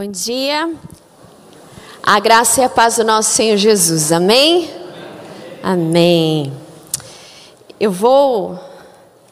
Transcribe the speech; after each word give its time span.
Bom 0.00 0.06
dia. 0.06 0.72
A 2.00 2.20
graça 2.20 2.60
e 2.60 2.64
a 2.64 2.68
paz 2.68 2.98
do 2.98 3.04
nosso 3.04 3.30
Senhor 3.30 3.56
Jesus. 3.56 4.12
Amém? 4.12 4.70
Amém. 5.60 6.52
Eu 7.80 7.90
vou 7.90 8.56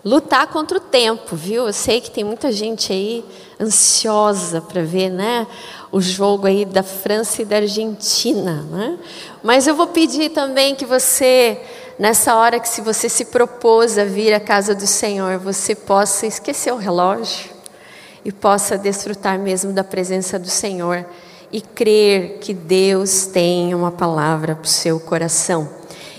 lutar 0.04 0.48
contra 0.48 0.78
o 0.78 0.80
tempo, 0.80 1.36
viu? 1.36 1.68
Eu 1.68 1.72
sei 1.72 2.00
que 2.00 2.10
tem 2.10 2.24
muita 2.24 2.50
gente 2.50 2.92
aí 2.92 3.24
ansiosa 3.60 4.60
para 4.60 4.82
ver, 4.82 5.08
né, 5.08 5.46
o 5.92 6.00
jogo 6.00 6.48
aí 6.48 6.64
da 6.64 6.82
França 6.82 7.42
e 7.42 7.44
da 7.44 7.58
Argentina, 7.58 8.66
né? 8.68 8.98
Mas 9.44 9.68
eu 9.68 9.76
vou 9.76 9.86
pedir 9.86 10.30
também 10.30 10.74
que 10.74 10.84
você 10.84 11.60
nessa 11.96 12.34
hora 12.34 12.58
que 12.58 12.68
se 12.68 12.80
você 12.80 13.08
se 13.08 13.26
propôs 13.26 13.96
a 13.96 14.04
vir 14.04 14.34
à 14.34 14.40
casa 14.40 14.74
do 14.74 14.84
Senhor, 14.88 15.38
você 15.38 15.76
possa 15.76 16.26
esquecer 16.26 16.72
o 16.72 16.76
relógio 16.76 17.55
e 18.26 18.32
possa 18.32 18.76
desfrutar 18.76 19.38
mesmo 19.38 19.72
da 19.72 19.84
presença 19.84 20.36
do 20.36 20.48
Senhor 20.48 21.06
e 21.52 21.60
crer 21.60 22.38
que 22.40 22.52
Deus 22.52 23.26
tem 23.26 23.72
uma 23.72 23.92
palavra 23.92 24.56
para 24.56 24.64
o 24.64 24.68
seu 24.68 24.98
coração. 24.98 25.70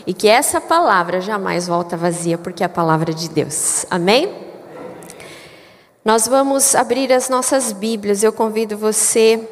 E 0.05 0.13
que 0.13 0.29
essa 0.29 0.61
palavra 0.61 1.19
jamais 1.19 1.67
volta 1.67 1.97
vazia, 1.97 2.37
porque 2.37 2.63
é 2.63 2.65
a 2.65 2.69
palavra 2.69 3.13
de 3.13 3.27
Deus. 3.27 3.85
Amém? 3.89 4.33
Nós 6.05 6.25
vamos 6.29 6.75
abrir 6.75 7.11
as 7.11 7.27
nossas 7.27 7.73
Bíblias. 7.73 8.23
Eu 8.23 8.31
convido 8.31 8.77
você 8.77 9.45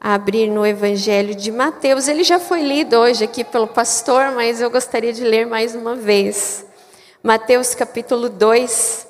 a 0.00 0.14
abrir 0.14 0.50
no 0.50 0.66
Evangelho 0.66 1.36
de 1.36 1.52
Mateus. 1.52 2.08
Ele 2.08 2.24
já 2.24 2.40
foi 2.40 2.62
lido 2.62 2.96
hoje 2.96 3.22
aqui 3.22 3.44
pelo 3.44 3.68
pastor, 3.68 4.32
mas 4.32 4.60
eu 4.60 4.68
gostaria 4.72 5.12
de 5.12 5.22
ler 5.22 5.46
mais 5.46 5.76
uma 5.76 5.94
vez. 5.94 6.66
Mateus 7.22 7.76
capítulo 7.76 8.28
2, 8.28 9.06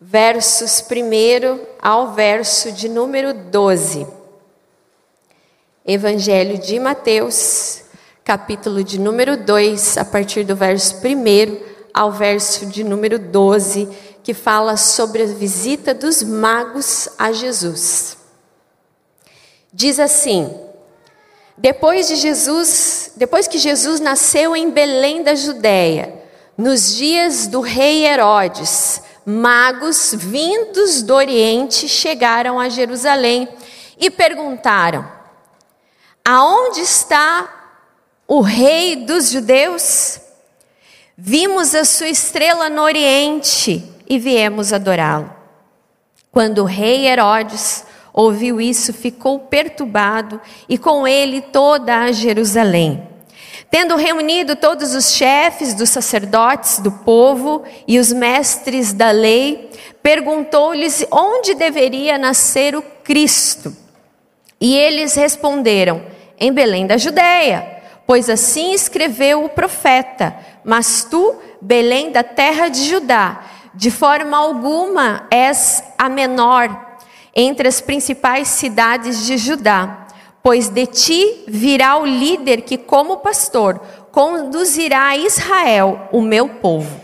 versos 0.00 0.80
1 0.80 1.60
ao 1.78 2.12
verso 2.12 2.72
de 2.72 2.88
número 2.88 3.34
12. 3.34 4.06
Evangelho 5.84 6.56
de 6.56 6.80
Mateus, 6.80 7.82
capítulo 8.24 8.82
de 8.82 8.98
número 8.98 9.36
2, 9.36 9.98
a 9.98 10.04
partir 10.04 10.44
do 10.44 10.56
verso 10.56 10.96
1 11.06 11.60
ao 11.92 12.12
verso 12.12 12.64
de 12.64 12.82
número 12.82 13.18
12, 13.18 13.88
que 14.24 14.32
fala 14.32 14.78
sobre 14.78 15.24
a 15.24 15.26
visita 15.26 15.92
dos 15.92 16.22
magos 16.22 17.10
a 17.18 17.30
Jesus. 17.30 18.16
Diz 19.70 20.00
assim: 20.00 20.50
Depois 21.58 22.08
de 22.08 22.16
Jesus, 22.16 23.12
depois 23.16 23.46
que 23.46 23.58
Jesus 23.58 24.00
nasceu 24.00 24.56
em 24.56 24.70
Belém 24.70 25.22
da 25.22 25.34
Judéia, 25.34 26.14
nos 26.56 26.94
dias 26.94 27.46
do 27.46 27.60
rei 27.60 28.06
Herodes, 28.06 29.02
magos 29.26 30.14
vindos 30.16 31.02
do 31.02 31.14
Oriente 31.14 31.88
chegaram 31.88 32.58
a 32.58 32.68
Jerusalém 32.68 33.48
e 33.98 34.10
perguntaram: 34.10 35.06
Aonde 36.24 36.80
está 36.80 37.76
o 38.26 38.40
rei 38.40 38.96
dos 38.96 39.30
judeus? 39.30 40.20
Vimos 41.16 41.74
a 41.74 41.84
sua 41.84 42.08
estrela 42.08 42.70
no 42.70 42.82
Oriente 42.82 43.84
e 44.08 44.18
viemos 44.18 44.72
adorá-lo. 44.72 45.30
Quando 46.32 46.62
o 46.62 46.64
rei 46.64 47.06
Herodes 47.06 47.84
ouviu 48.12 48.60
isso, 48.60 48.92
ficou 48.92 49.38
perturbado 49.38 50.40
e 50.68 50.78
com 50.78 51.06
ele 51.06 51.40
toda 51.40 52.00
a 52.00 52.12
Jerusalém. 52.12 53.06
Tendo 53.70 53.94
reunido 53.94 54.56
todos 54.56 54.96
os 54.96 55.12
chefes 55.12 55.74
dos 55.74 55.90
sacerdotes 55.90 56.80
do 56.80 56.90
povo 56.90 57.62
e 57.86 58.00
os 58.00 58.12
mestres 58.12 58.92
da 58.92 59.12
lei, 59.12 59.70
perguntou-lhes 60.02 61.06
onde 61.08 61.54
deveria 61.54 62.18
nascer 62.18 62.74
o 62.74 62.82
Cristo. 62.82 63.74
E 64.60 64.76
eles 64.76 65.14
responderam: 65.14 66.02
Em 66.38 66.52
Belém 66.52 66.84
da 66.84 66.96
Judéia, 66.96 67.80
pois 68.04 68.28
assim 68.28 68.72
escreveu 68.72 69.44
o 69.44 69.48
profeta. 69.48 70.36
Mas 70.64 71.04
tu, 71.08 71.36
Belém 71.60 72.10
da 72.10 72.24
terra 72.24 72.66
de 72.66 72.88
Judá, 72.88 73.44
de 73.72 73.90
forma 73.90 74.36
alguma 74.36 75.28
és 75.30 75.84
a 75.96 76.08
menor 76.08 76.88
entre 77.36 77.68
as 77.68 77.80
principais 77.80 78.48
cidades 78.48 79.24
de 79.24 79.38
Judá 79.38 79.99
pois 80.42 80.68
de 80.68 80.86
ti 80.86 81.44
virá 81.46 81.96
o 81.98 82.06
líder 82.06 82.62
que, 82.62 82.78
como 82.78 83.18
pastor, 83.18 83.80
conduzirá 84.10 85.08
a 85.08 85.16
Israel, 85.16 86.08
o 86.12 86.20
meu 86.20 86.48
povo. 86.48 87.00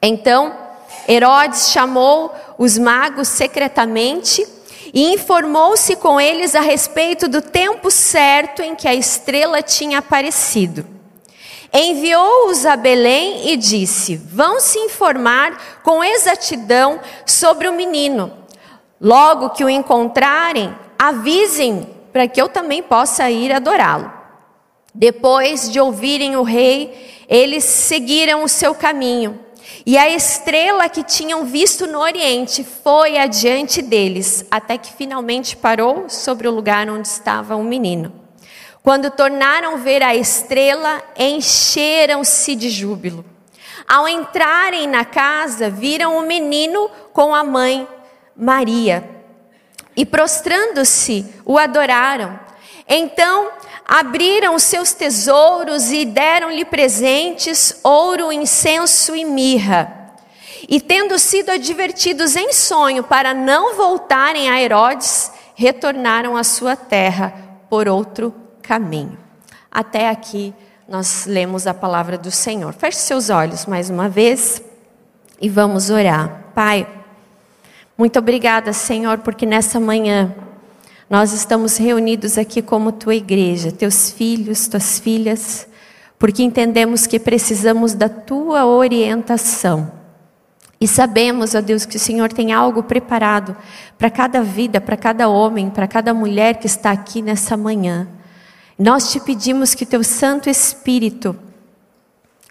Então, 0.00 0.54
Herodes 1.08 1.70
chamou 1.70 2.32
os 2.58 2.78
magos 2.78 3.28
secretamente 3.28 4.46
e 4.92 5.12
informou-se 5.12 5.96
com 5.96 6.20
eles 6.20 6.54
a 6.54 6.60
respeito 6.60 7.28
do 7.28 7.42
tempo 7.42 7.90
certo 7.90 8.62
em 8.62 8.74
que 8.74 8.86
a 8.86 8.94
estrela 8.94 9.62
tinha 9.62 9.98
aparecido. 9.98 10.86
Enviou-os 11.72 12.64
a 12.64 12.76
Belém 12.76 13.50
e 13.50 13.56
disse: 13.56 14.16
Vão 14.16 14.60
se 14.60 14.78
informar 14.78 15.80
com 15.82 16.04
exatidão 16.04 17.00
sobre 17.26 17.66
o 17.66 17.72
menino. 17.72 18.32
Logo 19.00 19.50
que 19.50 19.64
o 19.64 19.68
encontrarem, 19.68 20.72
avisem 20.96 21.93
para 22.14 22.28
que 22.28 22.40
eu 22.40 22.48
também 22.48 22.80
possa 22.80 23.28
ir 23.28 23.50
adorá-lo. 23.50 24.08
Depois 24.94 25.68
de 25.68 25.80
ouvirem 25.80 26.36
o 26.36 26.44
rei, 26.44 27.26
eles 27.28 27.64
seguiram 27.64 28.44
o 28.44 28.48
seu 28.48 28.72
caminho. 28.72 29.40
E 29.84 29.98
a 29.98 30.08
estrela 30.08 30.88
que 30.88 31.02
tinham 31.02 31.44
visto 31.44 31.88
no 31.88 31.98
Oriente 31.98 32.62
foi 32.62 33.18
adiante 33.18 33.82
deles, 33.82 34.46
até 34.48 34.78
que 34.78 34.92
finalmente 34.92 35.56
parou 35.56 36.08
sobre 36.08 36.46
o 36.46 36.52
lugar 36.52 36.88
onde 36.88 37.08
estava 37.08 37.56
o 37.56 37.64
menino. 37.64 38.12
Quando 38.80 39.10
tornaram 39.10 39.78
ver 39.78 40.00
a 40.00 40.14
estrela, 40.14 41.02
encheram-se 41.18 42.54
de 42.54 42.70
júbilo. 42.70 43.24
Ao 43.88 44.06
entrarem 44.06 44.86
na 44.86 45.04
casa, 45.04 45.68
viram 45.68 46.16
o 46.16 46.22
menino 46.22 46.88
com 47.12 47.34
a 47.34 47.42
mãe, 47.42 47.88
Maria 48.36 49.13
e 49.96 50.04
prostrando-se 50.04 51.26
o 51.44 51.58
adoraram. 51.58 52.38
Então 52.88 53.50
abriram 53.86 54.58
seus 54.58 54.92
tesouros 54.92 55.92
e 55.92 56.04
deram-lhe 56.04 56.64
presentes, 56.64 57.78
ouro, 57.82 58.32
incenso 58.32 59.14
e 59.14 59.24
mirra. 59.24 60.12
E 60.68 60.80
tendo 60.80 61.18
sido 61.18 61.50
advertidos 61.50 62.36
em 62.36 62.52
sonho 62.52 63.04
para 63.04 63.34
não 63.34 63.76
voltarem 63.76 64.50
a 64.50 64.60
Herodes, 64.60 65.30
retornaram 65.54 66.36
à 66.36 66.42
sua 66.42 66.74
terra 66.74 67.34
por 67.68 67.86
outro 67.88 68.34
caminho. 68.62 69.18
Até 69.70 70.08
aqui 70.08 70.54
nós 70.88 71.26
lemos 71.26 71.66
a 71.66 71.74
palavra 71.74 72.16
do 72.16 72.30
Senhor. 72.30 72.72
Feche 72.72 72.98
seus 72.98 73.30
olhos 73.30 73.66
mais 73.66 73.90
uma 73.90 74.08
vez 74.08 74.62
e 75.40 75.48
vamos 75.48 75.90
orar. 75.90 76.44
Pai, 76.54 76.86
muito 77.96 78.18
obrigada, 78.18 78.72
Senhor, 78.72 79.18
porque 79.18 79.46
nessa 79.46 79.78
manhã 79.78 80.34
nós 81.08 81.32
estamos 81.32 81.76
reunidos 81.76 82.36
aqui 82.36 82.60
como 82.60 82.90
tua 82.90 83.14
igreja, 83.14 83.70
teus 83.70 84.10
filhos, 84.10 84.66
tuas 84.66 84.98
filhas, 84.98 85.68
porque 86.18 86.42
entendemos 86.42 87.06
que 87.06 87.20
precisamos 87.20 87.94
da 87.94 88.08
tua 88.08 88.66
orientação. 88.66 89.92
E 90.80 90.88
sabemos, 90.88 91.54
ó 91.54 91.60
Deus, 91.60 91.86
que 91.86 91.96
o 91.96 92.00
Senhor 92.00 92.32
tem 92.32 92.52
algo 92.52 92.82
preparado 92.82 93.56
para 93.96 94.10
cada 94.10 94.42
vida, 94.42 94.80
para 94.80 94.96
cada 94.96 95.28
homem, 95.28 95.70
para 95.70 95.86
cada 95.86 96.12
mulher 96.12 96.58
que 96.58 96.66
está 96.66 96.90
aqui 96.90 97.22
nessa 97.22 97.56
manhã. 97.56 98.08
Nós 98.76 99.12
te 99.12 99.20
pedimos 99.20 99.72
que 99.72 99.86
teu 99.86 100.02
Santo 100.02 100.50
Espírito 100.50 101.36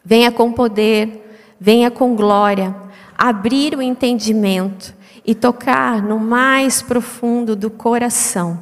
venha 0.05 0.31
com 0.31 0.53
poder, 0.53 1.37
venha 1.59 1.91
com 1.91 2.15
glória, 2.15 2.73
abrir 3.17 3.75
o 3.77 3.81
entendimento 3.81 5.02
e 5.25 5.33
tocar 5.33 6.01
no 6.01 6.19
mais 6.19 6.81
profundo 6.81 7.55
do 7.55 7.69
coração. 7.69 8.59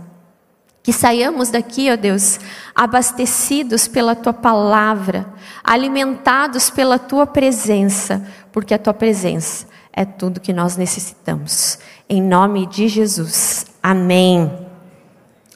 Que 0.84 0.92
saiamos 0.92 1.50
daqui, 1.50 1.92
ó 1.92 1.96
Deus, 1.96 2.40
abastecidos 2.74 3.88
pela 3.88 4.16
tua 4.16 4.34
palavra, 4.34 5.32
alimentados 5.64 6.70
pela 6.70 6.98
tua 6.98 7.28
presença, 7.28 8.26
porque 8.52 8.74
a 8.74 8.80
tua 8.80 8.94
presença 8.94 9.68
é 9.94 10.06
tudo 10.06 10.40
que 10.40 10.54
nós 10.54 10.78
necessitamos. 10.78 11.78
Em 12.10 12.22
nome 12.22 12.66
de 12.66 12.88
Jesus. 12.88 13.68
Amém. 13.82 14.52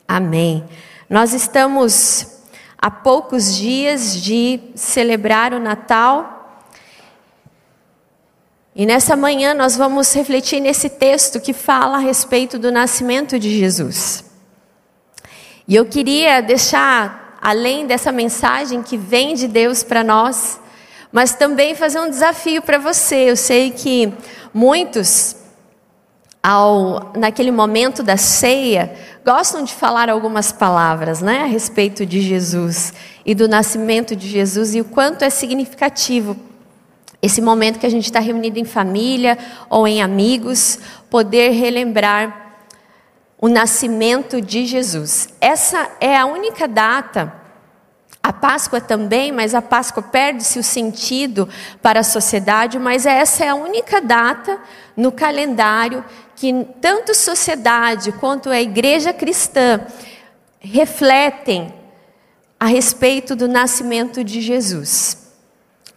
Amém. 0.08 0.64
Nós 1.10 1.34
estamos 1.34 2.36
a 2.78 2.92
poucos 2.92 3.56
dias 3.56 4.22
de 4.22 4.60
celebrar 4.76 5.54
o 5.54 5.60
Natal 5.60 6.35
e 8.76 8.86
nessa 8.86 9.16
manhã 9.16 9.54
nós 9.54 9.78
vamos 9.78 10.14
refletir 10.14 10.60
nesse 10.60 10.90
texto 10.90 11.40
que 11.40 11.54
fala 11.54 11.96
a 11.96 12.02
respeito 12.02 12.60
do 12.60 12.72
nascimento 12.72 13.40
de 13.40 13.58
Jesus. 13.58 14.26
E 15.68 15.76
eu 15.76 15.86
queria 15.86 16.42
deixar, 16.42 17.38
além 17.42 17.88
dessa 17.88 18.12
mensagem 18.12 18.84
que 18.84 18.98
vem 18.98 19.34
de 19.34 19.48
Deus 19.48 19.82
para 19.82 20.04
nós, 20.04 20.60
mas 21.12 21.34
também 21.34 21.74
fazer 21.74 22.00
um 22.00 22.10
desafio 22.10 22.62
para 22.62 22.78
você. 22.78 23.32
Eu 23.32 23.38
sei 23.38 23.72
que 23.72 24.14
muitos 24.54 25.38
ao, 26.46 27.12
naquele 27.18 27.50
momento 27.50 28.04
da 28.04 28.18
ceia, 28.18 28.94
gostam 29.26 29.64
de 29.64 29.74
falar 29.74 30.12
algumas 30.12 30.52
palavras 30.52 31.20
né, 31.20 31.42
a 31.42 31.46
respeito 31.46 32.06
de 32.06 32.22
Jesus 32.22 32.94
e 33.26 33.34
do 33.34 33.48
nascimento 33.48 34.16
de 34.16 34.28
Jesus 34.28 34.76
e 34.76 34.82
o 34.82 34.86
quanto 34.86 35.24
é 35.24 35.30
significativo 35.32 36.38
esse 37.22 37.42
momento 37.42 37.80
que 37.80 37.86
a 37.86 37.92
gente 37.92 38.06
está 38.06 38.20
reunido 38.20 38.60
em 38.60 38.66
família 38.66 39.38
ou 39.70 39.88
em 39.88 40.02
amigos, 40.02 40.80
poder 41.10 41.52
relembrar 41.52 42.58
o 43.40 43.48
nascimento 43.48 44.42
de 44.42 44.66
Jesus. 44.66 45.30
Essa 45.40 45.90
é 46.00 46.18
a 46.18 46.26
única 46.26 46.68
data 46.68 47.46
a 48.26 48.34
Páscoa 48.34 48.82
também, 48.82 49.32
mas 49.32 49.54
a 49.54 49.62
Páscoa 49.62 50.02
perde-se 50.02 50.58
o 50.58 50.64
sentido 50.64 51.48
para 51.80 52.00
a 52.00 52.04
sociedade, 52.04 52.80
mas 52.80 53.06
essa 53.06 53.46
é 53.46 53.50
a 53.50 53.54
única 53.54 54.02
data 54.02 54.60
no 54.98 55.12
calendário 55.12 56.04
que 56.36 56.66
tanto 56.82 57.14
sociedade 57.14 58.12
quanto 58.14 58.50
a 58.50 58.60
igreja 58.60 59.14
cristã 59.14 59.80
refletem 60.60 61.72
a 62.60 62.66
respeito 62.66 63.36
do 63.36 63.48
nascimento 63.48 64.24
de 64.24 64.42
Jesus. 64.42 65.25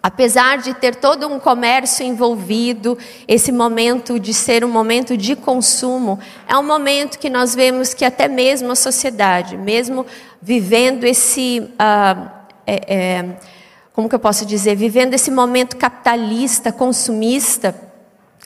Apesar 0.00 0.58
de 0.58 0.74
ter 0.74 0.94
todo 0.94 1.26
um 1.26 1.40
comércio 1.40 2.06
envolvido, 2.06 2.96
esse 3.26 3.50
momento 3.50 4.18
de 4.20 4.32
ser 4.32 4.64
um 4.64 4.68
momento 4.68 5.16
de 5.16 5.34
consumo, 5.34 6.20
é 6.46 6.56
um 6.56 6.62
momento 6.62 7.18
que 7.18 7.28
nós 7.28 7.52
vemos 7.52 7.94
que 7.94 8.04
até 8.04 8.28
mesmo 8.28 8.70
a 8.70 8.76
sociedade, 8.76 9.56
mesmo 9.56 10.06
vivendo 10.40 11.02
esse, 11.02 11.60
uh, 11.60 12.30
é, 12.64 12.94
é, 12.94 13.36
como 13.92 14.08
que 14.08 14.14
eu 14.14 14.20
posso 14.20 14.46
dizer, 14.46 14.76
vivendo 14.76 15.14
esse 15.14 15.32
momento 15.32 15.76
capitalista, 15.76 16.70
consumista, 16.70 17.74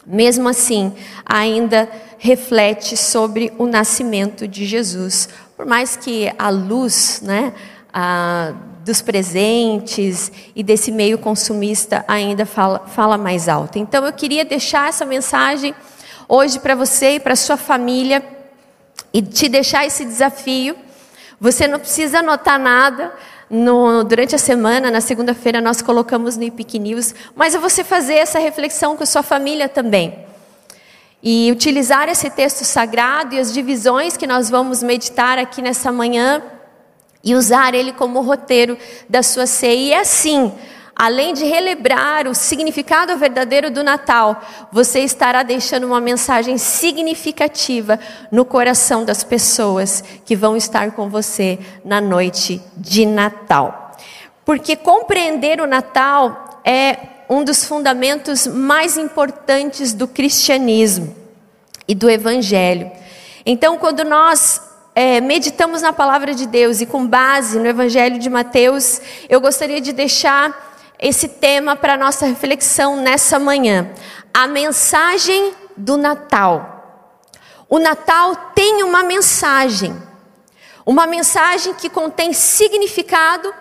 mesmo 0.07 0.49
assim, 0.49 0.93
ainda 1.25 1.87
reflete 2.17 2.97
sobre 2.97 3.53
o 3.59 3.67
nascimento 3.67 4.49
de 4.49 4.65
Jesus. 4.65 5.29
Por 5.55 5.67
mais 5.67 5.97
que 5.97 6.33
a 6.39 6.49
luz, 6.49 7.21
né, 7.23 7.53
a, 7.93 8.55
dos 8.85 9.01
presentes 9.01 10.31
e 10.55 10.63
desse 10.63 10.91
meio 10.91 11.19
consumista 11.19 12.05
ainda 12.09 12.45
fala, 12.45 12.81
fala 12.87 13.17
mais 13.17 13.49
alto. 13.49 13.79
Então 13.79 14.05
eu 14.05 14.13
queria 14.13 14.45
deixar 14.45 14.89
essa 14.89 15.05
mensagem 15.05 15.75
hoje 16.29 16.59
para 16.59 16.75
você 16.75 17.17
e 17.17 17.21
para 17.21 17.37
sua 17.37 17.57
família 17.57 18.23
e 19.13 19.23
te 19.23 19.49
deixar 19.49 19.87
esse 19.87 20.05
desafio. 20.05 20.77
Você 21.41 21.67
não 21.67 21.79
precisa 21.79 22.19
anotar 22.19 22.59
nada. 22.59 23.13
No, 23.51 24.03
durante 24.03 24.35
a 24.35 24.39
semana, 24.39 24.91
na 24.91 25.03
segunda-feira, 25.03 25.61
nós 25.61 25.83
colocamos 25.83 26.39
no 26.39 26.43
IPIC 26.43 26.79
News, 26.79 27.15
mas 27.37 27.55
é 27.55 27.59
você 27.59 27.85
fazer 27.85 28.15
essa 28.15 28.39
reflexão 28.39 28.97
com 28.97 29.05
sua 29.05 29.23
família 29.23 29.69
também. 29.69 30.25
E 31.23 31.53
utilizar 31.53 32.09
esse 32.09 32.31
texto 32.31 32.65
sagrado 32.65 33.35
e 33.35 33.39
as 33.39 33.53
divisões 33.53 34.17
que 34.17 34.27
nós 34.27 34.49
vamos 34.49 34.83
meditar 34.83 35.39
aqui 35.39 35.61
nessa 35.61 35.93
manhã 35.93 36.43
e 37.23 37.35
usar 37.35 37.75
ele 37.75 37.93
como 37.93 38.21
roteiro 38.21 38.77
da 39.09 39.23
sua 39.23 39.47
ceia. 39.47 39.81
E 39.81 39.95
assim, 39.95 40.53
além 40.95 41.35
de 41.35 41.45
relembrar 41.45 42.29
o 42.29 42.35
significado 42.35 43.17
verdadeiro 43.17 43.71
do 43.71 43.83
Natal, 43.83 44.41
você 44.71 45.01
estará 45.01 45.43
deixando 45.43 45.87
uma 45.87 46.01
mensagem 46.01 46.59
significativa 46.59 47.99
no 48.31 48.45
coração 48.45 49.05
das 49.05 49.23
pessoas 49.25 50.03
que 50.25 50.37
vão 50.37 50.57
estar 50.57 50.91
com 50.93 51.09
você 51.09 51.59
na 51.85 52.01
noite 52.01 52.61
de 52.77 53.07
Natal. 53.07 53.93
Porque 54.45 54.77
compreender 54.77 55.61
o 55.61 55.67
Natal 55.67 56.61
é 56.65 56.97
um 57.29 57.45
dos 57.45 57.65
fundamentos 57.65 58.47
mais 58.47 58.97
importantes 58.97 59.93
do 59.93 60.07
cristianismo 60.07 61.17
e 61.87 61.95
do 61.95 62.11
evangelho. 62.11 62.91
Então, 63.47 63.79
quando 63.79 64.05
nós 64.05 64.61
é, 64.95 65.21
meditamos 65.21 65.81
na 65.81 65.93
palavra 65.93 66.35
de 66.35 66.47
Deus 66.47 66.81
e 66.81 66.87
com 66.87 67.07
base 67.07 67.59
no 67.59 67.67
Evangelho 67.67 68.19
de 68.19 68.29
Mateus, 68.29 69.01
eu 69.29 69.41
gostaria 69.41 69.81
de 69.81 69.93
deixar 69.93 70.73
esse 70.99 71.29
tema 71.29 71.75
para 71.75 71.97
nossa 71.97 72.27
reflexão 72.27 72.97
nessa 72.97 73.39
manhã. 73.39 73.91
A 74.33 74.47
mensagem 74.47 75.55
do 75.77 75.97
Natal. 75.97 77.09
O 77.69 77.79
Natal 77.79 78.37
tem 78.55 78.83
uma 78.83 79.03
mensagem, 79.03 79.97
uma 80.85 81.07
mensagem 81.07 81.73
que 81.75 81.89
contém 81.89 82.35
significado. 82.35 83.53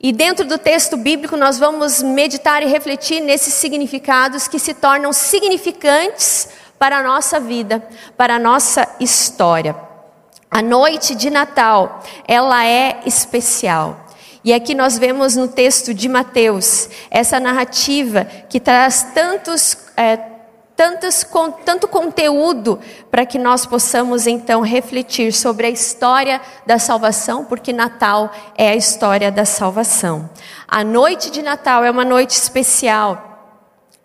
E 0.00 0.12
dentro 0.12 0.46
do 0.46 0.58
texto 0.58 0.96
bíblico 0.96 1.36
nós 1.36 1.58
vamos 1.58 2.02
meditar 2.02 2.62
e 2.62 2.66
refletir 2.66 3.20
nesses 3.20 3.54
significados 3.54 4.46
que 4.46 4.60
se 4.60 4.74
tornam 4.74 5.12
significantes 5.12 6.48
para 6.78 6.98
a 6.98 7.02
nossa 7.02 7.40
vida, 7.40 7.86
para 8.16 8.36
a 8.36 8.38
nossa 8.38 8.86
história. 9.00 9.93
A 10.54 10.62
noite 10.62 11.16
de 11.16 11.30
Natal, 11.30 12.00
ela 12.28 12.64
é 12.64 13.00
especial. 13.04 14.06
E 14.44 14.54
aqui 14.54 14.72
nós 14.72 14.96
vemos 14.96 15.34
no 15.34 15.48
texto 15.48 15.92
de 15.92 16.08
Mateus 16.08 16.88
essa 17.10 17.40
narrativa 17.40 18.24
que 18.48 18.60
traz 18.60 19.08
tantos, 19.12 19.76
é, 19.96 20.16
tantos, 20.76 21.24
com, 21.24 21.50
tanto 21.50 21.88
conteúdo 21.88 22.78
para 23.10 23.26
que 23.26 23.36
nós 23.36 23.66
possamos 23.66 24.28
então 24.28 24.60
refletir 24.60 25.32
sobre 25.32 25.66
a 25.66 25.70
história 25.70 26.40
da 26.64 26.78
salvação, 26.78 27.44
porque 27.44 27.72
Natal 27.72 28.30
é 28.56 28.68
a 28.68 28.76
história 28.76 29.32
da 29.32 29.44
salvação. 29.44 30.30
A 30.68 30.84
noite 30.84 31.32
de 31.32 31.42
Natal 31.42 31.82
é 31.82 31.90
uma 31.90 32.04
noite 32.04 32.30
especial. 32.30 33.34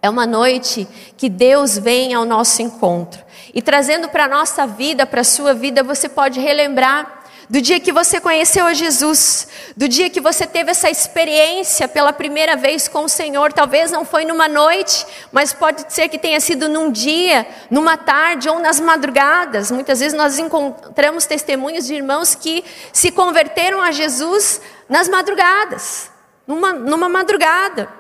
É 0.02 0.10
uma 0.10 0.26
noite 0.26 0.88
que 1.16 1.30
Deus 1.30 1.78
vem 1.78 2.16
ao 2.16 2.26
nosso 2.26 2.64
encontro. 2.64 3.29
E 3.54 3.62
trazendo 3.62 4.10
para 4.10 4.26
a 4.26 4.28
nossa 4.28 4.66
vida, 4.68 5.06
para 5.06 5.22
a 5.22 5.24
sua 5.24 5.54
vida, 5.54 5.84
você 5.84 6.08
pode 6.08 6.40
relembrar 6.40 7.20
do 7.50 7.60
dia 7.60 7.80
que 7.80 7.92
você 7.92 8.22
conheceu 8.22 8.68
a 8.68 8.74
Jesus, 8.76 9.48
do 9.76 9.88
dia 9.88 10.08
que 10.08 10.22
você 10.22 10.46
teve 10.46 10.70
essa 10.70 10.88
experiência 10.88 11.88
pela 11.88 12.14
primeira 12.14 12.56
vez 12.56 12.88
com 12.88 13.06
o 13.06 13.10
Senhor. 13.10 13.52
Talvez 13.52 13.90
não 13.90 14.06
foi 14.06 14.24
numa 14.24 14.48
noite, 14.48 15.04
mas 15.32 15.52
pode 15.52 15.92
ser 15.92 16.10
que 16.10 16.20
tenha 16.20 16.40
sido 16.40 16.70
num 16.70 16.92
dia, 16.92 17.48
numa 17.72 17.98
tarde 17.98 18.48
ou 18.48 18.60
nas 18.60 18.80
madrugadas. 18.80 19.72
Muitas 19.72 20.00
vezes 20.00 20.16
nós 20.16 20.38
encontramos 20.38 21.26
testemunhos 21.26 21.88
de 21.88 21.96
irmãos 21.96 22.36
que 22.36 22.64
se 22.94 23.12
converteram 23.12 23.82
a 23.82 23.92
Jesus 23.92 24.62
nas 24.88 25.10
madrugadas, 25.10 26.12
numa, 26.46 26.74
numa 26.74 27.10
madrugada. 27.10 27.99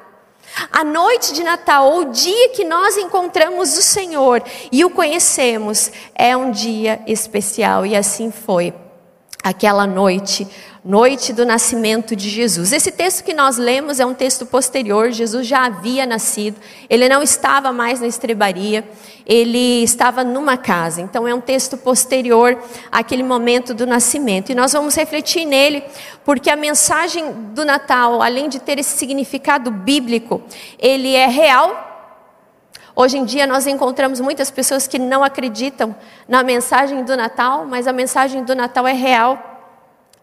A 0.71 0.83
noite 0.83 1.33
de 1.33 1.43
Natal, 1.43 1.91
ou 1.91 2.01
o 2.01 2.11
dia 2.11 2.49
que 2.49 2.63
nós 2.63 2.97
encontramos 2.97 3.77
o 3.77 3.81
Senhor 3.81 4.43
e 4.71 4.83
o 4.83 4.89
conhecemos, 4.89 5.91
é 6.15 6.35
um 6.35 6.51
dia 6.51 7.01
especial. 7.07 7.85
E 7.85 7.95
assim 7.95 8.31
foi. 8.31 8.73
Aquela 9.41 9.87
noite, 9.87 10.47
noite 10.83 11.33
do 11.33 11.45
nascimento 11.45 12.15
de 12.15 12.29
Jesus. 12.29 12.71
Esse 12.71 12.91
texto 12.91 13.23
que 13.23 13.33
nós 13.33 13.57
lemos 13.57 13.99
é 13.99 14.05
um 14.05 14.13
texto 14.13 14.45
posterior, 14.45 15.11
Jesus 15.11 15.45
já 15.45 15.65
havia 15.65 16.05
nascido, 16.05 16.57
ele 16.89 17.09
não 17.09 17.21
estava 17.21 17.73
mais 17.73 17.99
na 17.99 18.07
estrebaria, 18.07 18.87
ele 19.25 19.83
estava 19.83 20.23
numa 20.23 20.57
casa. 20.57 21.01
Então 21.01 21.27
é 21.27 21.33
um 21.33 21.41
texto 21.41 21.77
posterior 21.77 22.57
àquele 22.91 23.23
momento 23.23 23.73
do 23.73 23.85
nascimento. 23.85 24.51
E 24.51 24.55
nós 24.55 24.71
vamos 24.71 24.95
refletir 24.95 25.45
nele, 25.45 25.83
porque 26.23 26.49
a 26.49 26.55
mensagem 26.55 27.31
do 27.53 27.65
Natal, 27.65 28.21
além 28.21 28.47
de 28.47 28.59
ter 28.59 28.79
esse 28.79 28.97
significado 28.97 29.69
bíblico, 29.69 30.41
ele 30.79 31.15
é 31.15 31.27
real 31.27 31.87
Hoje 32.95 33.17
em 33.17 33.23
dia 33.23 33.47
nós 33.47 33.65
encontramos 33.65 34.19
muitas 34.19 34.51
pessoas 34.51 34.85
que 34.85 34.99
não 34.99 35.23
acreditam 35.23 35.95
na 36.27 36.43
mensagem 36.43 37.01
do 37.05 37.15
Natal, 37.15 37.65
mas 37.65 37.87
a 37.87 37.93
mensagem 37.93 38.43
do 38.43 38.53
Natal 38.53 38.85
é 38.85 38.91
real 38.91 39.48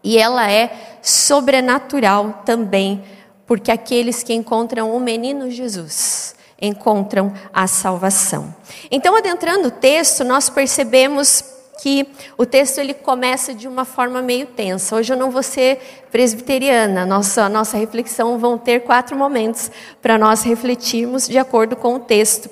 e 0.03 0.17
ela 0.17 0.49
é 0.51 0.97
sobrenatural 1.01 2.43
também, 2.45 3.03
porque 3.45 3.71
aqueles 3.71 4.23
que 4.23 4.33
encontram 4.33 4.95
o 4.95 4.99
menino 4.99 5.49
Jesus 5.49 6.35
encontram 6.59 7.31
a 7.53 7.67
salvação. 7.67 8.53
Então, 8.89 9.15
adentrando 9.15 9.67
o 9.67 9.71
texto, 9.71 10.23
nós 10.23 10.49
percebemos 10.49 11.43
que 11.81 12.07
o 12.35 12.45
texto 12.45 12.79
ele 12.79 12.93
começa 12.93 13.53
de 13.53 13.67
uma 13.67 13.85
forma 13.85 14.21
meio 14.21 14.47
tensa. 14.47 14.95
Hoje 14.95 15.13
eu 15.13 15.17
não 15.17 15.29
vou 15.29 15.43
ser 15.43 16.07
presbiteriana, 16.11 17.05
nossa, 17.05 17.47
nossa 17.47 17.77
reflexão 17.77 18.39
vão 18.39 18.57
ter 18.57 18.81
quatro 18.81 19.15
momentos 19.15 19.69
para 20.01 20.17
nós 20.17 20.41
refletirmos 20.41 21.27
de 21.27 21.37
acordo 21.37 21.75
com 21.75 21.95
o 21.95 21.99
texto 21.99 22.49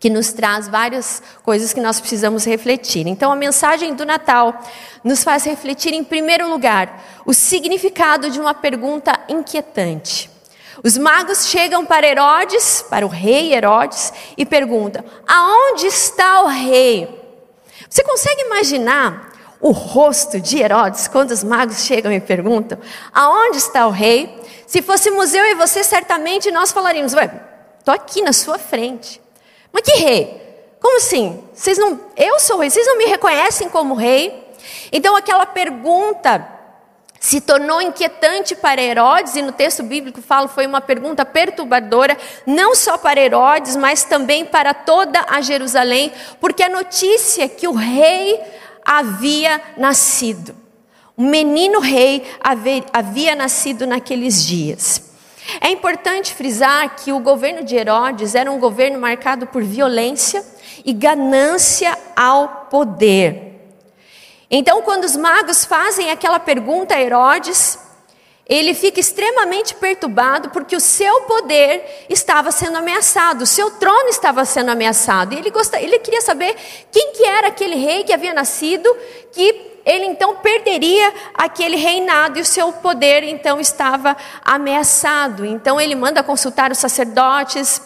que 0.00 0.08
nos 0.08 0.32
traz 0.32 0.66
várias 0.66 1.22
coisas 1.42 1.74
que 1.74 1.80
nós 1.80 2.00
precisamos 2.00 2.46
refletir. 2.46 3.06
Então, 3.06 3.30
a 3.30 3.36
mensagem 3.36 3.94
do 3.94 4.06
Natal 4.06 4.58
nos 5.04 5.22
faz 5.22 5.44
refletir, 5.44 5.92
em 5.92 6.02
primeiro 6.02 6.48
lugar, 6.48 7.04
o 7.26 7.34
significado 7.34 8.30
de 8.30 8.40
uma 8.40 8.54
pergunta 8.54 9.20
inquietante. 9.28 10.30
Os 10.82 10.96
magos 10.96 11.46
chegam 11.46 11.84
para 11.84 12.08
Herodes, 12.08 12.82
para 12.88 13.04
o 13.04 13.10
rei 13.10 13.52
Herodes, 13.52 14.10
e 14.38 14.46
perguntam: 14.46 15.04
Aonde 15.28 15.86
está 15.86 16.44
o 16.44 16.46
rei? 16.46 17.20
Você 17.88 18.02
consegue 18.02 18.40
imaginar 18.40 19.30
o 19.60 19.72
rosto 19.72 20.40
de 20.40 20.58
Herodes 20.58 21.08
quando 21.08 21.32
os 21.32 21.44
magos 21.44 21.84
chegam 21.84 22.10
e 22.10 22.20
perguntam: 22.20 22.78
Aonde 23.12 23.58
está 23.58 23.86
o 23.86 23.90
rei? 23.90 24.40
Se 24.66 24.80
fôssemos 24.80 25.34
eu 25.34 25.44
e 25.44 25.54
você, 25.56 25.84
certamente 25.84 26.50
nós 26.50 26.72
falaríamos: 26.72 27.12
Ué, 27.12 27.30
estou 27.78 27.92
aqui 27.92 28.22
na 28.22 28.32
sua 28.32 28.58
frente. 28.58 29.20
Mas 29.72 29.82
que 29.82 29.98
rei? 29.98 30.40
Como 30.80 30.96
assim? 30.96 31.42
Vocês 31.52 31.78
não, 31.78 32.00
eu 32.16 32.40
sou 32.40 32.58
rei, 32.58 32.70
vocês 32.70 32.86
não 32.86 32.98
me 32.98 33.04
reconhecem 33.04 33.68
como 33.68 33.94
rei? 33.94 34.48
Então 34.90 35.14
aquela 35.16 35.46
pergunta 35.46 36.60
se 37.20 37.38
tornou 37.38 37.82
inquietante 37.82 38.56
para 38.56 38.82
Herodes, 38.82 39.36
e 39.36 39.42
no 39.42 39.52
texto 39.52 39.82
bíblico 39.82 40.22
fala 40.22 40.48
foi 40.48 40.66
uma 40.66 40.80
pergunta 40.80 41.22
perturbadora, 41.22 42.16
não 42.46 42.74
só 42.74 42.96
para 42.96 43.20
Herodes, 43.20 43.76
mas 43.76 44.04
também 44.04 44.46
para 44.46 44.72
toda 44.72 45.26
a 45.28 45.42
Jerusalém, 45.42 46.10
porque 46.40 46.62
a 46.62 46.68
notícia 46.70 47.46
que 47.46 47.68
o 47.68 47.74
rei 47.74 48.40
havia 48.82 49.60
nascido, 49.76 50.56
um 51.16 51.28
menino 51.28 51.78
rei 51.78 52.26
havia 52.90 53.34
nascido 53.34 53.86
naqueles 53.86 54.42
dias. 54.42 55.09
É 55.60 55.70
importante 55.70 56.34
frisar 56.34 56.96
que 56.96 57.12
o 57.12 57.20
governo 57.20 57.64
de 57.64 57.76
Herodes 57.76 58.34
era 58.34 58.50
um 58.50 58.58
governo 58.58 58.98
marcado 59.00 59.46
por 59.46 59.62
violência 59.62 60.44
e 60.84 60.92
ganância 60.92 61.96
ao 62.14 62.66
poder. 62.70 63.50
Então, 64.50 64.82
quando 64.82 65.04
os 65.04 65.16
magos 65.16 65.64
fazem 65.64 66.10
aquela 66.10 66.38
pergunta 66.38 66.94
a 66.94 67.00
Herodes, 67.00 67.78
ele 68.50 68.74
fica 68.74 68.98
extremamente 68.98 69.74
perturbado 69.74 70.50
porque 70.50 70.74
o 70.74 70.80
seu 70.80 71.20
poder 71.20 72.04
estava 72.08 72.50
sendo 72.50 72.78
ameaçado, 72.78 73.42
o 73.42 73.46
seu 73.46 73.70
trono 73.70 74.08
estava 74.08 74.44
sendo 74.44 74.72
ameaçado. 74.72 75.32
E 75.32 75.38
ele, 75.38 75.50
gostaria, 75.50 75.86
ele 75.86 76.00
queria 76.00 76.20
saber 76.20 76.56
quem 76.90 77.12
que 77.12 77.24
era 77.24 77.46
aquele 77.46 77.76
rei 77.76 78.02
que 78.02 78.12
havia 78.12 78.34
nascido, 78.34 78.92
que 79.32 79.69
ele 79.84 80.06
então 80.06 80.36
perderia 80.36 81.12
aquele 81.34 81.76
reinado 81.76 82.38
e 82.38 82.42
o 82.42 82.44
seu 82.44 82.72
poder 82.72 83.22
então 83.22 83.60
estava 83.60 84.16
ameaçado. 84.44 85.44
Então 85.44 85.80
ele 85.80 85.94
manda 85.94 86.22
consultar 86.22 86.70
os 86.70 86.78
sacerdotes, 86.78 87.80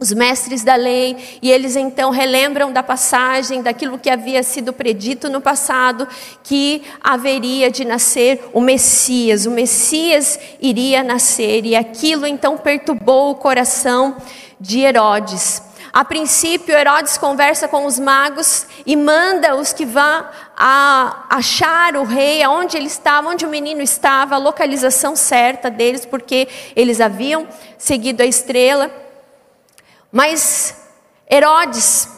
os 0.00 0.12
mestres 0.12 0.62
da 0.62 0.76
lei, 0.76 1.38
e 1.42 1.50
eles 1.50 1.74
então 1.74 2.10
relembram 2.10 2.72
da 2.72 2.82
passagem, 2.82 3.62
daquilo 3.62 3.98
que 3.98 4.08
havia 4.08 4.42
sido 4.42 4.72
predito 4.72 5.28
no 5.28 5.40
passado, 5.40 6.06
que 6.44 6.82
haveria 7.02 7.70
de 7.70 7.84
nascer 7.84 8.48
o 8.52 8.60
Messias, 8.60 9.44
o 9.44 9.50
Messias 9.50 10.38
iria 10.60 11.02
nascer, 11.02 11.66
e 11.66 11.74
aquilo 11.74 12.26
então 12.26 12.56
perturbou 12.56 13.32
o 13.32 13.34
coração 13.34 14.16
de 14.60 14.80
Herodes. 14.80 15.67
A 15.98 16.04
princípio, 16.04 16.78
Herodes 16.78 17.18
conversa 17.18 17.66
com 17.66 17.84
os 17.84 17.98
magos 17.98 18.68
e 18.86 18.94
manda 18.94 19.56
os 19.56 19.72
que 19.72 19.84
a 20.56 21.26
achar 21.28 21.96
o 21.96 22.04
rei, 22.04 22.40
aonde 22.40 22.76
ele 22.76 22.86
estava, 22.86 23.28
onde 23.28 23.44
o 23.44 23.48
menino 23.48 23.82
estava, 23.82 24.36
a 24.36 24.38
localização 24.38 25.16
certa 25.16 25.68
deles, 25.68 26.06
porque 26.06 26.46
eles 26.76 27.00
haviam 27.00 27.48
seguido 27.76 28.22
a 28.22 28.26
estrela. 28.26 28.88
Mas 30.12 30.88
Herodes, 31.28 32.08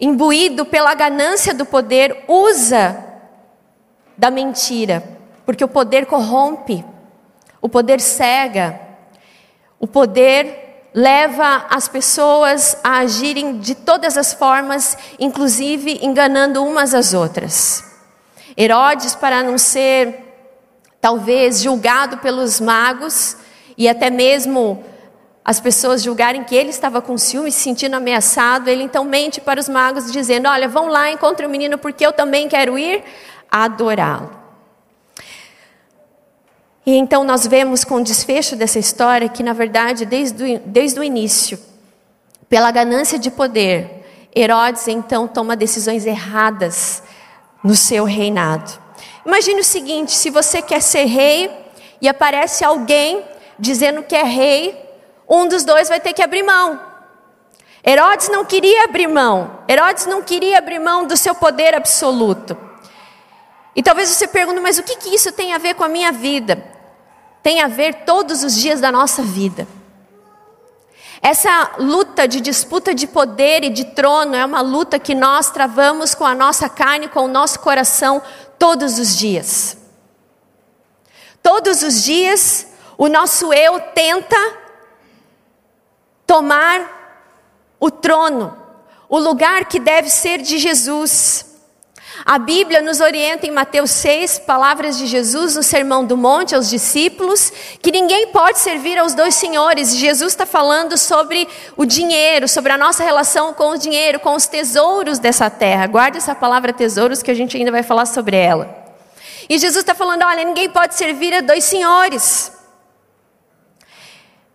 imbuído 0.00 0.64
pela 0.64 0.94
ganância 0.94 1.52
do 1.52 1.66
poder, 1.66 2.24
usa 2.26 2.96
da 4.16 4.30
mentira, 4.30 5.04
porque 5.44 5.62
o 5.62 5.68
poder 5.68 6.06
corrompe, 6.06 6.82
o 7.60 7.68
poder 7.68 8.00
cega, 8.00 8.80
o 9.78 9.86
poder 9.86 10.63
leva 10.94 11.66
as 11.68 11.88
pessoas 11.88 12.76
a 12.84 12.98
agirem 12.98 13.58
de 13.58 13.74
todas 13.74 14.16
as 14.16 14.32
formas, 14.32 14.96
inclusive 15.18 15.98
enganando 16.00 16.64
umas 16.64 16.94
às 16.94 17.12
outras. 17.12 17.84
Herodes, 18.56 19.16
para 19.16 19.42
não 19.42 19.58
ser 19.58 20.20
talvez 21.00 21.60
julgado 21.60 22.18
pelos 22.18 22.60
magos 22.60 23.36
e 23.76 23.88
até 23.88 24.08
mesmo 24.08 24.84
as 25.44 25.58
pessoas 25.58 26.02
julgarem 26.02 26.44
que 26.44 26.54
ele 26.54 26.70
estava 26.70 27.02
com 27.02 27.18
ciúme, 27.18 27.50
se 27.50 27.60
sentindo 27.60 27.96
ameaçado, 27.96 28.68
ele 28.68 28.84
então 28.84 29.04
mente 29.04 29.40
para 29.40 29.58
os 29.58 29.68
magos, 29.68 30.12
dizendo: 30.12 30.48
Olha, 30.48 30.68
vão 30.68 30.88
lá, 30.88 31.10
encontre 31.10 31.44
o 31.44 31.50
menino, 31.50 31.76
porque 31.76 32.06
eu 32.06 32.12
também 32.12 32.48
quero 32.48 32.78
ir 32.78 33.02
adorá-lo. 33.50 34.43
E 36.86 36.96
então 36.96 37.24
nós 37.24 37.46
vemos 37.46 37.82
com 37.84 37.96
o 37.96 38.04
desfecho 38.04 38.56
dessa 38.56 38.78
história 38.78 39.28
que, 39.28 39.42
na 39.42 39.52
verdade, 39.52 40.04
desde 40.04 40.44
o, 40.44 40.58
desde 40.66 41.00
o 41.00 41.04
início, 41.04 41.58
pela 42.48 42.70
ganância 42.70 43.18
de 43.18 43.30
poder, 43.30 44.04
Herodes 44.36 44.86
então 44.88 45.26
toma 45.26 45.56
decisões 45.56 46.04
erradas 46.04 47.02
no 47.62 47.74
seu 47.74 48.04
reinado. 48.04 48.70
Imagine 49.24 49.60
o 49.60 49.64
seguinte: 49.64 50.12
se 50.12 50.28
você 50.28 50.60
quer 50.60 50.82
ser 50.82 51.04
rei 51.04 51.50
e 52.00 52.08
aparece 52.08 52.64
alguém 52.64 53.24
dizendo 53.58 54.02
que 54.02 54.14
é 54.14 54.24
rei, 54.24 54.78
um 55.28 55.48
dos 55.48 55.64
dois 55.64 55.88
vai 55.88 56.00
ter 56.00 56.12
que 56.12 56.22
abrir 56.22 56.42
mão. 56.42 56.78
Herodes 57.86 58.28
não 58.28 58.44
queria 58.44 58.84
abrir 58.84 59.06
mão. 59.06 59.60
Herodes 59.68 60.06
não 60.06 60.22
queria 60.22 60.58
abrir 60.58 60.78
mão 60.78 61.06
do 61.06 61.16
seu 61.16 61.34
poder 61.34 61.74
absoluto. 61.74 62.56
E 63.76 63.82
talvez 63.82 64.08
você 64.08 64.26
pergunte, 64.26 64.60
mas 64.60 64.78
o 64.78 64.82
que, 64.82 64.96
que 64.96 65.14
isso 65.14 65.32
tem 65.32 65.52
a 65.52 65.58
ver 65.58 65.74
com 65.74 65.84
a 65.84 65.88
minha 65.88 66.12
vida? 66.12 66.73
Tem 67.44 67.60
a 67.60 67.68
ver 67.68 68.04
todos 68.06 68.42
os 68.42 68.56
dias 68.56 68.80
da 68.80 68.90
nossa 68.90 69.22
vida. 69.22 69.68
Essa 71.20 71.72
luta 71.78 72.26
de 72.26 72.40
disputa 72.40 72.94
de 72.94 73.06
poder 73.06 73.62
e 73.64 73.68
de 73.68 73.84
trono 73.84 74.34
é 74.34 74.42
uma 74.42 74.62
luta 74.62 74.98
que 74.98 75.14
nós 75.14 75.50
travamos 75.50 76.14
com 76.14 76.24
a 76.24 76.34
nossa 76.34 76.70
carne, 76.70 77.06
com 77.06 77.20
o 77.20 77.28
nosso 77.28 77.60
coração, 77.60 78.22
todos 78.58 78.98
os 78.98 79.14
dias. 79.14 79.76
Todos 81.42 81.82
os 81.82 82.02
dias, 82.02 82.66
o 82.96 83.08
nosso 83.08 83.52
eu 83.52 83.78
tenta 83.78 84.36
tomar 86.26 87.28
o 87.78 87.90
trono, 87.90 88.56
o 89.06 89.18
lugar 89.18 89.66
que 89.66 89.78
deve 89.78 90.08
ser 90.08 90.38
de 90.38 90.56
Jesus. 90.56 91.53
A 92.26 92.38
Bíblia 92.38 92.80
nos 92.80 93.00
orienta 93.00 93.46
em 93.46 93.50
Mateus 93.50 93.90
6, 93.90 94.38
palavras 94.38 94.96
de 94.96 95.06
Jesus 95.06 95.56
no 95.56 95.62
Sermão 95.62 96.06
do 96.06 96.16
Monte 96.16 96.54
aos 96.54 96.70
discípulos, 96.70 97.52
que 97.82 97.92
ninguém 97.92 98.28
pode 98.28 98.60
servir 98.60 98.98
aos 98.98 99.12
dois 99.12 99.34
senhores. 99.34 99.94
Jesus 99.94 100.32
está 100.32 100.46
falando 100.46 100.96
sobre 100.96 101.46
o 101.76 101.84
dinheiro, 101.84 102.48
sobre 102.48 102.72
a 102.72 102.78
nossa 102.78 103.04
relação 103.04 103.52
com 103.52 103.72
o 103.72 103.76
dinheiro, 103.76 104.18
com 104.18 104.34
os 104.34 104.46
tesouros 104.46 105.18
dessa 105.18 105.50
terra. 105.50 105.86
Guarde 105.86 106.16
essa 106.16 106.34
palavra 106.34 106.72
tesouros 106.72 107.22
que 107.22 107.30
a 107.30 107.34
gente 107.34 107.58
ainda 107.58 107.70
vai 107.70 107.82
falar 107.82 108.06
sobre 108.06 108.38
ela. 108.38 108.74
E 109.46 109.58
Jesus 109.58 109.82
está 109.82 109.94
falando: 109.94 110.22
olha, 110.22 110.44
ninguém 110.44 110.70
pode 110.70 110.94
servir 110.94 111.34
a 111.34 111.42
dois 111.42 111.64
senhores. 111.64 112.53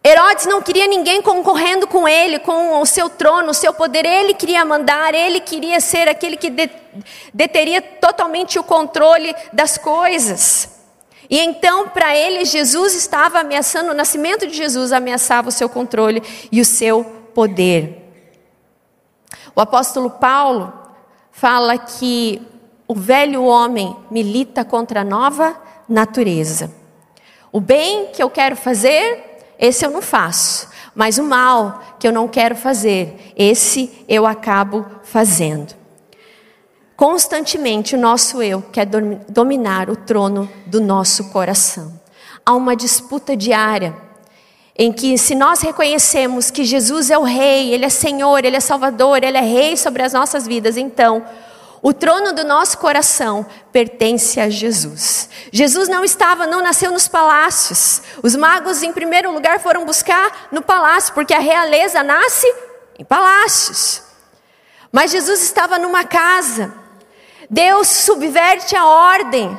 Herodes 0.04 0.46
não 0.46 0.62
queria 0.62 0.88
ninguém 0.88 1.22
concorrendo 1.22 1.86
com 1.86 2.08
ele, 2.08 2.40
com 2.40 2.80
o 2.80 2.86
seu 2.86 3.10
trono, 3.10 3.52
o 3.52 3.54
seu 3.54 3.74
poder. 3.74 4.06
Ele 4.06 4.34
queria 4.34 4.64
mandar, 4.64 5.14
ele 5.14 5.42
queria 5.42 5.82
ser 5.82 6.08
aquele 6.08 6.38
que 6.38 6.52
deteria 7.34 7.82
totalmente 7.82 8.58
o 8.58 8.64
controle 8.64 9.36
das 9.52 9.78
coisas. 9.78 10.80
E 11.30 11.38
então, 11.38 11.90
para 11.90 12.16
ele, 12.16 12.46
Jesus 12.46 12.96
estava 12.96 13.40
ameaçando, 13.40 13.92
o 13.92 13.94
nascimento 13.94 14.48
de 14.48 14.56
Jesus 14.56 14.92
ameaçava 14.92 15.50
o 15.50 15.52
seu 15.52 15.70
controle 15.70 16.24
e 16.52 16.62
o 16.62 16.66
seu 16.66 17.04
poder. 17.36 18.10
O 19.56 19.62
apóstolo 19.62 20.10
Paulo 20.10 20.74
fala 21.30 21.78
que 21.78 22.42
o 22.88 22.96
velho 22.96 23.44
homem 23.44 23.96
milita 24.10 24.66
contra 24.66 25.02
a 25.02 25.04
nova 25.04 25.56
natureza. 25.88 26.74
O 27.52 27.60
bem 27.60 28.08
que 28.08 28.24
eu 28.24 28.30
quero 28.30 28.56
fazer, 28.56 29.29
esse 29.60 29.86
eu 29.86 29.92
não 29.92 30.02
faço. 30.02 30.70
Mas 30.96 31.18
o 31.18 31.24
mal 31.24 31.98
que 32.00 32.08
eu 32.08 32.12
não 32.12 32.28
quero 32.28 32.56
fazer, 32.56 33.34
esse 33.36 34.06
eu 34.08 34.26
acabo 34.26 34.86
fazendo. 35.04 35.76
Constantemente 36.96 37.96
o 37.96 38.00
nosso 38.00 38.42
eu 38.42 38.62
quer 38.62 38.86
dominar 39.30 39.90
o 39.90 39.96
trono 39.96 40.50
do 40.66 40.82
nosso 40.82 41.30
coração. 41.30 42.00
Há 42.46 42.54
uma 42.54 42.76
disputa 42.76 43.38
diária 43.38 43.96
em 44.78 44.92
que, 44.92 45.18
se 45.18 45.36
nós 45.36 45.62
reconhecemos 45.62 46.50
que 46.50 46.64
Jesus 46.64 47.10
é 47.10 47.18
o 47.18 47.24
Rei, 47.24 47.74
Ele 47.74 47.86
é 47.86 47.90
Senhor, 47.90 48.44
Ele 48.44 48.56
é 48.56 48.62
Salvador, 48.62 49.24
Ele 49.24 49.38
é 49.38 49.42
Rei 49.42 49.76
sobre 49.76 50.02
as 50.02 50.14
nossas 50.14 50.48
vidas, 50.48 50.78
então 50.78 51.24
o 51.82 51.94
trono 51.94 52.34
do 52.34 52.44
nosso 52.44 52.78
coração 52.78 53.46
pertence 53.72 54.40
a 54.40 54.50
Jesus. 54.50 55.30
Jesus 55.52 55.88
não 55.88 56.04
estava, 56.04 56.46
não 56.46 56.62
nasceu 56.62 56.92
nos 56.92 57.08
palácios. 57.08 58.02
Os 58.22 58.36
magos, 58.36 58.84
em 58.84 58.92
primeiro 58.92 59.32
lugar, 59.32 59.60
foram 59.60 59.86
buscar 59.86 60.50
no 60.52 60.62
palácio, 60.62 61.14
porque 61.14 61.34
a 61.34 61.40
realeza 61.40 62.04
nasce 62.04 62.48
em 62.98 63.06
palácios. 63.06 64.04
Mas 64.92 65.12
Jesus 65.12 65.42
estava 65.42 65.80
numa 65.80 66.04
casa. 66.04 66.74
Deus 67.50 67.88
subverte 67.88 68.76
a 68.76 68.86
ordem 68.86 69.58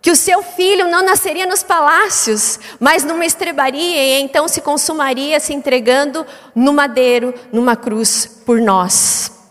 que 0.00 0.10
o 0.10 0.16
seu 0.16 0.42
filho 0.42 0.88
não 0.88 1.04
nasceria 1.04 1.46
nos 1.46 1.62
palácios, 1.62 2.58
mas 2.80 3.04
numa 3.04 3.24
estrebaria 3.24 4.02
e 4.02 4.20
então 4.20 4.48
se 4.48 4.60
consumaria 4.60 5.38
se 5.38 5.52
entregando 5.52 6.26
no 6.54 6.72
madeiro, 6.72 7.32
numa 7.52 7.76
cruz 7.76 8.26
por 8.44 8.60
nós. 8.60 9.41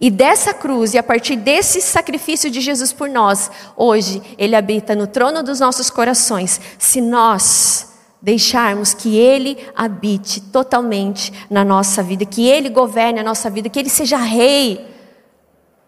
E 0.00 0.10
dessa 0.10 0.52
cruz, 0.52 0.94
e 0.94 0.98
a 0.98 1.02
partir 1.02 1.36
desse 1.36 1.80
sacrifício 1.80 2.50
de 2.50 2.60
Jesus 2.60 2.92
por 2.92 3.08
nós, 3.08 3.50
hoje 3.76 4.22
Ele 4.36 4.54
habita 4.54 4.94
no 4.94 5.06
trono 5.06 5.42
dos 5.42 5.60
nossos 5.60 5.90
corações, 5.90 6.60
se 6.78 7.00
nós 7.00 7.94
deixarmos 8.20 8.92
que 8.92 9.16
Ele 9.16 9.56
habite 9.74 10.40
totalmente 10.40 11.32
na 11.50 11.64
nossa 11.64 12.02
vida, 12.02 12.24
que 12.24 12.46
Ele 12.46 12.68
governe 12.68 13.20
a 13.20 13.24
nossa 13.24 13.48
vida, 13.48 13.68
que 13.68 13.78
Ele 13.78 13.88
seja 13.88 14.16
rei 14.16 14.94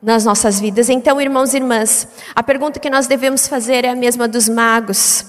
nas 0.00 0.25
nossas 0.25 0.61
vidas. 0.61 0.88
Então, 0.88 1.21
irmãos 1.21 1.53
e 1.53 1.57
irmãs, 1.57 2.09
a 2.35 2.43
pergunta 2.43 2.79
que 2.79 2.88
nós 2.88 3.07
devemos 3.07 3.49
fazer 3.49 3.85
é 3.85 3.91
a 3.91 3.97
mesma 3.97 4.29
dos 4.29 4.49
magos: 4.49 5.27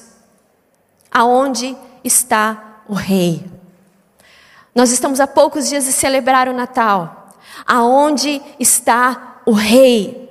aonde 1.12 1.76
está 2.04 2.84
o 2.88 2.94
rei? 2.94 3.44
Nós 4.74 4.92
estamos 4.92 5.20
a 5.20 5.28
poucos 5.28 5.68
dias 5.68 5.86
de 5.86 5.92
celebrar 5.92 6.48
o 6.48 6.54
Natal. 6.54 7.19
Aonde 7.66 8.42
está 8.60 9.42
o 9.46 9.52
rei? 9.52 10.30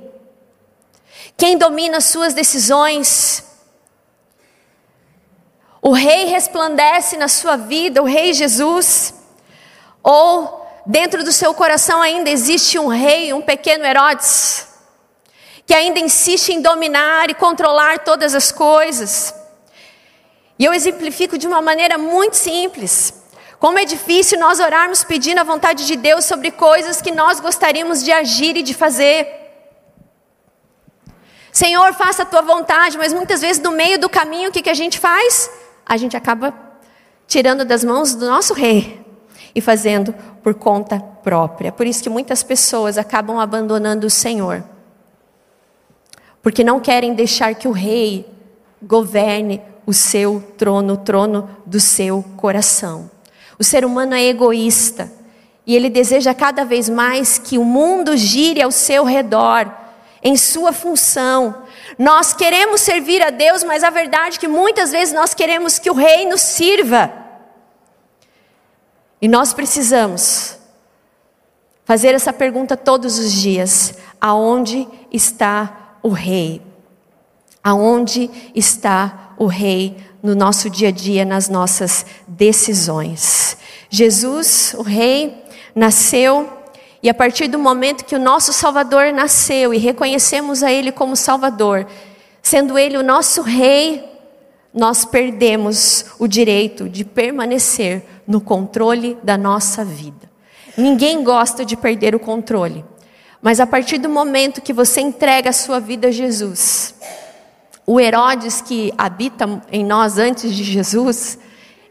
Quem 1.37 1.57
domina 1.57 1.99
as 1.99 2.05
suas 2.05 2.35
decisões? 2.35 3.45
O 5.81 5.93
rei 5.93 6.27
resplandece 6.27 7.17
na 7.17 7.29
sua 7.29 7.57
vida, 7.57 8.03
o 8.03 8.07
rei 8.07 8.33
Jesus? 8.33 9.15
Ou 10.03 10.67
dentro 10.85 11.23
do 11.23 11.33
seu 11.33 11.55
coração 11.55 12.03
ainda 12.03 12.29
existe 12.29 12.79
um 12.79 12.89
rei, 12.89 13.33
um 13.33 13.43
pequeno 13.43 13.85
Herodes, 13.85 14.67
que 15.65 15.75
ainda 15.75 16.01
insiste 16.01 16.49
em 16.49 16.61
dominar 16.61 17.31
e 17.31 17.35
controlar 17.35 18.01
todas 18.01 18.35
as 18.35 18.51
coisas? 18.51 19.35
E 20.59 20.65
eu 20.65 20.75
exemplifico 20.75 21.39
de 21.39 21.47
uma 21.47 21.63
maneira 21.63 21.97
muito 21.97 22.37
simples. 22.37 23.18
Como 23.59 23.79
é 23.79 23.85
difícil 23.85 24.39
nós 24.39 24.61
orarmos 24.61 25.03
pedindo 25.05 25.41
a 25.41 25.45
vontade 25.45 25.87
de 25.87 25.97
Deus 25.97 26.25
sobre 26.25 26.51
coisas 26.51 27.03
que 27.03 27.11
nós 27.11 27.41
gostaríamos 27.41 28.05
de 28.05 28.13
agir 28.13 28.57
e 28.57 28.63
de 28.63 28.75
fazer. 28.75 29.27
Senhor, 31.53 31.93
faça 31.95 32.23
a 32.23 32.27
tua 32.27 32.43
vontade, 32.43 32.97
mas 32.97 33.13
muitas 33.13 33.41
vezes 33.41 33.61
no 33.63 33.73
meio 33.73 33.99
do 33.99 34.09
caminho 34.09 34.51
o 34.51 34.53
que, 34.53 34.63
que 34.63 34.71
a 34.71 34.75
gente 34.75 34.99
faz? 34.99 35.51
a 35.89 35.97
gente 35.97 36.17
acaba 36.17 36.53
tirando 37.27 37.65
das 37.65 37.83
mãos 37.83 38.15
do 38.15 38.27
nosso 38.27 38.53
rei 38.53 39.01
e 39.55 39.61
fazendo 39.61 40.13
por 40.43 40.55
conta 40.55 41.01
própria. 41.01 41.73
Por 41.73 41.87
isso 41.87 42.03
que 42.03 42.11
muitas 42.11 42.43
pessoas 42.43 42.99
acabam 42.99 43.39
abandonando 43.39 44.07
o 44.07 44.11
Senhor. 44.11 44.63
Porque 46.43 46.63
não 46.63 46.79
querem 46.79 47.15
deixar 47.15 47.55
que 47.55 47.67
o 47.67 47.73
rei 47.73 48.29
governe 48.83 49.63
o 49.87 49.95
seu 49.95 50.43
trono, 50.59 50.95
o 50.95 50.99
trono 50.99 51.49
do 51.65 51.81
seu 51.81 52.23
coração. 52.37 53.11
O 53.59 53.65
ser 53.65 53.85
humano 53.85 54.15
é 54.15 54.25
egoísta 54.25 55.11
e 55.67 55.75
ele 55.75 55.91
deseja 55.91 56.33
cada 56.33 56.65
vez 56.65 56.89
mais 56.89 57.39
que 57.39 57.59
o 57.59 57.65
mundo 57.65 58.17
gire 58.17 58.63
ao 58.63 58.71
seu 58.71 59.05
redor, 59.05 59.71
em 60.23 60.37
sua 60.37 60.73
função, 60.73 61.63
nós 61.99 62.33
queremos 62.33 62.81
servir 62.81 63.23
a 63.23 63.31
Deus, 63.31 63.65
mas 63.65 63.85
a 63.85 63.91
verdade 63.91 64.37
é 64.37 64.41
que 64.41 64.49
muitas 64.49 64.91
vezes 64.91 65.15
nós 65.15 65.35
queremos 65.35 65.79
que 65.79 65.91
o 65.91 65.95
rei 65.95 66.27
nos 66.27 66.41
sirva. 66.41 67.13
E 69.21 69.29
nós 69.29 69.53
precisamos 69.53 70.59
fazer 71.85 72.15
essa 72.15 72.33
pergunta 72.33 72.77
todos 72.77 73.19
os 73.19 73.33
dias: 73.33 73.99
aonde 74.21 74.89
está 75.13 75.97
o 76.03 76.11
rei? 76.11 76.63
Aonde 77.63 78.31
está 78.55 79.35
o 79.37 79.47
rei 79.47 79.97
no 80.23 80.35
nosso 80.35 80.69
dia 80.69 80.89
a 80.89 80.93
dia, 80.93 81.25
nas 81.25 81.49
nossas 81.49 82.05
decisões? 82.27 83.57
Jesus, 83.91 84.75
o 84.77 84.83
rei, 84.83 85.45
nasceu 85.75 86.59
e 87.03 87.09
a 87.09 87.15
partir 87.15 87.47
do 87.47 87.59
momento 87.59 88.05
que 88.05 88.17
o 88.17 88.19
nosso 88.19 88.53
Salvador 88.53 89.13
nasceu 89.13 89.73
e 89.73 89.79
reconhecemos 89.79 90.63
a 90.63 90.73
Ele 90.73 90.91
como 90.91 91.15
Salvador, 91.15 91.87
sendo 92.43 92.77
Ele 92.77 92.97
o 92.97 93.05
nosso 93.05 93.43
Rei, 93.43 94.05
nós 94.75 95.05
perdemos 95.05 96.07
o 96.19 96.27
direito 96.27 96.89
de 96.89 97.05
permanecer 97.05 98.05
no 98.27 98.41
controle 98.41 99.17
da 99.23 99.39
nossa 99.39 99.85
vida. 99.85 100.29
Ninguém 100.77 101.23
gosta 101.23 101.65
de 101.65 101.77
perder 101.77 102.15
o 102.15 102.21
controle, 102.21 102.85
mas 103.41 103.61
a 103.61 103.67
partir 103.67 103.99
do 103.99 104.09
momento 104.09 104.61
que 104.61 104.73
você 104.73 105.01
entrega 105.01 105.51
a 105.51 105.53
sua 105.53 105.79
vida 105.79 106.09
a 106.09 106.13
Jesus, 106.13 106.95
o 107.89 107.99
Herodes 107.99 108.61
que 108.61 108.93
habita 108.99 109.63
em 109.73 109.83
nós 109.83 110.19
antes 110.19 110.55
de 110.55 110.63
Jesus, 110.63 111.39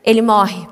ele 0.04 0.22
morre, 0.22 0.68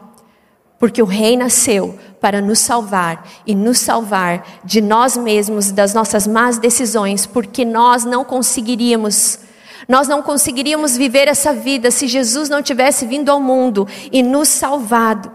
porque 0.77 1.01
o 1.01 1.05
Rei 1.05 1.35
nasceu 1.35 1.97
para 2.21 2.39
nos 2.39 2.59
salvar 2.59 3.27
e 3.43 3.55
nos 3.55 3.79
salvar 3.79 4.45
de 4.63 4.81
nós 4.81 5.17
mesmos, 5.17 5.71
das 5.71 5.95
nossas 5.95 6.27
más 6.27 6.59
decisões, 6.59 7.25
porque 7.25 7.65
nós 7.65 8.05
não 8.05 8.23
conseguiríamos. 8.23 9.39
Nós 9.89 10.07
não 10.07 10.21
conseguiríamos 10.21 10.95
viver 10.95 11.27
essa 11.27 11.53
vida 11.53 11.89
se 11.89 12.07
Jesus 12.07 12.47
não 12.47 12.61
tivesse 12.61 13.07
vindo 13.07 13.31
ao 13.31 13.39
mundo 13.39 13.87
e 14.11 14.21
nos 14.21 14.47
salvado. 14.47 15.31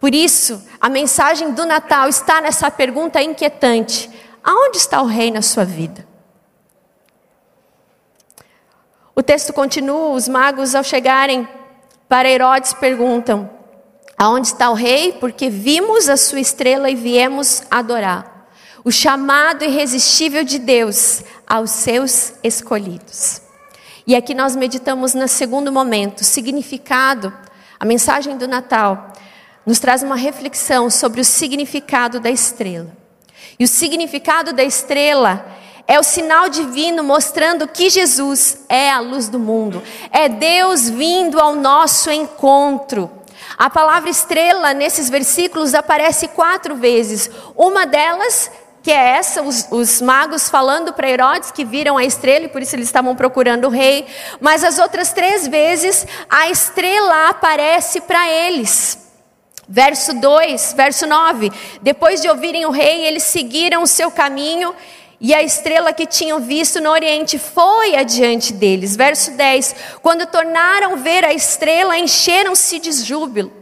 Por 0.00 0.16
isso, 0.16 0.60
a 0.80 0.88
mensagem 0.88 1.52
do 1.52 1.64
Natal 1.64 2.08
está 2.08 2.40
nessa 2.40 2.72
pergunta 2.72 3.22
inquietante: 3.22 4.10
aonde 4.42 4.78
está 4.78 5.00
o 5.00 5.06
rei 5.06 5.30
na 5.30 5.42
sua 5.42 5.64
vida? 5.64 6.07
O 9.18 9.22
texto 9.22 9.52
continua: 9.52 10.10
os 10.10 10.28
magos, 10.28 10.76
ao 10.76 10.84
chegarem 10.84 11.48
para 12.08 12.30
Herodes, 12.30 12.72
perguntam: 12.72 13.50
Aonde 14.16 14.46
está 14.46 14.70
o 14.70 14.74
rei? 14.74 15.12
Porque 15.14 15.50
vimos 15.50 16.08
a 16.08 16.16
sua 16.16 16.38
estrela 16.38 16.88
e 16.88 16.94
viemos 16.94 17.64
adorar. 17.68 18.48
O 18.84 18.92
chamado 18.92 19.64
irresistível 19.64 20.44
de 20.44 20.60
Deus 20.60 21.24
aos 21.44 21.72
seus 21.72 22.34
escolhidos. 22.44 23.42
E 24.06 24.14
aqui 24.14 24.34
nós 24.34 24.54
meditamos 24.54 25.14
no 25.14 25.26
segundo 25.26 25.72
momento, 25.72 26.22
significado, 26.22 27.34
a 27.80 27.84
mensagem 27.84 28.38
do 28.38 28.46
Natal 28.46 29.12
nos 29.66 29.80
traz 29.80 30.00
uma 30.00 30.14
reflexão 30.14 30.88
sobre 30.88 31.20
o 31.20 31.24
significado 31.24 32.20
da 32.20 32.30
estrela. 32.30 32.96
E 33.58 33.64
o 33.64 33.68
significado 33.68 34.52
da 34.52 34.62
estrela 34.62 35.57
é 35.90 35.98
o 35.98 36.02
sinal 36.02 36.50
divino 36.50 37.02
mostrando 37.02 37.66
que 37.66 37.88
Jesus 37.88 38.58
é 38.68 38.90
a 38.90 39.00
luz 39.00 39.30
do 39.30 39.38
mundo, 39.38 39.82
é 40.12 40.28
Deus 40.28 40.90
vindo 40.90 41.40
ao 41.40 41.54
nosso 41.54 42.10
encontro. 42.10 43.10
A 43.56 43.70
palavra 43.70 44.10
estrela 44.10 44.74
nesses 44.74 45.08
versículos 45.08 45.74
aparece 45.74 46.28
quatro 46.28 46.76
vezes. 46.76 47.30
Uma 47.56 47.86
delas, 47.86 48.50
que 48.82 48.92
é 48.92 49.16
essa, 49.16 49.42
os, 49.42 49.66
os 49.70 50.02
magos 50.02 50.50
falando 50.50 50.92
para 50.92 51.08
Herodes 51.08 51.50
que 51.50 51.64
viram 51.64 51.96
a 51.96 52.04
estrela 52.04 52.44
e 52.44 52.48
por 52.48 52.60
isso 52.60 52.76
eles 52.76 52.86
estavam 52.86 53.16
procurando 53.16 53.64
o 53.64 53.70
rei. 53.70 54.06
Mas 54.40 54.62
as 54.62 54.78
outras 54.78 55.12
três 55.12 55.48
vezes, 55.48 56.06
a 56.28 56.50
estrela 56.50 57.30
aparece 57.30 58.02
para 58.02 58.28
eles. 58.28 59.08
Verso 59.66 60.14
2, 60.14 60.74
verso 60.74 61.06
9. 61.06 61.50
Depois 61.82 62.22
de 62.22 62.28
ouvirem 62.28 62.64
o 62.64 62.70
rei, 62.70 63.06
eles 63.06 63.24
seguiram 63.24 63.82
o 63.82 63.86
seu 63.86 64.10
caminho 64.10 64.74
e 65.20 65.34
a 65.34 65.42
estrela 65.42 65.92
que 65.92 66.06
tinham 66.06 66.40
visto 66.40 66.80
no 66.80 66.90
Oriente 66.90 67.38
foi 67.38 67.96
adiante 67.96 68.52
deles. 68.52 68.94
Verso 68.94 69.32
10: 69.32 69.74
Quando 70.00 70.26
tornaram 70.26 70.96
ver 70.96 71.24
a 71.24 71.32
estrela, 71.32 71.98
encheram-se 71.98 72.78
de 72.78 72.92
júbilo. 72.92 73.58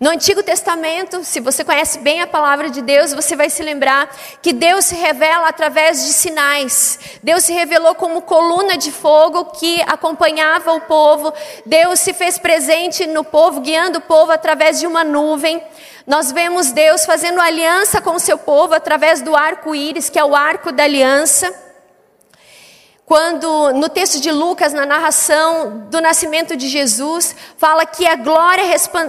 No 0.00 0.10
Antigo 0.10 0.44
Testamento, 0.44 1.24
se 1.24 1.40
você 1.40 1.64
conhece 1.64 1.98
bem 1.98 2.20
a 2.20 2.26
palavra 2.26 2.70
de 2.70 2.80
Deus, 2.80 3.12
você 3.12 3.34
vai 3.34 3.50
se 3.50 3.64
lembrar 3.64 4.14
que 4.40 4.52
Deus 4.52 4.84
se 4.84 4.94
revela 4.94 5.48
através 5.48 6.04
de 6.06 6.12
sinais. 6.12 7.00
Deus 7.20 7.42
se 7.42 7.52
revelou 7.52 7.96
como 7.96 8.22
coluna 8.22 8.78
de 8.78 8.92
fogo 8.92 9.46
que 9.46 9.82
acompanhava 9.82 10.72
o 10.72 10.82
povo. 10.82 11.32
Deus 11.66 11.98
se 11.98 12.12
fez 12.12 12.38
presente 12.38 13.08
no 13.08 13.24
povo, 13.24 13.60
guiando 13.60 13.98
o 13.98 14.02
povo 14.02 14.30
através 14.30 14.78
de 14.78 14.86
uma 14.86 15.02
nuvem. 15.02 15.60
Nós 16.08 16.32
vemos 16.32 16.72
Deus 16.72 17.04
fazendo 17.04 17.38
aliança 17.38 18.00
com 18.00 18.12
o 18.12 18.18
seu 18.18 18.38
povo 18.38 18.72
através 18.72 19.20
do 19.20 19.36
arco-íris, 19.36 20.08
que 20.08 20.18
é 20.18 20.24
o 20.24 20.34
arco 20.34 20.72
da 20.72 20.84
aliança. 20.84 21.54
Quando 23.04 23.74
no 23.74 23.90
texto 23.90 24.18
de 24.18 24.32
Lucas, 24.32 24.72
na 24.72 24.86
narração 24.86 25.86
do 25.90 26.00
nascimento 26.00 26.56
de 26.56 26.66
Jesus, 26.66 27.36
fala 27.58 27.84
que 27.84 28.06
a 28.06 28.16
glória 28.16 28.64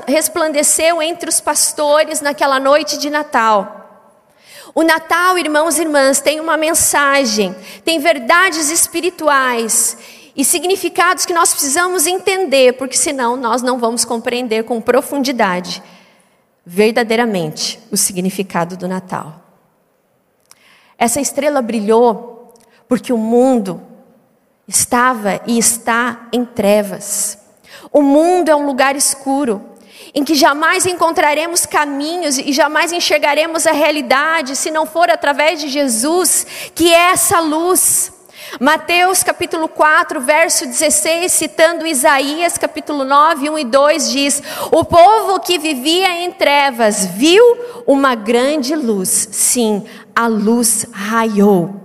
resplandeceu 0.05 1.01
entre 1.01 1.29
os 1.29 1.39
pastores 1.39 2.19
naquela 2.19 2.59
noite 2.59 2.97
de 2.97 3.09
Natal. 3.09 4.11
O 4.75 4.83
Natal, 4.83 5.37
irmãos 5.37 5.79
e 5.79 5.83
irmãs, 5.83 6.19
tem 6.19 6.41
uma 6.41 6.57
mensagem, 6.57 7.55
tem 7.85 7.99
verdades 7.99 8.69
espirituais 8.69 9.97
e 10.35 10.43
significados 10.43 11.25
que 11.25 11.33
nós 11.33 11.53
precisamos 11.53 12.05
entender, 12.05 12.73
porque 12.73 12.97
senão 12.97 13.37
nós 13.37 13.61
não 13.61 13.79
vamos 13.79 14.03
compreender 14.03 14.63
com 14.63 14.81
profundidade 14.81 15.81
verdadeiramente 16.71 17.79
o 17.91 17.97
significado 17.97 18.77
do 18.77 18.87
Natal. 18.87 19.41
Essa 20.99 21.19
estrela 21.19 21.63
brilhou 21.63 22.53
porque 22.87 23.11
o 23.11 23.17
mundo 23.17 23.81
estava 24.67 25.41
e 25.47 25.57
está 25.57 26.27
em 26.31 26.45
trevas. 26.45 27.39
O 27.91 28.03
mundo 28.03 28.49
é 28.49 28.55
um 28.55 28.67
lugar 28.67 28.95
escuro, 28.95 29.67
em 30.13 30.23
que 30.23 30.35
jamais 30.35 30.85
encontraremos 30.85 31.65
caminhos 31.65 32.37
e 32.37 32.53
jamais 32.53 32.93
enxergaremos 32.93 33.65
a 33.65 33.71
realidade 33.71 34.55
se 34.55 34.69
não 34.69 34.85
for 34.85 35.09
através 35.09 35.59
de 35.59 35.69
Jesus, 35.69 36.45
que 36.75 36.93
é 36.93 37.13
essa 37.13 37.39
luz. 37.39 38.13
Mateus 38.57 39.21
capítulo 39.21 39.67
4, 39.67 40.21
verso 40.21 40.65
16, 40.65 41.31
citando 41.31 41.85
Isaías 41.85 42.57
capítulo 42.57 43.03
9, 43.03 43.49
1 43.49 43.59
e 43.59 43.65
2, 43.65 44.09
diz: 44.09 44.43
O 44.71 44.83
povo 44.83 45.39
que 45.39 45.59
vivia 45.59 46.23
em 46.23 46.31
trevas 46.31 47.05
viu 47.05 47.43
uma 47.85 48.15
grande 48.15 48.75
luz. 48.75 49.29
Sim, 49.31 49.85
a 50.15 50.27
luz 50.27 50.85
raiou. 50.91 51.75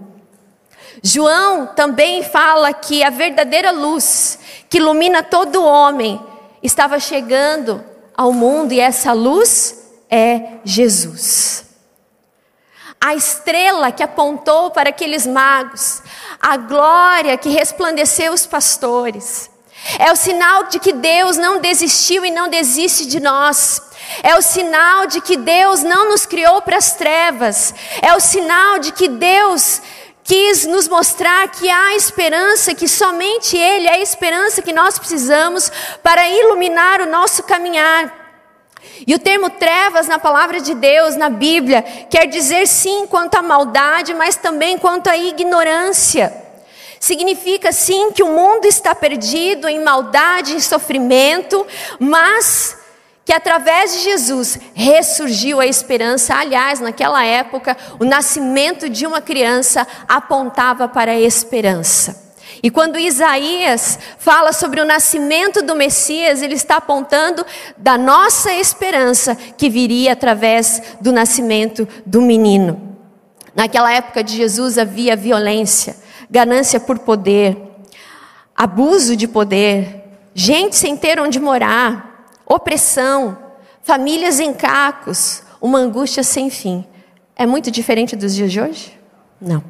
João 1.03 1.67
também 1.67 2.23
fala 2.23 2.73
que 2.73 3.03
a 3.03 3.11
verdadeira 3.11 3.71
luz 3.71 4.39
que 4.71 4.79
ilumina 4.79 5.23
todo 5.23 5.63
homem 5.63 6.19
estava 6.63 6.99
chegando 6.99 7.85
ao 8.17 8.33
mundo 8.33 8.73
e 8.73 8.81
essa 8.81 9.13
luz 9.13 9.91
é 10.09 10.59
Jesus. 10.65 11.64
A 13.05 13.15
estrela 13.15 13.93
que 13.93 14.03
apontou 14.03 14.71
para 14.71 14.89
aqueles 14.89 15.27
magos, 15.27 16.03
a 16.41 16.57
glória 16.57 17.37
que 17.37 17.51
resplandeceu 17.51 18.33
os 18.33 18.47
pastores. 18.47 19.51
É 19.99 20.11
o 20.11 20.17
sinal 20.17 20.65
de 20.69 20.79
que 20.79 20.91
Deus 20.91 21.37
não 21.37 21.61
desistiu 21.61 22.25
e 22.25 22.31
não 22.31 22.49
desiste 22.49 23.05
de 23.05 23.21
nós. 23.21 23.83
É 24.23 24.35
o 24.37 24.41
sinal 24.41 25.07
de 25.07 25.21
que 25.21 25.37
Deus 25.37 25.83
não 25.83 26.09
nos 26.09 26.25
criou 26.25 26.63
para 26.63 26.79
as 26.79 26.95
trevas. 26.95 27.75
É 28.01 28.15
o 28.15 28.21
sinal 28.21 28.79
de 28.79 28.91
que 28.91 29.07
Deus 29.07 29.83
quis 30.23 30.65
nos 30.65 30.89
mostrar 30.89 31.47
que 31.49 31.69
há 31.69 31.95
esperança, 31.95 32.75
que 32.75 32.89
somente 32.89 33.55
Ele 33.55 33.87
é 33.87 33.97
a 33.97 34.01
esperança 34.01 34.63
que 34.63 34.73
nós 34.73 34.99
precisamos 34.99 35.71
para 36.03 36.27
iluminar 36.27 37.03
o 37.03 37.07
nosso 37.07 37.43
caminhar. 37.43 38.24
E 39.07 39.15
o 39.15 39.19
termo 39.19 39.51
trevas 39.51 40.09
na 40.09 40.19
palavra 40.19 40.61
de 40.61 40.75
Deus, 40.75 41.17
na 41.17 41.29
Bíblia, 41.29 41.83
quer 42.09 42.27
dizer 42.27 42.67
sim 42.67 43.07
quanto 43.07 43.37
à 43.37 43.43
maldade, 43.43 44.15
mas 44.15 44.37
também 44.37 44.79
quanto 44.79 45.09
à 45.09 45.17
ignorância. 45.17 46.33
Significa 46.99 47.71
sim 47.71 48.13
que 48.13 48.23
o 48.23 48.29
mundo 48.29 48.65
está 48.65 48.95
perdido 48.95 49.69
em 49.69 49.83
maldade, 49.83 50.55
em 50.55 50.61
sofrimento, 50.61 51.67
mas 51.99 52.79
que 53.25 53.33
através 53.33 53.93
de 53.93 54.01
Jesus 54.01 54.59
ressurgiu 54.75 55.61
a 55.61 55.67
esperança. 55.67 56.35
Aliás, 56.35 56.81
naquela 56.81 57.25
época, 57.25 57.77
o 57.99 58.05
nascimento 58.05 58.89
de 58.89 59.07
uma 59.07 59.21
criança 59.21 59.87
apontava 60.09 60.89
para 60.89 61.13
a 61.13 61.21
esperança. 61.21 62.24
E 62.65 62.71
quando 62.71 62.99
Isaías 62.99 63.99
fala 64.17 64.51
sobre 64.51 64.81
o 64.81 64.87
nascimento 64.87 65.61
do 65.61 65.75
Messias, 65.75 66.41
ele 66.41 66.55
está 66.55 66.79
apontando 66.79 67.45
da 67.77 67.99
nossa 67.99 68.55
esperança 68.55 69.37
que 69.37 69.69
viria 69.69 70.15
através 70.15 70.97
do 70.99 71.13
nascimento 71.13 71.87
do 72.07 72.23
menino. 72.23 72.97
Naquela 73.55 73.93
época 73.93 74.25
de 74.25 74.35
Jesus 74.35 74.79
havia 74.79 75.15
violência, 75.15 75.95
ganância 76.31 76.81
por 76.81 77.01
poder, 77.01 77.55
abuso 78.57 79.15
de 79.15 79.29
poder, 79.29 80.03
gente 80.33 80.75
sem 80.75 80.97
ter 80.97 81.21
onde 81.21 81.39
morar, 81.39 82.31
opressão, 82.47 83.37
famílias 83.83 84.41
em 84.41 84.55
cacos, 84.55 85.43
uma 85.61 85.79
angústia 85.81 86.23
sem 86.23 86.49
fim. 86.49 86.83
É 87.37 87.45
muito 87.45 87.71
diferente 87.71 88.17
dos 88.17 88.35
dias 88.35 88.51
de 88.51 88.59
hoje? 88.59 88.99
Não. 89.39 89.63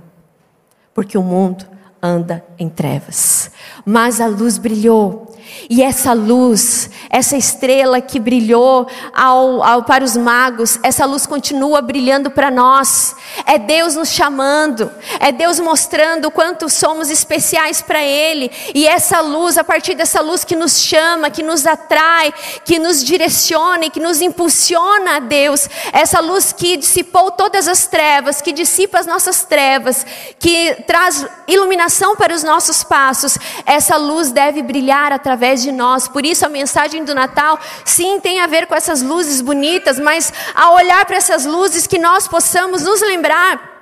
Porque 0.95 1.19
o 1.19 1.23
mundo 1.25 1.75
anda 2.05 2.45
em 2.59 2.69
trevas. 2.69 3.51
Mas 3.85 4.21
a 4.21 4.27
luz 4.27 4.59
brilhou 4.59 5.24
e 5.69 5.83
essa 5.83 6.13
luz, 6.13 6.91
essa 7.09 7.37
estrela 7.37 8.01
que 8.01 8.21
brilhou 8.21 8.87
ao, 9.15 9.63
ao, 9.63 9.83
para 9.83 10.05
os 10.05 10.17
magos, 10.17 10.79
essa 10.83 11.07
luz 11.07 11.27
continua 11.27 11.81
brilhando 11.81 12.31
para 12.31 12.51
nós. 12.51 13.15
É 13.47 13.59
Deus 13.59 13.95
nos 13.95 14.11
chamando, 14.11 14.91
é 15.21 15.33
Deus 15.33 15.59
mostrando 15.59 16.27
o 16.27 16.31
quanto 16.31 16.69
somos 16.69 17.11
especiais 17.11 17.81
para 17.81 18.03
Ele. 18.03 18.51
E 18.75 18.87
essa 18.87 19.21
luz, 19.21 19.57
a 19.57 19.65
partir 19.65 19.95
dessa 19.95 20.21
luz 20.21 20.45
que 20.45 20.57
nos 20.57 20.79
chama, 20.81 21.31
que 21.31 21.43
nos 21.43 21.67
atrai, 21.67 22.33
que 22.65 22.79
nos 22.79 23.03
direciona 23.03 23.87
e 23.87 23.91
que 23.91 24.01
nos 24.01 24.21
impulsiona 24.21 25.17
a 25.17 25.21
Deus, 25.21 25.69
essa 25.93 26.21
luz 26.21 26.53
que 26.53 26.77
dissipou 26.77 27.31
todas 27.31 27.69
as 27.69 27.87
trevas, 27.87 28.41
que 28.41 28.53
dissipa 28.53 28.99
as 28.99 29.07
nossas 29.07 29.45
trevas, 29.45 30.05
que 30.39 30.75
traz 30.87 31.27
iluminação 31.49 32.17
para 32.17 32.35
os 32.35 32.43
nossos 32.43 32.85
passos, 32.85 33.39
essa 33.65 33.97
luz 33.97 34.31
deve 34.31 34.63
brilhar 34.63 35.13
através 35.13 35.34
através 35.35 35.63
de 35.63 35.73
nós. 35.73 36.07
Por 36.07 36.25
isso 36.25 36.47
a 36.47 36.49
mensagem 36.49 37.05
do 37.05 37.15
Natal, 37.15 37.59
sim, 37.85 38.21
tem 38.21 38.41
a 38.41 38.47
ver 38.47 38.67
com 38.67 38.75
essas 38.75 39.03
luzes 39.03 39.41
bonitas, 39.41 39.99
mas 39.99 40.33
ao 40.55 40.75
olhar 40.75 41.05
para 41.05 41.17
essas 41.17 41.45
luzes 41.45 41.87
que 41.87 41.99
nós 41.99 42.29
possamos 42.29 42.83
nos 42.83 43.01
lembrar 43.01 43.74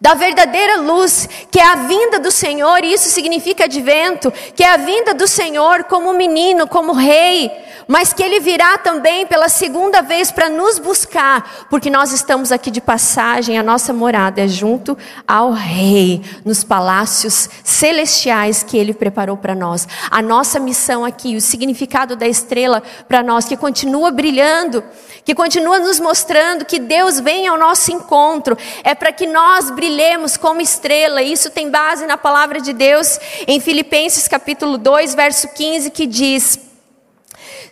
da 0.00 0.14
verdadeira 0.14 0.80
luz, 0.80 1.28
que 1.50 1.58
é 1.58 1.64
a 1.64 1.76
vinda 1.76 2.18
do 2.18 2.30
Senhor, 2.30 2.84
e 2.84 2.92
isso 2.92 3.08
significa 3.08 3.64
advento, 3.64 4.30
que 4.54 4.62
é 4.62 4.72
a 4.72 4.76
vinda 4.76 5.14
do 5.14 5.26
Senhor 5.26 5.84
como 5.84 6.12
menino, 6.12 6.66
como 6.66 6.92
rei, 6.92 7.50
mas 7.88 8.12
que 8.12 8.22
ele 8.22 8.38
virá 8.38 8.78
também 8.78 9.26
pela 9.26 9.48
segunda 9.48 10.00
vez 10.02 10.30
para 10.30 10.48
nos 10.48 10.78
buscar, 10.78 11.66
porque 11.68 11.90
nós 11.90 12.12
estamos 12.12 12.52
aqui 12.52 12.70
de 12.70 12.80
passagem, 12.80 13.58
a 13.58 13.62
nossa 13.62 13.92
morada 13.92 14.40
é 14.40 14.48
junto 14.48 14.96
ao 15.26 15.52
rei, 15.52 16.22
nos 16.44 16.62
palácios 16.62 17.48
celestiais 17.64 18.62
que 18.62 18.76
ele 18.76 18.94
preparou 18.94 19.36
para 19.36 19.54
nós. 19.54 19.88
A 20.10 20.22
nossa 20.22 20.60
missão 20.60 21.04
aqui, 21.04 21.36
o 21.36 21.40
significado 21.40 22.14
da 22.14 22.28
estrela 22.28 22.82
para 23.08 23.22
nós 23.22 23.46
que 23.46 23.56
continua 23.56 24.10
brilhando, 24.10 24.84
que 25.24 25.34
continua 25.34 25.78
nos 25.78 25.98
mostrando 25.98 26.64
que 26.64 26.78
Deus 26.78 27.20
vem 27.20 27.46
ao 27.46 27.58
nosso 27.58 27.92
encontro, 27.92 28.56
é 28.84 28.94
para 28.94 29.12
que 29.12 29.26
nós 29.26 29.70
brilhemos 29.80 30.36
como 30.36 30.60
estrela. 30.60 31.22
Isso 31.22 31.48
tem 31.48 31.70
base 31.70 32.06
na 32.06 32.18
palavra 32.18 32.60
de 32.60 32.74
Deus 32.74 33.18
em 33.46 33.58
Filipenses 33.60 34.28
capítulo 34.28 34.76
2, 34.76 35.14
verso 35.14 35.48
15, 35.48 35.90
que 35.90 36.06
diz: 36.06 36.58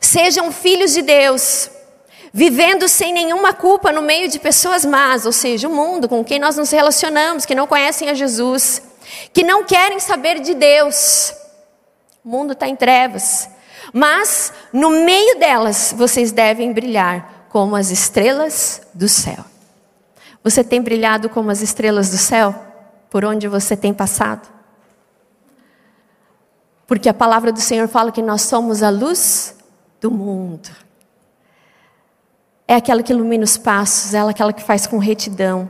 Sejam 0.01 0.51
filhos 0.51 0.95
de 0.95 1.03
Deus, 1.03 1.71
vivendo 2.33 2.89
sem 2.89 3.13
nenhuma 3.13 3.53
culpa 3.53 3.93
no 3.93 4.01
meio 4.01 4.27
de 4.27 4.39
pessoas 4.39 4.87
más, 4.87 5.27
ou 5.27 5.33
seja, 5.33 5.69
o 5.69 5.71
mundo 5.71 6.09
com 6.09 6.25
quem 6.25 6.39
nós 6.39 6.57
nos 6.57 6.71
relacionamos, 6.71 7.45
que 7.45 7.55
não 7.55 7.67
conhecem 7.67 8.09
a 8.09 8.15
Jesus, 8.15 8.81
que 9.35 9.43
não 9.43 9.65
querem 9.65 10.01
saber 10.01 10.41
de 10.41 10.55
Deus. 10.55 11.35
O 12.25 12.29
mundo 12.31 12.55
está 12.55 12.67
em 12.67 12.75
trevas. 12.75 13.51
Mas 13.93 14.51
no 14.73 14.89
meio 14.89 15.39
delas 15.39 15.95
vocês 15.95 16.33
devem 16.33 16.73
brilhar 16.73 17.49
como 17.51 17.77
as 17.77 17.91
estrelas 17.91 18.81
do 18.95 19.11
céu. 19.11 19.45
Você 20.49 20.65
tem 20.65 20.81
brilhado 20.81 21.29
como 21.29 21.51
as 21.51 21.61
estrelas 21.61 22.09
do 22.09 22.17
céu 22.17 22.55
por 23.11 23.23
onde 23.23 23.47
você 23.47 23.77
tem 23.77 23.93
passado? 23.93 24.49
Porque 26.87 27.07
a 27.07 27.13
palavra 27.13 27.53
do 27.53 27.61
Senhor 27.61 27.87
fala 27.87 28.11
que 28.11 28.23
nós 28.23 28.41
somos 28.41 28.83
a 28.83 28.89
luz 28.89 29.55
do 30.01 30.11
mundo. 30.11 30.71
É 32.67 32.77
aquela 32.77 33.03
que 33.03 33.13
ilumina 33.13 33.45
os 33.45 33.59
passos, 33.59 34.15
é 34.15 34.21
aquela 34.21 34.55
que 34.55 34.63
faz 34.63 34.87
com 34.87 34.97
retidão. 34.97 35.69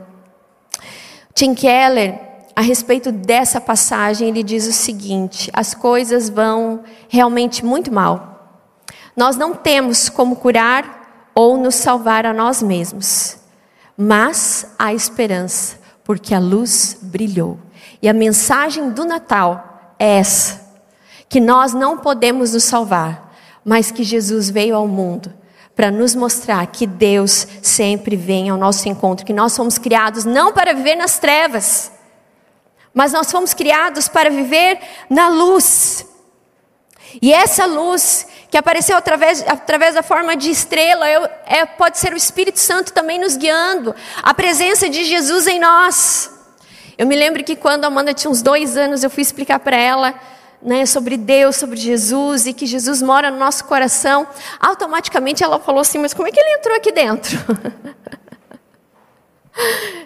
Tim 1.33 1.53
Keller, 1.53 2.17
a 2.55 2.61
respeito 2.61 3.11
dessa 3.11 3.59
passagem, 3.59 4.29
ele 4.29 4.43
diz 4.43 4.65
o 4.65 4.71
seguinte: 4.71 5.51
as 5.51 5.73
coisas 5.73 6.29
vão 6.29 6.85
realmente 7.09 7.65
muito 7.65 7.93
mal. 7.93 8.63
Nós 9.13 9.35
não 9.35 9.53
temos 9.53 10.07
como 10.07 10.37
curar 10.37 11.31
ou 11.35 11.57
nos 11.57 11.75
salvar 11.75 12.25
a 12.25 12.31
nós 12.31 12.63
mesmos. 12.63 13.38
Mas 14.01 14.65
há 14.79 14.93
esperança, 14.93 15.77
porque 16.05 16.33
a 16.33 16.39
luz 16.39 16.97
brilhou. 17.01 17.59
E 18.01 18.07
a 18.07 18.13
mensagem 18.13 18.91
do 18.91 19.03
Natal 19.03 19.93
é 19.99 20.19
essa: 20.19 20.61
que 21.27 21.41
nós 21.41 21.73
não 21.73 21.97
podemos 21.97 22.53
nos 22.53 22.63
salvar, 22.63 23.35
mas 23.65 23.91
que 23.91 24.05
Jesus 24.05 24.49
veio 24.49 24.73
ao 24.77 24.87
mundo 24.87 25.33
para 25.75 25.91
nos 25.91 26.15
mostrar 26.15 26.65
que 26.67 26.87
Deus 26.87 27.45
sempre 27.61 28.15
vem 28.15 28.49
ao 28.49 28.57
nosso 28.57 28.87
encontro, 28.87 29.25
que 29.25 29.33
nós 29.33 29.51
somos 29.51 29.77
criados 29.77 30.23
não 30.23 30.53
para 30.53 30.73
viver 30.73 30.95
nas 30.95 31.19
trevas, 31.19 31.91
mas 32.93 33.11
nós 33.11 33.29
fomos 33.29 33.53
criados 33.53 34.07
para 34.07 34.29
viver 34.29 34.79
na 35.09 35.27
luz. 35.27 36.05
E 37.21 37.33
essa 37.33 37.65
luz 37.65 38.27
que 38.49 38.57
apareceu 38.57 38.97
através, 38.97 39.43
através 39.47 39.95
da 39.95 40.01
forma 40.01 40.35
de 40.35 40.49
estrela, 40.49 41.07
é, 41.07 41.41
é, 41.45 41.65
pode 41.65 41.99
ser 41.99 42.13
o 42.13 42.17
Espírito 42.17 42.59
Santo 42.59 42.91
também 42.91 43.19
nos 43.19 43.37
guiando, 43.37 43.95
a 44.23 44.33
presença 44.33 44.89
de 44.89 45.03
Jesus 45.03 45.45
em 45.45 45.59
nós. 45.59 46.31
Eu 46.97 47.05
me 47.05 47.15
lembro 47.15 47.43
que 47.43 47.55
quando 47.55 47.85
a 47.85 47.87
Amanda 47.87 48.13
tinha 48.13 48.29
uns 48.29 48.41
dois 48.41 48.75
anos, 48.75 49.03
eu 49.03 49.09
fui 49.09 49.21
explicar 49.21 49.59
para 49.59 49.77
ela 49.77 50.15
né, 50.61 50.85
sobre 50.85 51.15
Deus, 51.15 51.55
sobre 51.55 51.77
Jesus 51.77 52.45
e 52.45 52.53
que 52.53 52.65
Jesus 52.65 53.01
mora 53.01 53.31
no 53.31 53.37
nosso 53.37 53.63
coração. 53.65 54.27
Automaticamente 54.59 55.43
ela 55.43 55.59
falou 55.59 55.81
assim: 55.81 55.99
Mas 55.99 56.13
como 56.13 56.27
é 56.27 56.31
que 56.31 56.39
ele 56.39 56.57
entrou 56.57 56.75
aqui 56.75 56.91
dentro? 56.91 57.37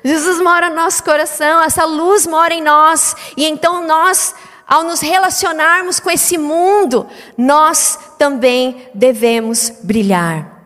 Jesus 0.03 0.41
mora 0.41 0.69
no 0.69 0.75
nosso 0.75 1.03
coração, 1.03 1.63
essa 1.63 1.85
luz 1.85 2.25
mora 2.25 2.53
em 2.53 2.61
nós, 2.61 3.15
e 3.37 3.45
então 3.45 3.85
nós 3.85 4.33
ao 4.73 4.83
nos 4.83 5.01
relacionarmos 5.01 5.99
com 5.99 6.09
esse 6.09 6.35
mundo, 6.35 7.05
nós 7.37 8.15
também 8.17 8.89
devemos 8.91 9.71
brilhar. 9.83 10.65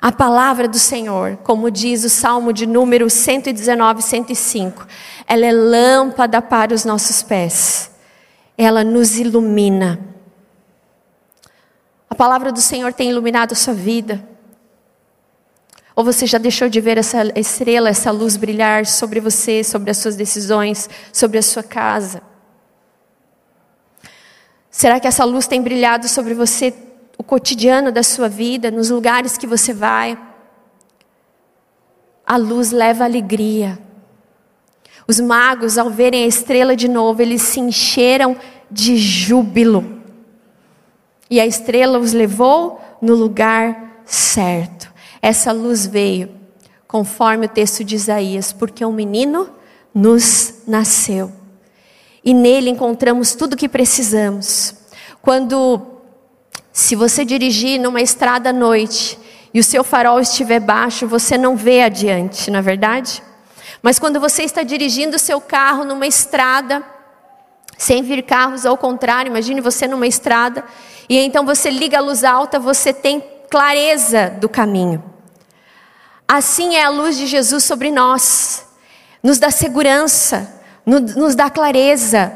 A 0.00 0.10
palavra 0.10 0.66
do 0.66 0.78
Senhor, 0.78 1.36
como 1.44 1.70
diz 1.70 2.04
o 2.04 2.08
Salmo 2.08 2.54
de 2.54 2.64
número 2.64 3.10
119, 3.10 4.00
105, 4.00 4.86
ela 5.26 5.44
é 5.44 5.52
lâmpada 5.52 6.40
para 6.40 6.72
os 6.72 6.86
nossos 6.86 7.22
pés, 7.22 7.90
ela 8.56 8.82
nos 8.82 9.18
ilumina. 9.18 10.00
A 12.08 12.14
palavra 12.14 12.50
do 12.50 12.62
Senhor 12.62 12.94
tem 12.94 13.10
iluminado 13.10 13.52
a 13.52 13.56
sua 13.56 13.74
vida. 13.74 14.26
Ou 15.94 16.02
você 16.02 16.24
já 16.24 16.38
deixou 16.38 16.70
de 16.70 16.80
ver 16.80 16.96
essa 16.96 17.30
estrela, 17.38 17.90
essa 17.90 18.10
luz 18.10 18.38
brilhar 18.38 18.86
sobre 18.86 19.20
você, 19.20 19.62
sobre 19.62 19.90
as 19.90 19.98
suas 19.98 20.16
decisões, 20.16 20.88
sobre 21.12 21.36
a 21.36 21.42
sua 21.42 21.62
casa? 21.62 22.33
Será 24.76 24.98
que 24.98 25.06
essa 25.06 25.24
luz 25.24 25.46
tem 25.46 25.62
brilhado 25.62 26.08
sobre 26.08 26.34
você 26.34 26.74
o 27.16 27.22
cotidiano 27.22 27.92
da 27.92 28.02
sua 28.02 28.28
vida, 28.28 28.72
nos 28.72 28.90
lugares 28.90 29.38
que 29.38 29.46
você 29.46 29.72
vai. 29.72 30.18
A 32.26 32.36
luz 32.36 32.72
leva 32.72 33.04
alegria. 33.04 33.78
Os 35.06 35.20
magos, 35.20 35.78
ao 35.78 35.90
verem 35.90 36.24
a 36.24 36.26
estrela 36.26 36.74
de 36.74 36.88
novo, 36.88 37.22
eles 37.22 37.40
se 37.42 37.60
encheram 37.60 38.36
de 38.68 38.96
júbilo. 38.96 40.02
E 41.30 41.38
a 41.38 41.46
estrela 41.46 42.00
os 42.00 42.12
levou 42.12 42.80
no 43.00 43.14
lugar 43.14 44.02
certo. 44.04 44.92
Essa 45.22 45.52
luz 45.52 45.86
veio, 45.86 46.28
conforme 46.88 47.46
o 47.46 47.48
texto 47.48 47.84
de 47.84 47.94
Isaías, 47.94 48.52
porque 48.52 48.84
um 48.84 48.90
menino 48.90 49.48
nos 49.94 50.62
nasceu. 50.66 51.43
E 52.24 52.32
nele 52.32 52.70
encontramos 52.70 53.34
tudo 53.34 53.52
o 53.52 53.56
que 53.56 53.68
precisamos. 53.68 54.74
Quando 55.20 55.94
se 56.72 56.96
você 56.96 57.24
dirigir 57.24 57.78
numa 57.78 58.00
estrada 58.00 58.50
à 58.50 58.52
noite 58.52 59.18
e 59.52 59.60
o 59.60 59.64
seu 59.64 59.84
farol 59.84 60.18
estiver 60.18 60.58
baixo, 60.58 61.06
você 61.06 61.38
não 61.38 61.56
vê 61.56 61.82
adiante, 61.82 62.50
na 62.50 62.58
é 62.58 62.62
verdade? 62.62 63.22
Mas 63.80 63.98
quando 63.98 64.18
você 64.18 64.42
está 64.42 64.62
dirigindo 64.62 65.16
o 65.16 65.18
seu 65.18 65.40
carro 65.40 65.84
numa 65.84 66.06
estrada, 66.06 66.82
sem 67.78 68.02
vir 68.02 68.22
carros, 68.22 68.64
ao 68.66 68.76
contrário, 68.76 69.30
imagine 69.30 69.60
você 69.60 69.86
numa 69.86 70.06
estrada, 70.06 70.64
e 71.08 71.18
então 71.18 71.44
você 71.44 71.70
liga 71.70 71.98
a 71.98 72.00
luz 72.00 72.24
alta, 72.24 72.58
você 72.58 72.92
tem 72.92 73.22
clareza 73.50 74.30
do 74.40 74.48
caminho. 74.48 75.04
Assim 76.26 76.76
é 76.76 76.82
a 76.82 76.88
luz 76.88 77.16
de 77.16 77.26
Jesus 77.26 77.62
sobre 77.62 77.90
nós, 77.90 78.66
nos 79.22 79.38
dá 79.38 79.50
segurança, 79.50 80.63
nos 80.86 81.34
dá 81.34 81.48
clareza, 81.48 82.32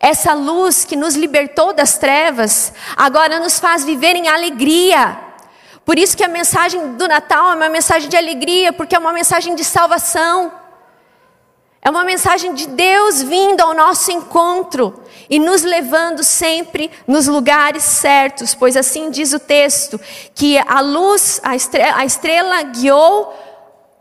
essa 0.00 0.32
luz 0.32 0.84
que 0.84 0.96
nos 0.96 1.14
libertou 1.14 1.72
das 1.72 1.98
trevas, 1.98 2.72
agora 2.96 3.38
nos 3.38 3.58
faz 3.58 3.84
viver 3.84 4.16
em 4.16 4.28
alegria. 4.28 5.18
Por 5.84 5.98
isso 5.98 6.16
que 6.16 6.24
a 6.24 6.28
mensagem 6.28 6.94
do 6.94 7.06
Natal 7.06 7.52
é 7.52 7.54
uma 7.54 7.68
mensagem 7.68 8.08
de 8.08 8.16
alegria, 8.16 8.72
porque 8.72 8.96
é 8.96 8.98
uma 8.98 9.12
mensagem 9.12 9.54
de 9.54 9.64
salvação. 9.64 10.52
É 11.82 11.90
uma 11.90 12.02
mensagem 12.02 12.54
de 12.54 12.66
Deus 12.66 13.22
vindo 13.22 13.60
ao 13.60 13.74
nosso 13.74 14.10
encontro 14.10 15.02
e 15.28 15.38
nos 15.38 15.62
levando 15.62 16.24
sempre 16.24 16.90
nos 17.06 17.26
lugares 17.26 17.82
certos, 17.82 18.54
pois 18.54 18.74
assim 18.74 19.10
diz 19.10 19.34
o 19.34 19.38
texto, 19.38 20.00
que 20.34 20.56
a 20.58 20.80
luz, 20.80 21.40
a 21.42 21.54
estrela, 21.54 21.98
a 21.98 22.04
estrela 22.06 22.62
guiou 22.62 23.34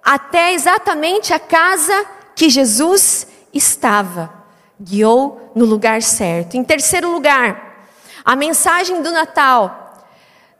até 0.01 0.53
exatamente 0.53 1.33
a 1.33 1.39
casa 1.39 2.05
que 2.33 2.49
Jesus 2.49 3.27
estava 3.53 4.43
guiou 4.79 5.51
no 5.55 5.65
lugar 5.65 6.01
certo. 6.01 6.57
Em 6.57 6.63
terceiro 6.63 7.11
lugar, 7.11 7.87
a 8.25 8.35
mensagem 8.35 9.01
do 9.01 9.11
Natal 9.11 10.03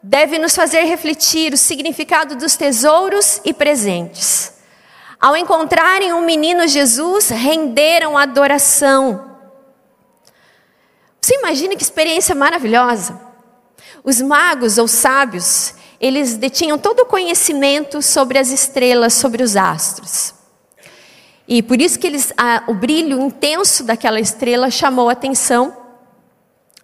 deve 0.01 0.38
nos 0.38 0.56
fazer 0.56 0.84
refletir 0.84 1.53
o 1.53 1.58
significado 1.58 2.36
dos 2.36 2.56
tesouros 2.56 3.41
e 3.43 3.53
presentes. 3.53 4.53
Ao 5.19 5.38
encontrarem 5.38 6.12
o 6.12 6.17
um 6.17 6.25
menino 6.25 6.67
Jesus, 6.67 7.29
renderam 7.29 8.17
adoração. 8.17 9.32
Você 11.21 11.36
imagina 11.36 11.75
que 11.77 11.84
experiência 11.84 12.36
maravilhosa? 12.36 13.19
Os 14.03 14.19
magos 14.19 14.77
ou 14.77 14.88
sábios, 14.89 15.73
eles 16.01 16.36
detinham 16.36 16.77
todo 16.77 17.03
o 17.03 17.06
conhecimento 17.06 18.01
sobre 18.01 18.38
as 18.38 18.49
estrelas, 18.49 19.13
sobre 19.13 19.41
os 19.41 19.56
astros. 19.56 20.42
E 21.47 21.62
por 21.62 21.82
isso 21.82 21.99
que 21.99 22.08
eles, 22.08 22.34
a, 22.38 22.63
o 22.67 22.73
brilho 22.73 23.19
intenso 23.19 23.84
daquela 23.84 24.19
estrela 24.19 24.69
chamou 24.69 25.10
a 25.10 25.13
atenção 25.13 25.75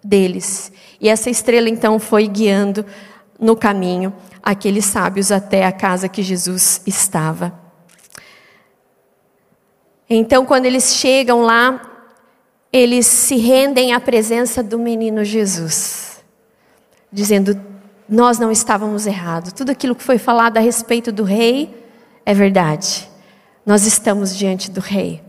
deles. 0.04 0.70
E 1.00 1.08
essa 1.08 1.30
estrela 1.30 1.68
então 1.68 1.98
foi 1.98 2.26
guiando 2.26 2.84
no 3.38 3.56
caminho 3.56 4.12
aqueles 4.42 4.84
sábios 4.84 5.32
até 5.32 5.64
a 5.64 5.72
casa 5.72 6.08
que 6.08 6.22
Jesus 6.22 6.82
estava. 6.86 7.58
Então, 10.08 10.44
quando 10.44 10.66
eles 10.66 10.96
chegam 10.96 11.42
lá, 11.42 11.80
eles 12.72 13.06
se 13.06 13.36
rendem 13.36 13.92
à 13.94 14.00
presença 14.00 14.62
do 14.62 14.78
menino 14.78 15.24
Jesus, 15.24 16.22
dizendo: 17.10 17.58
Nós 18.08 18.38
não 18.38 18.50
estávamos 18.50 19.06
errados, 19.06 19.52
tudo 19.52 19.70
aquilo 19.70 19.94
que 19.94 20.02
foi 20.02 20.18
falado 20.18 20.58
a 20.58 20.60
respeito 20.60 21.10
do 21.12 21.22
rei 21.22 21.74
é 22.26 22.34
verdade 22.34 23.09
nós 23.64 23.86
estamos 23.86 24.36
diante 24.36 24.70
do 24.70 24.80
Rei. 24.80 25.22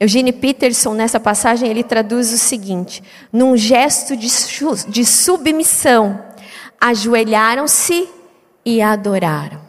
Eugene 0.00 0.32
Peterson, 0.32 0.94
nessa 0.94 1.18
passagem, 1.18 1.68
ele 1.68 1.82
traduz 1.82 2.32
o 2.32 2.38
seguinte: 2.38 3.02
num 3.32 3.56
gesto 3.56 4.16
de, 4.16 4.28
de 4.88 5.04
submissão, 5.04 6.22
ajoelharam-se 6.80 8.08
e 8.64 8.80
adoraram. 8.80 9.60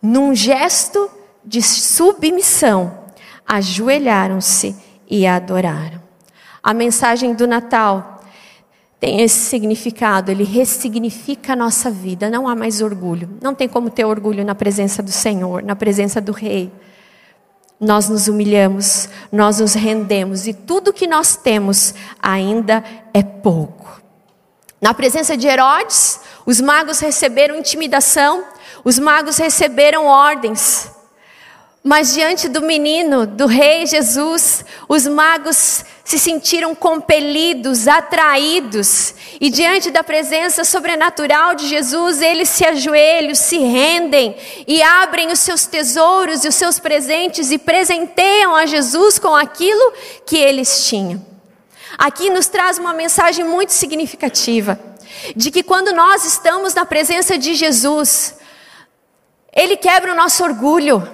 Num 0.00 0.34
gesto 0.34 1.10
de 1.44 1.62
submissão, 1.62 2.98
ajoelharam-se 3.46 4.76
e 5.08 5.26
adoraram. 5.26 6.02
A 6.62 6.74
mensagem 6.74 7.34
do 7.34 7.46
Natal 7.46 8.20
tem 9.00 9.20
esse 9.20 9.38
significado, 9.38 10.30
ele 10.30 10.44
ressignifica 10.44 11.54
a 11.54 11.56
nossa 11.56 11.90
vida. 11.90 12.30
Não 12.30 12.46
há 12.46 12.54
mais 12.54 12.80
orgulho. 12.80 13.28
Não 13.42 13.54
tem 13.54 13.68
como 13.68 13.90
ter 13.90 14.04
orgulho 14.04 14.44
na 14.44 14.54
presença 14.54 15.02
do 15.02 15.10
Senhor, 15.10 15.62
na 15.62 15.74
presença 15.74 16.20
do 16.20 16.30
Rei 16.30 16.70
nós 17.82 18.08
nos 18.08 18.28
humilhamos, 18.28 19.08
nós 19.32 19.58
nos 19.58 19.74
rendemos 19.74 20.46
e 20.46 20.54
tudo 20.54 20.92
que 20.92 21.04
nós 21.04 21.34
temos 21.34 21.92
ainda 22.22 22.84
é 23.12 23.24
pouco. 23.24 24.00
Na 24.80 24.94
presença 24.94 25.36
de 25.36 25.48
Herodes, 25.48 26.20
os 26.46 26.60
magos 26.60 27.00
receberam 27.00 27.56
intimidação, 27.56 28.44
os 28.84 29.00
magos 29.00 29.36
receberam 29.36 30.06
ordens. 30.06 30.92
Mas 31.82 32.14
diante 32.14 32.48
do 32.48 32.62
menino, 32.62 33.26
do 33.26 33.46
rei 33.46 33.84
Jesus, 33.84 34.64
os 34.88 35.04
magos 35.08 35.84
se 36.04 36.18
sentiram 36.18 36.74
compelidos, 36.74 37.86
atraídos, 37.86 39.14
e 39.40 39.48
diante 39.50 39.90
da 39.90 40.02
presença 40.02 40.64
sobrenatural 40.64 41.54
de 41.54 41.68
Jesus, 41.68 42.20
eles 42.20 42.48
se 42.48 42.64
ajoelham, 42.64 43.34
se 43.34 43.58
rendem 43.58 44.36
e 44.66 44.82
abrem 44.82 45.30
os 45.30 45.38
seus 45.38 45.66
tesouros 45.66 46.44
e 46.44 46.48
os 46.48 46.54
seus 46.54 46.78
presentes 46.78 47.50
e 47.50 47.58
presenteiam 47.58 48.54
a 48.54 48.66
Jesus 48.66 49.18
com 49.18 49.34
aquilo 49.34 49.92
que 50.26 50.36
eles 50.36 50.86
tinham. 50.86 51.24
Aqui 51.96 52.30
nos 52.30 52.46
traz 52.46 52.78
uma 52.78 52.92
mensagem 52.92 53.44
muito 53.44 53.72
significativa, 53.72 54.78
de 55.36 55.50
que 55.50 55.62
quando 55.62 55.92
nós 55.92 56.24
estamos 56.24 56.74
na 56.74 56.84
presença 56.84 57.38
de 57.38 57.54
Jesus, 57.54 58.34
Ele 59.54 59.76
quebra 59.76 60.12
o 60.12 60.16
nosso 60.16 60.42
orgulho, 60.42 61.08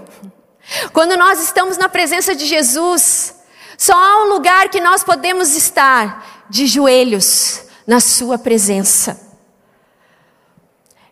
quando 0.92 1.16
nós 1.16 1.42
estamos 1.42 1.76
na 1.76 1.88
presença 1.88 2.34
de 2.34 2.46
Jesus, 2.46 3.37
só 3.78 3.94
há 3.94 4.24
um 4.24 4.28
lugar 4.28 4.68
que 4.68 4.80
nós 4.80 5.04
podemos 5.04 5.54
estar 5.54 6.44
de 6.50 6.66
joelhos 6.66 7.62
na 7.86 8.00
Sua 8.00 8.36
presença. 8.36 9.28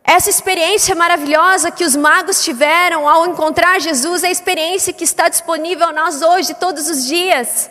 Essa 0.03 0.29
experiência 0.29 0.95
maravilhosa 0.97 1.71
que 1.71 1.85
os 1.85 1.95
magos 1.95 2.43
tiveram 2.43 3.09
ao 3.09 3.27
encontrar 3.27 3.81
Jesus 3.81 4.25
é 4.25 4.29
a 4.29 4.33
experiência 4.33 4.93
que 4.93 5.05
está 5.05 5.29
disponível 5.29 5.87
a 5.87 5.93
nós 5.93 6.23
hoje, 6.23 6.55
todos 6.55 6.91
os 6.91 7.07
dias. 7.07 7.71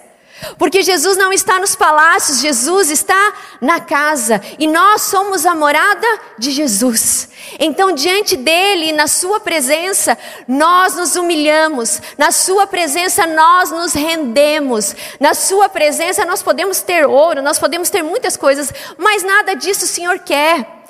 Porque 0.58 0.84
Jesus 0.84 1.18
não 1.18 1.32
está 1.32 1.60
nos 1.60 1.76
palácios, 1.76 2.42
Jesus 2.42 2.90
está 2.90 3.34
na 3.62 3.80
casa 3.80 4.42
e 4.60 4.68
nós 4.68 5.04
somos 5.04 5.46
a 5.46 5.56
morada 5.56 6.08
de 6.38 6.52
Jesus. 6.52 7.30
Então, 7.58 7.94
diante 7.94 8.36
dele, 8.36 8.92
na 8.92 9.08
sua 9.08 9.40
presença, 9.40 10.18
nós 10.48 10.96
nos 10.96 11.16
humilhamos, 11.16 12.02
na 12.18 12.32
sua 12.32 12.68
presença 12.68 13.26
nós 13.26 13.72
nos 13.72 13.94
rendemos, 13.94 14.94
na 15.20 15.34
sua 15.34 15.70
presença 15.70 16.26
nós 16.26 16.44
podemos 16.44 16.82
ter 16.82 17.06
ouro, 17.06 17.42
nós 17.42 17.58
podemos 17.58 17.90
ter 17.90 18.04
muitas 18.04 18.36
coisas, 18.36 18.74
mas 18.98 19.24
nada 19.24 19.54
disso 19.56 19.86
o 19.86 19.88
Senhor 19.88 20.20
quer. 20.20 20.84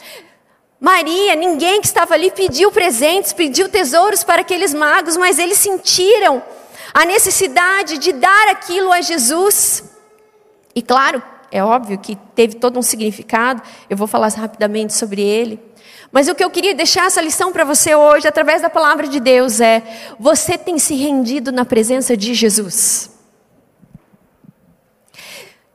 Maria, 0.80 1.36
ninguém 1.36 1.80
que 1.82 1.88
estava 1.88 2.16
ali 2.16 2.32
pediu 2.32 2.72
presentes, 2.72 3.32
pediu 3.32 3.70
tesouros 3.70 4.24
para 4.24 4.42
aqueles 4.42 4.74
magos, 4.74 5.16
mas 5.16 5.40
eles 5.40 5.58
sentiram 5.58 6.44
a 6.94 7.06
necessidade 7.06 7.98
de 7.98 8.14
dar 8.14 8.50
aquilo 8.50 8.92
a 8.92 9.02
Jesus. 9.02 9.84
E 10.74 10.82
claro, 10.82 11.22
é 11.52 11.64
óbvio 11.64 11.98
que 11.98 12.16
teve 12.36 12.56
todo 12.56 12.78
um 12.78 12.82
significado, 12.82 13.62
eu 13.90 13.96
vou 13.96 14.08
falar 14.08 14.28
rapidamente 14.30 14.94
sobre 14.94 15.22
ele. 15.22 15.60
Mas 16.12 16.28
o 16.28 16.36
que 16.36 16.44
eu 16.44 16.50
queria 16.50 16.74
deixar 16.74 17.06
essa 17.06 17.22
lição 17.22 17.52
para 17.52 17.64
você 17.64 17.96
hoje, 17.96 18.28
através 18.28 18.62
da 18.62 18.70
palavra 18.70 19.08
de 19.08 19.20
Deus, 19.20 19.60
é: 19.60 19.84
você 20.20 20.58
tem 20.58 20.80
se 20.80 20.96
rendido 20.96 21.52
na 21.52 21.66
presença 21.66 22.16
de 22.16 22.34
Jesus. 22.34 23.12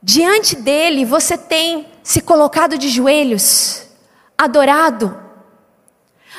Diante 0.01 0.55
dele, 0.55 1.05
você 1.05 1.37
tem 1.37 1.87
se 2.01 2.21
colocado 2.21 2.77
de 2.77 2.89
joelhos, 2.89 3.87
adorado, 4.35 5.15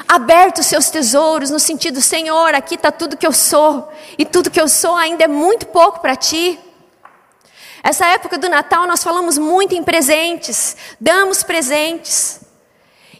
aberto 0.08 0.62
seus 0.62 0.90
tesouros, 0.90 1.50
no 1.50 1.58
sentido, 1.58 2.00
Senhor, 2.00 2.54
aqui 2.54 2.74
está 2.76 2.90
tudo 2.90 3.16
que 3.16 3.26
eu 3.26 3.32
sou, 3.32 3.92
e 4.16 4.24
tudo 4.24 4.50
que 4.50 4.60
eu 4.60 4.68
sou 4.68 4.96
ainda 4.96 5.24
é 5.24 5.28
muito 5.28 5.66
pouco 5.66 6.00
para 6.00 6.16
ti. 6.16 6.58
Essa 7.82 8.06
época 8.06 8.38
do 8.38 8.48
Natal 8.48 8.86
nós 8.86 9.02
falamos 9.02 9.36
muito 9.36 9.74
em 9.74 9.82
presentes, 9.82 10.76
damos 11.00 11.42
presentes. 11.42 12.40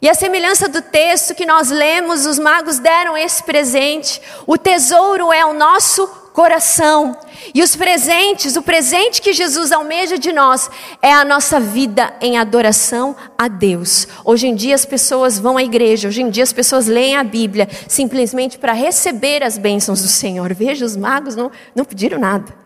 E 0.01 0.09
a 0.09 0.15
semelhança 0.15 0.69
do 0.69 0.83
texto 0.83 1.35
que 1.35 1.47
nós 1.47 1.71
lemos, 1.71 2.27
os 2.27 2.39
magos 2.39 2.79
deram 2.79 3.17
esse 3.17 3.43
presente. 3.43 4.21
O 4.47 4.59
tesouro 4.59 5.33
é 5.33 5.45
o 5.45 5.53
nosso 5.53 6.22
coração. 6.33 7.17
E 7.55 7.63
os 7.63 7.77
presentes, 7.77 8.57
o 8.57 8.63
presente 8.63 9.21
que 9.21 9.33
Jesus 9.33 9.73
almeja 9.73 10.19
de 10.19 10.33
nós 10.33 10.71
é 11.01 11.13
a 11.13 11.25
nossa 11.25 11.61
vida 11.61 12.15
em 12.21 12.39
adoração 12.39 13.15
a 13.37 13.49
Deus. 13.49 14.09
Hoje 14.25 14.47
em 14.49 14.55
dia 14.55 14.75
as 14.75 14.85
pessoas 14.85 15.39
vão 15.39 15.57
à 15.57 15.63
igreja, 15.63 16.09
hoje 16.09 16.23
em 16.23 16.31
dia 16.31 16.43
as 16.43 16.53
pessoas 16.53 16.87
leem 16.87 17.17
a 17.17 17.25
Bíblia 17.25 17.69
simplesmente 17.89 18.59
para 18.59 18.73
receber 18.73 19.43
as 19.43 19.59
bênçãos 19.59 20.03
do 20.03 20.09
Senhor. 20.09 20.53
Veja, 20.55 20.85
os 20.85 20.97
magos 20.97 21.37
não, 21.37 21.51
não 21.75 21.85
pediram 21.85 22.19
nada. 22.19 22.63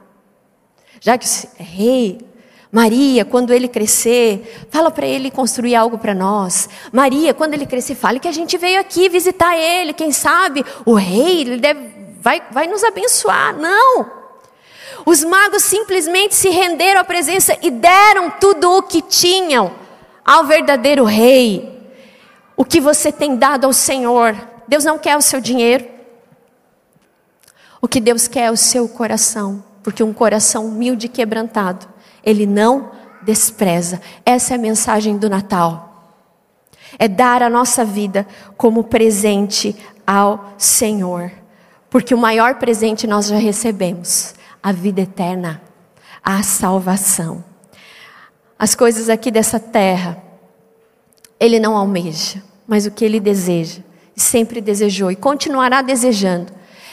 Já 1.00 1.18
que 1.18 1.26
o 1.26 1.62
rei, 1.62 2.18
Maria, 2.70 3.24
quando 3.24 3.52
ele 3.52 3.68
crescer, 3.68 4.66
fala 4.70 4.90
para 4.90 5.06
ele 5.06 5.30
construir 5.30 5.74
algo 5.74 5.98
para 5.98 6.14
nós. 6.14 6.68
Maria, 6.92 7.32
quando 7.32 7.54
ele 7.54 7.66
crescer, 7.66 7.94
fale 7.94 8.18
que 8.18 8.28
a 8.28 8.32
gente 8.32 8.58
veio 8.58 8.80
aqui 8.80 9.08
visitar 9.08 9.56
ele. 9.56 9.92
Quem 9.92 10.12
sabe 10.12 10.64
o 10.84 10.94
rei 10.94 11.42
ele 11.42 11.56
deve, 11.58 11.80
vai, 12.26 12.42
vai 12.50 12.66
nos 12.66 12.82
abençoar. 12.82 13.56
Não! 13.56 14.10
Os 15.06 15.22
magos 15.22 15.62
simplesmente 15.62 16.34
se 16.34 16.48
renderam 16.48 17.00
à 17.00 17.04
presença 17.04 17.56
e 17.62 17.70
deram 17.70 18.32
tudo 18.32 18.78
o 18.78 18.82
que 18.82 19.00
tinham 19.00 19.70
ao 20.24 20.44
verdadeiro 20.44 21.04
rei. 21.04 21.72
O 22.56 22.64
que 22.64 22.80
você 22.80 23.12
tem 23.12 23.36
dado 23.36 23.64
ao 23.64 23.72
Senhor. 23.72 24.36
Deus 24.66 24.82
não 24.82 24.98
quer 24.98 25.16
o 25.16 25.22
seu 25.22 25.40
dinheiro. 25.40 25.86
O 27.80 27.86
que 27.86 28.00
Deus 28.00 28.26
quer 28.26 28.46
é 28.46 28.50
o 28.50 28.56
seu 28.56 28.88
coração. 28.88 29.62
Porque 29.84 30.02
um 30.02 30.12
coração 30.12 30.66
humilde 30.66 31.06
e 31.06 31.08
quebrantado, 31.08 31.86
Ele 32.24 32.44
não 32.44 32.90
despreza. 33.22 34.00
Essa 34.24 34.54
é 34.54 34.56
a 34.56 34.60
mensagem 34.60 35.16
do 35.16 35.30
Natal. 35.30 36.10
É 36.98 37.06
dar 37.06 37.40
a 37.40 37.48
nossa 37.48 37.84
vida 37.84 38.26
como 38.56 38.82
presente 38.82 39.76
ao 40.04 40.54
Senhor. 40.58 41.30
Porque 41.96 42.14
o 42.14 42.18
maior 42.18 42.56
presente 42.56 43.06
nós 43.06 43.26
já 43.26 43.38
recebemos 43.38 44.34
a 44.62 44.70
vida 44.70 45.00
eterna, 45.00 45.62
a 46.22 46.42
salvação. 46.42 47.42
As 48.58 48.74
coisas 48.74 49.08
aqui 49.08 49.30
dessa 49.30 49.58
terra, 49.58 50.22
Ele 51.40 51.58
não 51.58 51.74
almeja, 51.74 52.42
mas 52.68 52.84
o 52.84 52.90
que 52.90 53.02
Ele 53.02 53.18
deseja, 53.18 53.80
sempre 54.14 54.60
desejou 54.60 55.10
e 55.10 55.16
continuará 55.16 55.80
desejando, 55.80 56.52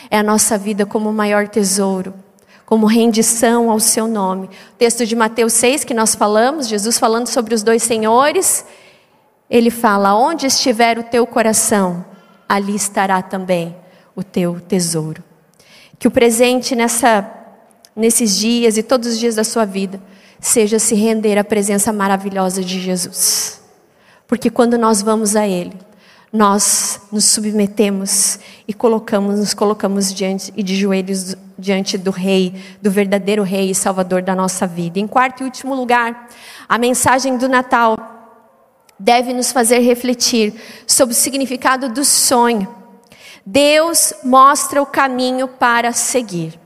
é 0.10 0.20
a 0.20 0.24
nossa 0.24 0.58
vida 0.58 0.86
como 0.86 1.10
o 1.10 1.14
maior 1.14 1.50
tesouro, 1.50 2.14
como 2.66 2.86
rendição 2.86 3.70
ao 3.70 3.82
Seu 3.82 4.08
nome. 4.08 4.48
O 4.72 4.78
texto 4.78 5.06
de 5.06 5.18
Mateus 5.18 5.52
6 5.52 5.84
que 5.84 5.94
nós 5.94 6.16
falamos, 6.16 6.66
Jesus 6.66 6.98
falando 6.98 7.28
sobre 7.28 7.54
os 7.54 7.62
dois 7.62 7.84
senhores, 7.84 8.66
ele 9.50 9.70
fala: 9.70 10.16
Onde 10.16 10.48
estiver 10.48 10.98
o 10.98 11.04
teu 11.04 11.28
coração, 11.28 12.06
ali 12.48 12.74
estará 12.74 13.22
também 13.22 13.83
o 14.16 14.24
teu 14.24 14.60
tesouro. 14.60 15.24
Que 15.98 16.08
o 16.08 16.12
presente 16.12 16.76
nessa 16.76 17.44
nesses 17.96 18.36
dias 18.38 18.78
e 18.78 18.84
todos 18.84 19.10
os 19.10 19.20
dias 19.20 19.36
da 19.36 19.44
sua 19.44 19.66
vida, 19.66 20.02
seja 20.40 20.80
se 20.80 20.96
render 20.96 21.38
à 21.38 21.44
presença 21.44 21.94
maravilhosa 21.94 22.64
de 22.64 22.80
Jesus. 22.80 23.62
Porque 24.28 24.50
quando 24.50 24.78
nós 24.78 25.02
vamos 25.02 25.36
a 25.36 25.48
Ele, 25.48 25.74
nós 26.32 27.02
nos 27.12 27.26
submetemos 27.26 28.40
e 28.68 28.74
colocamos, 28.74 29.40
nos 29.40 29.54
colocamos 29.54 30.14
diante 30.14 30.52
e 30.56 30.64
de 30.64 30.76
joelhos 30.76 31.36
diante 31.58 31.98
do 31.98 32.10
Rei, 32.10 32.56
do 32.82 32.90
verdadeiro 32.90 33.44
Rei 33.44 33.70
e 33.70 33.76
Salvador 33.76 34.24
da 34.24 34.36
nossa 34.36 34.66
vida. 34.66 35.00
Em 35.00 35.08
quarto 35.08 35.42
e 35.42 35.44
último 35.44 35.76
lugar, 35.76 36.28
a 36.68 36.78
mensagem 36.78 37.38
do 37.38 37.48
Natal 37.48 37.96
deve 39.00 39.34
nos 39.34 39.52
fazer 39.52 39.80
refletir 39.80 40.54
sobre 40.88 41.14
o 41.14 41.18
significado 41.18 41.90
do 41.90 42.04
sonho. 42.04 42.83
Deus 43.46 44.14
mostra 44.24 44.82
o 44.82 44.86
caminho 44.86 45.48
para 45.48 45.92
seguir. 45.92 46.60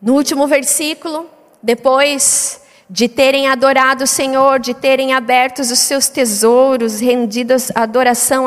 No 0.00 0.14
último 0.14 0.46
versículo, 0.46 1.28
depois 1.62 2.60
de 2.88 3.08
terem 3.08 3.48
adorado 3.48 4.04
o 4.04 4.06
Senhor, 4.06 4.58
de 4.58 4.74
terem 4.74 5.14
abertos 5.14 5.70
os 5.70 5.78
seus 5.78 6.08
tesouros, 6.08 7.00
rendidos 7.00 7.70
a 7.74 7.82
adoração 7.82 8.46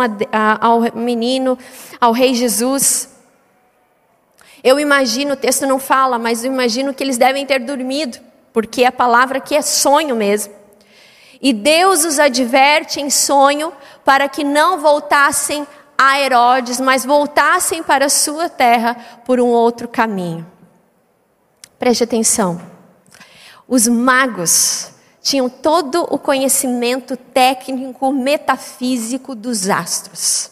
ao 0.62 0.82
menino, 0.94 1.58
ao 2.00 2.12
Rei 2.12 2.36
Jesus. 2.36 3.10
Eu 4.64 4.80
imagino, 4.80 5.34
o 5.34 5.38
texto 5.38 5.66
não 5.66 5.80
fala, 5.80 6.20
mas 6.20 6.44
eu 6.44 6.52
imagino 6.52 6.94
que 6.94 7.04
eles 7.04 7.18
devem 7.18 7.46
ter 7.46 7.60
dormido, 7.60 8.20
porque 8.54 8.86
a 8.86 8.92
palavra 8.92 9.40
aqui 9.40 9.56
é 9.56 9.62
sonho 9.62 10.16
mesmo. 10.16 10.54
E 11.42 11.52
Deus 11.52 12.06
os 12.06 12.20
adverte 12.20 13.02
em 13.02 13.10
sonho 13.10 13.74
para 14.04 14.30
que 14.30 14.44
não 14.44 14.80
voltassem 14.80 15.68
a 15.98 16.20
Herodes, 16.20 16.80
mas 16.80 17.06
voltassem 17.06 17.82
para 17.82 18.06
a 18.06 18.10
sua 18.10 18.50
terra 18.50 18.96
por 19.26 19.40
um 19.40 19.48
outro 19.48 19.88
caminho. 19.88 20.46
Preste 21.80 22.04
atenção. 22.04 22.62
Os 23.68 23.88
magos 23.88 24.92
tinham 25.22 25.50
todo 25.50 26.04
o 26.04 26.20
conhecimento 26.20 27.18
técnico, 27.18 28.12
metafísico 28.12 29.34
dos 29.34 29.70
astros. 29.70 30.52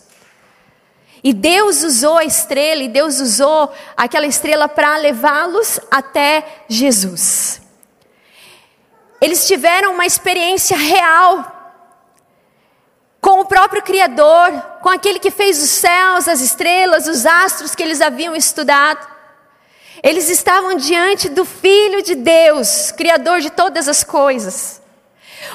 E 1.24 1.32
Deus 1.32 1.84
usou 1.84 2.18
a 2.18 2.26
estrela, 2.26 2.82
e 2.82 2.88
Deus 2.88 3.20
usou 3.20 3.72
aquela 3.96 4.26
estrela 4.26 4.68
para 4.68 4.98
levá-los 4.98 5.80
até 5.90 6.64
Jesus. 6.68 7.62
Eles 9.22 9.48
tiveram 9.48 9.94
uma 9.94 10.06
experiência 10.06 10.76
real 10.76 11.53
com 13.24 13.40
o 13.40 13.46
próprio 13.46 13.82
Criador, 13.82 14.52
com 14.82 14.90
aquele 14.90 15.18
que 15.18 15.32
fez 15.32 15.64
os 15.64 15.70
céus, 15.70 16.28
as 16.28 16.42
estrelas, 16.42 17.08
os 17.08 17.26
astros 17.26 17.74
que 17.74 17.82
eles 17.82 18.02
haviam 18.02 18.36
estudado. 18.36 19.08
Eles 20.04 20.30
estavam 20.30 20.76
diante 20.76 21.30
do 21.30 21.46
Filho 21.46 22.04
de 22.04 22.16
Deus, 22.16 22.92
Criador 22.92 23.40
de 23.40 23.50
todas 23.50 23.88
as 23.88 24.04
coisas. 24.04 24.82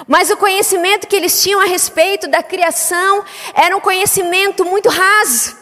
Mas 0.07 0.31
o 0.31 0.37
conhecimento 0.39 1.07
que 1.07 1.15
eles 1.15 1.43
tinham 1.43 1.61
a 1.61 1.67
respeito 1.67 2.27
da 2.27 2.43
criação 2.43 3.23
era 3.53 3.77
um 3.77 3.81
conhecimento 3.81 4.65
muito 4.65 4.89
raso. 4.89 5.55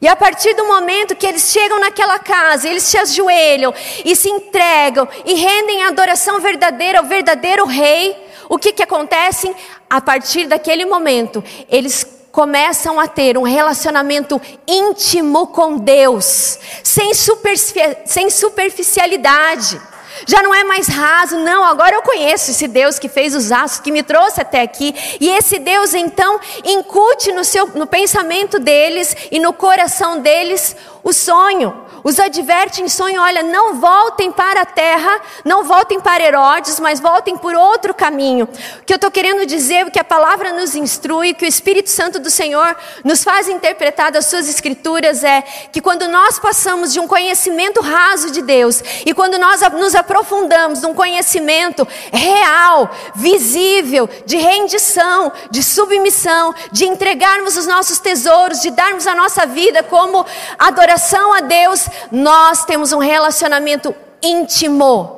E 0.00 0.08
a 0.08 0.16
partir 0.16 0.54
do 0.54 0.66
momento 0.66 1.14
que 1.14 1.26
eles 1.26 1.50
chegam 1.52 1.78
naquela 1.78 2.18
casa, 2.18 2.66
eles 2.66 2.82
se 2.82 2.96
ajoelham 2.96 3.74
e 4.06 4.16
se 4.16 4.30
entregam 4.30 5.06
e 5.26 5.34
rendem 5.34 5.82
a 5.82 5.88
adoração 5.88 6.40
verdadeira 6.40 7.00
ao 7.00 7.04
verdadeiro 7.04 7.66
Rei, 7.66 8.25
o 8.48 8.58
que, 8.58 8.72
que 8.72 8.82
acontece? 8.82 9.54
A 9.88 10.00
partir 10.00 10.46
daquele 10.46 10.84
momento, 10.84 11.42
eles 11.68 12.04
começam 12.30 13.00
a 13.00 13.08
ter 13.08 13.38
um 13.38 13.44
relacionamento 13.44 14.40
íntimo 14.68 15.46
com 15.46 15.78
Deus, 15.78 16.58
sem, 16.82 17.12
sem 18.04 18.28
superficialidade. 18.28 19.80
Já 20.26 20.42
não 20.42 20.54
é 20.54 20.62
mais 20.62 20.86
raso, 20.86 21.38
não. 21.38 21.64
Agora 21.64 21.94
eu 21.94 22.02
conheço 22.02 22.50
esse 22.50 22.68
Deus 22.68 22.98
que 22.98 23.08
fez 23.08 23.34
os 23.34 23.52
astros, 23.52 23.80
que 23.80 23.92
me 23.92 24.02
trouxe 24.02 24.40
até 24.40 24.62
aqui. 24.62 24.94
E 25.20 25.28
esse 25.30 25.58
Deus 25.58 25.94
então 25.94 26.40
incute 26.64 27.32
no, 27.32 27.44
seu, 27.44 27.68
no 27.68 27.86
pensamento 27.86 28.58
deles 28.58 29.16
e 29.30 29.38
no 29.38 29.52
coração 29.52 30.20
deles 30.20 30.76
o 31.02 31.12
sonho 31.12 31.85
os 32.06 32.20
adverte 32.20 32.80
em 32.80 32.88
sonho: 32.88 33.20
olha, 33.20 33.42
não 33.42 33.80
voltem 33.80 34.30
para 34.30 34.60
a 34.60 34.64
terra, 34.64 35.20
não 35.44 35.64
voltem 35.64 35.98
para 35.98 36.22
Herodes, 36.22 36.78
mas 36.78 37.00
voltem 37.00 37.36
por 37.36 37.52
outro 37.56 37.92
caminho. 37.92 38.44
O 38.80 38.84
que 38.84 38.92
eu 38.92 38.96
estou 38.96 39.10
querendo 39.10 39.44
dizer, 39.44 39.84
o 39.84 39.90
que 39.90 39.98
a 39.98 40.04
palavra 40.04 40.52
nos 40.52 40.76
instrui, 40.76 41.34
que 41.34 41.44
o 41.44 41.48
Espírito 41.48 41.90
Santo 41.90 42.20
do 42.20 42.30
Senhor 42.30 42.76
nos 43.02 43.24
faz 43.24 43.48
interpretar 43.48 44.12
das 44.12 44.26
suas 44.26 44.48
escrituras 44.48 45.24
é 45.24 45.42
que 45.72 45.80
quando 45.80 46.06
nós 46.06 46.38
passamos 46.38 46.92
de 46.92 47.00
um 47.00 47.08
conhecimento 47.08 47.80
raso 47.80 48.30
de 48.30 48.40
Deus 48.40 48.84
e 49.04 49.12
quando 49.12 49.36
nós 49.36 49.60
nos 49.72 49.96
aprofundamos 49.96 50.82
num 50.82 50.94
conhecimento 50.94 51.88
real, 52.12 52.88
visível, 53.16 54.08
de 54.24 54.36
rendição, 54.36 55.32
de 55.50 55.60
submissão, 55.60 56.54
de 56.70 56.84
entregarmos 56.86 57.56
os 57.56 57.66
nossos 57.66 57.98
tesouros, 57.98 58.60
de 58.60 58.70
darmos 58.70 59.08
a 59.08 59.14
nossa 59.16 59.44
vida 59.44 59.82
como 59.82 60.24
adoração 60.56 61.34
a 61.34 61.40
Deus, 61.40 61.95
nós 62.10 62.64
temos 62.64 62.92
um 62.92 62.98
relacionamento 62.98 63.94
íntimo. 64.22 65.14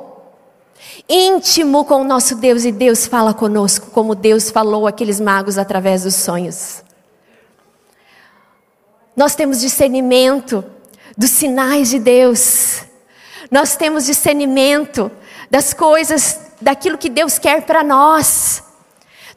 íntimo 1.07 1.85
com 1.85 2.01
o 2.01 2.03
nosso 2.03 2.35
Deus 2.35 2.65
e 2.65 2.71
Deus 2.71 3.07
fala 3.07 3.33
conosco, 3.33 3.91
como 3.91 4.13
Deus 4.15 4.49
falou 4.49 4.87
aqueles 4.87 5.19
magos 5.19 5.57
através 5.57 6.03
dos 6.03 6.15
sonhos. 6.15 6.83
Nós 9.15 9.35
temos 9.35 9.59
discernimento 9.59 10.63
dos 11.17 11.31
sinais 11.31 11.89
de 11.89 11.99
Deus. 11.99 12.83
Nós 13.51 13.75
temos 13.75 14.05
discernimento 14.05 15.11
das 15.49 15.73
coisas, 15.73 16.39
daquilo 16.61 16.97
que 16.97 17.09
Deus 17.09 17.37
quer 17.37 17.63
para 17.63 17.83
nós. 17.83 18.63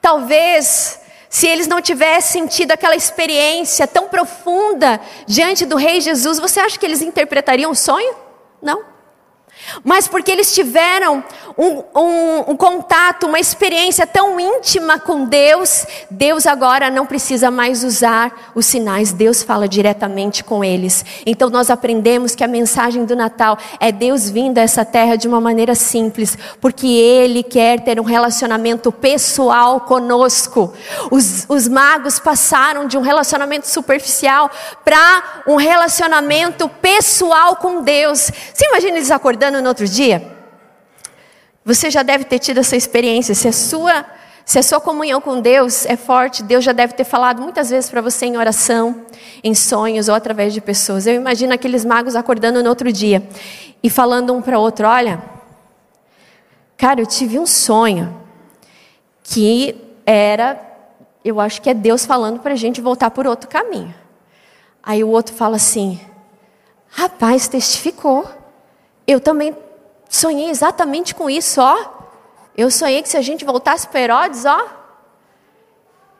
Talvez, 0.00 1.00
se 1.32 1.46
eles 1.46 1.66
não 1.66 1.80
tivessem 1.80 2.46
tido 2.46 2.72
aquela 2.72 2.94
experiência 2.94 3.86
tão 3.86 4.06
profunda 4.06 5.00
diante 5.26 5.64
do 5.64 5.76
Rei 5.76 5.98
Jesus, 5.98 6.38
você 6.38 6.60
acha 6.60 6.78
que 6.78 6.84
eles 6.84 7.00
interpretariam 7.00 7.70
o 7.70 7.74
sonho? 7.74 8.14
Não 8.60 8.91
mas 9.84 10.08
porque 10.08 10.30
eles 10.30 10.54
tiveram 10.54 11.24
um, 11.56 11.82
um, 11.94 12.50
um, 12.50 12.56
contato, 12.56 13.26
uma 13.26 13.38
experiência 13.38 14.06
tão 14.06 14.38
íntima 14.38 14.98
com 14.98 15.24
Deus, 15.24 15.86
Deus 16.10 16.46
agora 16.46 16.90
não 16.90 17.06
precisa 17.06 17.50
mais 17.50 17.84
usar 17.84 18.52
os 18.54 18.66
sinais, 18.66 19.12
Deus 19.12 19.42
fala 19.42 19.68
diretamente 19.68 20.42
com 20.42 20.64
eles. 20.64 21.04
Então 21.26 21.50
nós 21.50 21.70
aprendemos 21.70 22.34
que 22.34 22.44
a 22.44 22.48
mensagem 22.48 23.04
do 23.04 23.16
Natal 23.16 23.58
é 23.78 23.92
Deus 23.92 24.28
vindo 24.28 24.58
a 24.58 24.62
essa 24.62 24.84
terra 24.84 25.16
de 25.16 25.28
uma 25.28 25.40
maneira 25.40 25.74
simples, 25.74 26.36
porque 26.60 26.86
Ele 26.86 27.42
quer 27.42 27.80
ter 27.80 28.00
um 28.00 28.04
relacionamento 28.04 28.90
pessoal 28.90 29.80
conosco. 29.80 30.72
Os, 31.10 31.46
os 31.48 31.68
magos 31.68 32.18
passaram 32.18 32.86
de 32.86 32.96
um 32.96 33.02
relacionamento 33.02 33.68
superficial 33.68 34.50
para 34.84 35.42
um 35.46 35.56
relacionamento 35.56 36.68
pessoal 36.68 37.56
com 37.56 37.82
Deus. 37.82 38.30
Você 38.52 38.66
imagina 38.66 38.96
eles 38.96 39.10
acordando 39.10 39.51
no 39.60 39.68
outro 39.68 39.86
dia? 39.86 40.40
Você 41.64 41.90
já 41.90 42.02
deve 42.02 42.24
ter 42.24 42.38
tido 42.38 42.58
essa 42.58 42.76
experiência. 42.76 43.34
Se 43.34 43.46
a 43.46 43.52
sua, 43.52 44.04
se 44.44 44.58
a 44.58 44.62
sua 44.62 44.80
comunhão 44.80 45.20
com 45.20 45.40
Deus 45.40 45.86
é 45.86 45.96
forte, 45.96 46.42
Deus 46.42 46.64
já 46.64 46.72
deve 46.72 46.94
ter 46.94 47.04
falado 47.04 47.40
muitas 47.40 47.70
vezes 47.70 47.88
para 47.88 48.00
você 48.00 48.26
em 48.26 48.36
oração, 48.36 49.04
em 49.44 49.54
sonhos 49.54 50.08
ou 50.08 50.14
através 50.14 50.52
de 50.52 50.60
pessoas. 50.60 51.06
Eu 51.06 51.14
imagino 51.14 51.52
aqueles 51.52 51.84
magos 51.84 52.16
acordando 52.16 52.62
no 52.62 52.68
outro 52.68 52.92
dia 52.92 53.22
e 53.82 53.88
falando 53.88 54.34
um 54.34 54.42
para 54.42 54.58
o 54.58 54.62
outro: 54.62 54.88
Olha, 54.88 55.22
cara, 56.76 57.00
eu 57.00 57.06
tive 57.06 57.38
um 57.38 57.46
sonho 57.46 58.20
que 59.22 59.76
era, 60.04 60.60
eu 61.24 61.38
acho 61.38 61.62
que 61.62 61.70
é 61.70 61.74
Deus 61.74 62.04
falando 62.04 62.40
para 62.40 62.54
a 62.54 62.56
gente 62.56 62.80
voltar 62.80 63.10
por 63.10 63.26
outro 63.26 63.48
caminho. 63.48 63.94
Aí 64.82 65.04
o 65.04 65.08
outro 65.08 65.32
fala 65.32 65.56
assim: 65.56 66.00
Rapaz, 66.88 67.46
testificou. 67.46 68.41
Eu 69.06 69.20
também 69.20 69.56
sonhei 70.08 70.50
exatamente 70.50 71.14
com 71.14 71.28
isso, 71.28 71.60
ó. 71.60 72.02
Eu 72.56 72.70
sonhei 72.70 73.02
que 73.02 73.08
se 73.08 73.16
a 73.16 73.22
gente 73.22 73.44
voltasse 73.44 73.88
para 73.88 74.00
Herodes, 74.00 74.44
ó, 74.44 74.66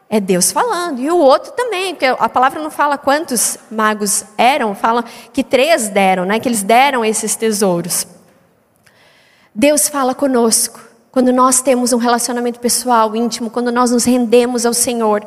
é 0.09 0.21
Deus 0.21 0.53
falando. 0.53 1.01
E 1.01 1.11
o 1.11 1.17
outro 1.19 1.53
também, 1.53 1.95
porque 1.95 2.07
a 2.07 2.29
palavra 2.29 2.63
não 2.63 2.71
fala 2.71 2.99
quantos 2.99 3.57
magos 3.71 4.25
eram, 4.37 4.75
fala 4.75 5.05
que 5.33 5.43
três 5.43 5.89
deram, 5.89 6.25
né? 6.25 6.39
Que 6.39 6.49
eles 6.49 6.63
deram 6.63 7.05
esses 7.05 7.35
tesouros. 7.35 8.07
Deus 9.55 9.89
fala 9.89 10.15
conosco 10.15 10.81
quando 11.11 11.33
nós 11.33 11.61
temos 11.61 11.93
um 11.93 11.99
relacionamento 11.99 12.59
pessoal, 12.59 13.15
íntimo, 13.15 13.51
quando 13.51 13.71
nós 13.71 13.91
nos 13.91 14.05
rendemos 14.05 14.65
ao 14.65 14.73
Senhor 14.73 15.27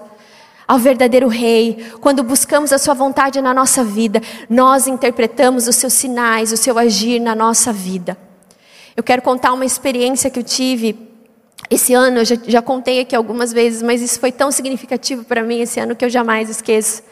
ao 0.68 0.80
verdadeiro 0.80 1.28
Rei, 1.28 1.92
quando 2.02 2.24
buscamos 2.24 2.74
a 2.74 2.78
Sua 2.78 2.94
vontade 2.94 3.42
na 3.42 3.54
nossa 3.54 3.84
vida, 3.84 4.22
nós 4.50 4.88
interpretamos 4.88 5.68
os 5.68 5.76
seus 5.76 5.94
sinais, 5.94 6.52
o 6.52 6.58
seu 6.58 6.78
agir 6.80 7.20
na 7.20 7.36
nossa 7.36 7.72
vida. 7.72 8.18
Eu 8.96 9.04
quero 9.04 9.22
contar 9.22 9.54
uma 9.54 9.66
experiência 9.66 10.30
que 10.30 10.40
eu 10.40 10.44
tive 10.44 10.98
esse 11.70 11.94
ano, 11.94 12.20
eu 12.20 12.26
já, 12.26 12.36
já 12.48 12.62
contei 12.62 13.02
aqui 13.02 13.16
algumas 13.16 13.52
vezes, 13.52 13.82
mas 13.82 14.02
isso 14.02 14.20
foi 14.20 14.32
tão 14.32 14.52
significativo 14.52 15.24
para 15.24 15.44
mim 15.44 15.62
esse 15.62 15.80
ano 15.80 15.96
que 15.96 16.06
eu 16.06 16.10
jamais 16.10 16.50
esqueço. 16.50 17.04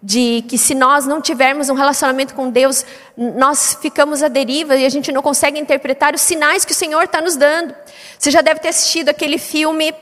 De 0.00 0.44
que 0.48 0.56
se 0.56 0.76
nós 0.76 1.06
não 1.06 1.20
tivermos 1.20 1.68
um 1.68 1.74
relacionamento 1.74 2.32
com 2.32 2.50
Deus, 2.50 2.86
nós 3.16 3.76
ficamos 3.82 4.22
à 4.22 4.28
deriva 4.28 4.76
e 4.76 4.86
a 4.86 4.88
gente 4.88 5.10
não 5.10 5.20
consegue 5.20 5.58
interpretar 5.58 6.14
os 6.14 6.20
sinais 6.20 6.64
que 6.64 6.70
o 6.70 6.74
Senhor 6.74 7.02
está 7.02 7.20
nos 7.20 7.34
dando. 7.34 7.74
Você 8.16 8.30
já 8.30 8.40
deve 8.40 8.60
ter 8.60 8.68
assistido 8.68 9.08
aquele 9.08 9.38
filme 9.38 9.92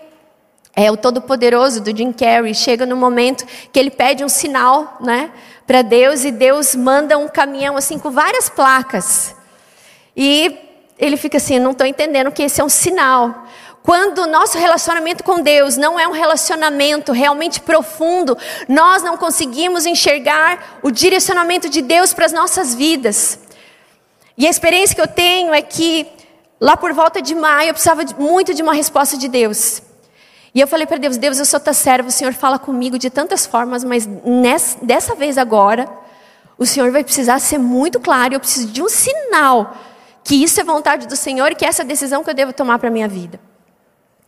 é 0.78 0.90
o 0.90 0.96
Todo-Poderoso 0.96 1.80
do 1.80 1.96
Jim 1.96 2.12
Carrey 2.12 2.54
chega 2.54 2.84
no 2.84 2.94
momento 2.94 3.46
que 3.72 3.78
ele 3.78 3.90
pede 3.90 4.22
um 4.22 4.28
sinal, 4.28 4.98
né, 5.00 5.32
para 5.66 5.80
Deus 5.80 6.22
e 6.22 6.30
Deus 6.30 6.74
manda 6.74 7.16
um 7.16 7.26
caminhão 7.26 7.78
assim 7.78 7.98
com 7.98 8.10
várias 8.10 8.50
placas. 8.50 9.34
E 10.14 10.54
ele 10.98 11.16
fica 11.16 11.38
assim, 11.38 11.58
não 11.58 11.70
estou 11.70 11.86
entendendo 11.86 12.30
que 12.30 12.42
esse 12.42 12.60
é 12.60 12.64
um 12.64 12.68
sinal. 12.68 13.46
Quando 13.82 14.18
o 14.18 14.26
nosso 14.26 14.58
relacionamento 14.58 15.24
com 15.24 15.40
Deus 15.40 15.76
não 15.78 15.98
é 15.98 16.06
um 16.06 16.12
relacionamento 16.12 17.10
realmente 17.10 17.60
profundo, 17.60 18.36
nós 18.68 19.02
não 19.02 19.16
conseguimos 19.16 19.86
enxergar 19.86 20.78
o 20.82 20.90
direcionamento 20.90 21.70
de 21.70 21.80
Deus 21.80 22.12
para 22.12 22.26
as 22.26 22.32
nossas 22.32 22.74
vidas. 22.74 23.38
E 24.36 24.46
a 24.46 24.50
experiência 24.50 24.94
que 24.94 25.00
eu 25.00 25.08
tenho 25.08 25.54
é 25.54 25.62
que 25.62 26.06
lá 26.60 26.76
por 26.76 26.92
volta 26.92 27.22
de 27.22 27.34
maio 27.34 27.70
eu 27.70 27.74
precisava 27.74 28.04
muito 28.18 28.52
de 28.52 28.62
uma 28.62 28.74
resposta 28.74 29.16
de 29.16 29.28
Deus. 29.28 29.80
E 30.56 30.60
eu 30.60 30.66
falei 30.66 30.86
para 30.86 30.96
Deus: 30.96 31.18
Deus, 31.18 31.38
eu 31.38 31.44
sou 31.44 31.60
tua 31.60 31.74
serva, 31.74 32.08
o 32.08 32.10
Senhor 32.10 32.32
fala 32.32 32.58
comigo 32.58 32.98
de 32.98 33.10
tantas 33.10 33.44
formas, 33.44 33.84
mas 33.84 34.08
nessa, 34.24 34.82
dessa 34.82 35.14
vez 35.14 35.36
agora, 35.36 35.86
o 36.56 36.64
Senhor 36.64 36.90
vai 36.90 37.04
precisar 37.04 37.38
ser 37.40 37.58
muito 37.58 38.00
claro. 38.00 38.32
Eu 38.32 38.40
preciso 38.40 38.68
de 38.68 38.80
um 38.80 38.88
sinal 38.88 39.76
que 40.24 40.34
isso 40.34 40.58
é 40.58 40.64
vontade 40.64 41.06
do 41.06 41.14
Senhor 41.14 41.52
e 41.52 41.54
que 41.54 41.66
essa 41.66 41.82
é 41.82 41.84
a 41.84 41.86
decisão 41.86 42.24
que 42.24 42.30
eu 42.30 42.34
devo 42.34 42.54
tomar 42.54 42.78
para 42.78 42.88
a 42.88 42.90
minha 42.90 43.06
vida. 43.06 43.38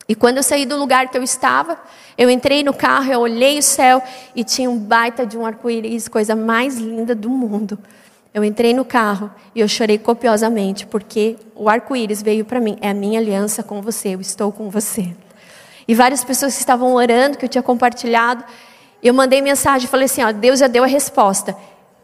E 0.06 0.14
quando 0.14 0.36
eu 0.36 0.42
saí 0.42 0.66
do 0.66 0.76
lugar 0.76 1.08
que 1.08 1.16
eu 1.16 1.22
estava, 1.22 1.78
eu 2.18 2.28
entrei 2.28 2.62
no 2.62 2.74
carro, 2.74 3.10
eu 3.10 3.20
olhei 3.20 3.58
o 3.58 3.62
céu 3.62 4.02
e 4.36 4.44
tinha 4.44 4.68
um 4.68 4.78
baita 4.78 5.24
de 5.24 5.38
um 5.38 5.46
arco-íris, 5.46 6.08
coisa 6.08 6.36
mais 6.36 6.76
linda 6.76 7.14
do 7.14 7.30
mundo. 7.30 7.78
Eu 8.34 8.44
entrei 8.44 8.74
no 8.74 8.84
carro 8.84 9.30
e 9.54 9.60
eu 9.60 9.68
chorei 9.68 9.96
copiosamente, 9.96 10.84
porque 10.86 11.38
o 11.54 11.70
arco-íris 11.70 12.20
veio 12.20 12.44
para 12.44 12.60
mim. 12.60 12.76
É 12.82 12.90
a 12.90 12.94
minha 12.94 13.18
aliança 13.18 13.62
com 13.62 13.80
você, 13.80 14.14
eu 14.14 14.20
estou 14.20 14.52
com 14.52 14.68
você. 14.68 15.16
E 15.88 15.94
várias 15.94 16.22
pessoas 16.22 16.52
que 16.52 16.60
estavam 16.60 16.94
orando, 16.94 17.38
que 17.38 17.46
eu 17.46 17.48
tinha 17.48 17.62
compartilhado, 17.62 18.44
eu 19.02 19.14
mandei 19.14 19.40
mensagem 19.40 19.88
falei 19.88 20.04
assim: 20.04 20.22
ó, 20.22 20.30
Deus 20.30 20.58
já 20.60 20.66
deu 20.66 20.84
a 20.84 20.86
resposta. 20.86 21.56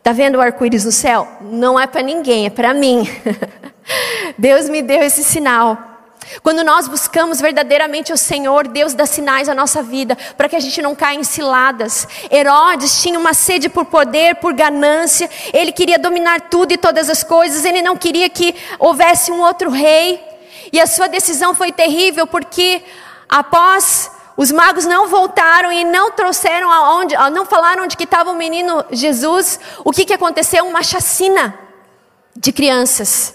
Tá 0.03 0.13
vendo 0.13 0.37
o 0.37 0.41
arco-íris 0.41 0.85
no 0.85 0.93
céu? 0.93 1.29
Não 1.41 1.79
é 1.79 1.87
para 1.87 2.03
ninguém, 2.03 2.47
é 2.47 2.51
para 2.51 2.73
mim. 2.73 3.09
Deus 4.39 4.69
me 4.69 4.83
deu 4.83 5.03
esse 5.03 5.23
sinal. 5.23 5.93
Quando 6.43 6.65
nós 6.65 6.89
buscamos 6.89 7.41
verdadeiramente 7.41 8.13
o 8.13 8.17
Senhor, 8.17 8.67
Deus 8.67 8.95
dá 8.95 9.07
sinais 9.07 9.49
à 9.49 9.55
nossa 9.55 9.83
vida 9.83 10.17
para 10.37 10.49
que 10.49 10.57
a 10.57 10.61
gente 10.61 10.81
não 10.81 10.95
caia 10.95 11.19
em 11.19 11.25
ciladas. 11.25 12.09
Herodes 12.31 13.03
tinha 13.03 13.19
uma 13.19 13.35
sede 13.35 13.69
por 13.69 13.85
poder, 13.85 14.37
por 14.37 14.55
ganância, 14.55 15.29
ele 15.53 15.73
queria 15.73 15.99
dominar 15.99 16.49
tudo 16.49 16.73
e 16.73 16.79
todas 16.79 17.11
as 17.11 17.23
coisas, 17.23 17.65
ele 17.65 17.83
não 17.83 17.97
queria 17.97 18.29
que 18.29 18.55
houvesse 18.79 19.31
um 19.31 19.41
outro 19.41 19.71
rei. 19.71 20.23
E 20.73 20.81
a 20.81 20.87
sua 20.87 21.09
decisão 21.09 21.55
foi 21.55 21.71
terrível 21.71 22.27
porque 22.27 22.83
Após 23.29 24.11
os 24.37 24.51
magos 24.51 24.85
não 24.85 25.09
voltaram 25.09 25.71
e 25.71 25.85
não 25.85 26.11
trouxeram 26.11 26.71
aonde, 26.71 27.15
não 27.33 27.47
falaram 27.47 27.87
de 27.87 27.97
que 27.97 28.05
estava 28.05 28.31
o 28.31 28.37
menino 28.37 28.85
Jesus, 28.91 29.61
o 29.85 29.93
que, 29.93 30.05
que 30.05 30.13
aconteceu? 30.13 30.67
Uma 30.67 30.83
chacina 30.83 31.59
de 32.37 32.53
crianças. 32.53 33.35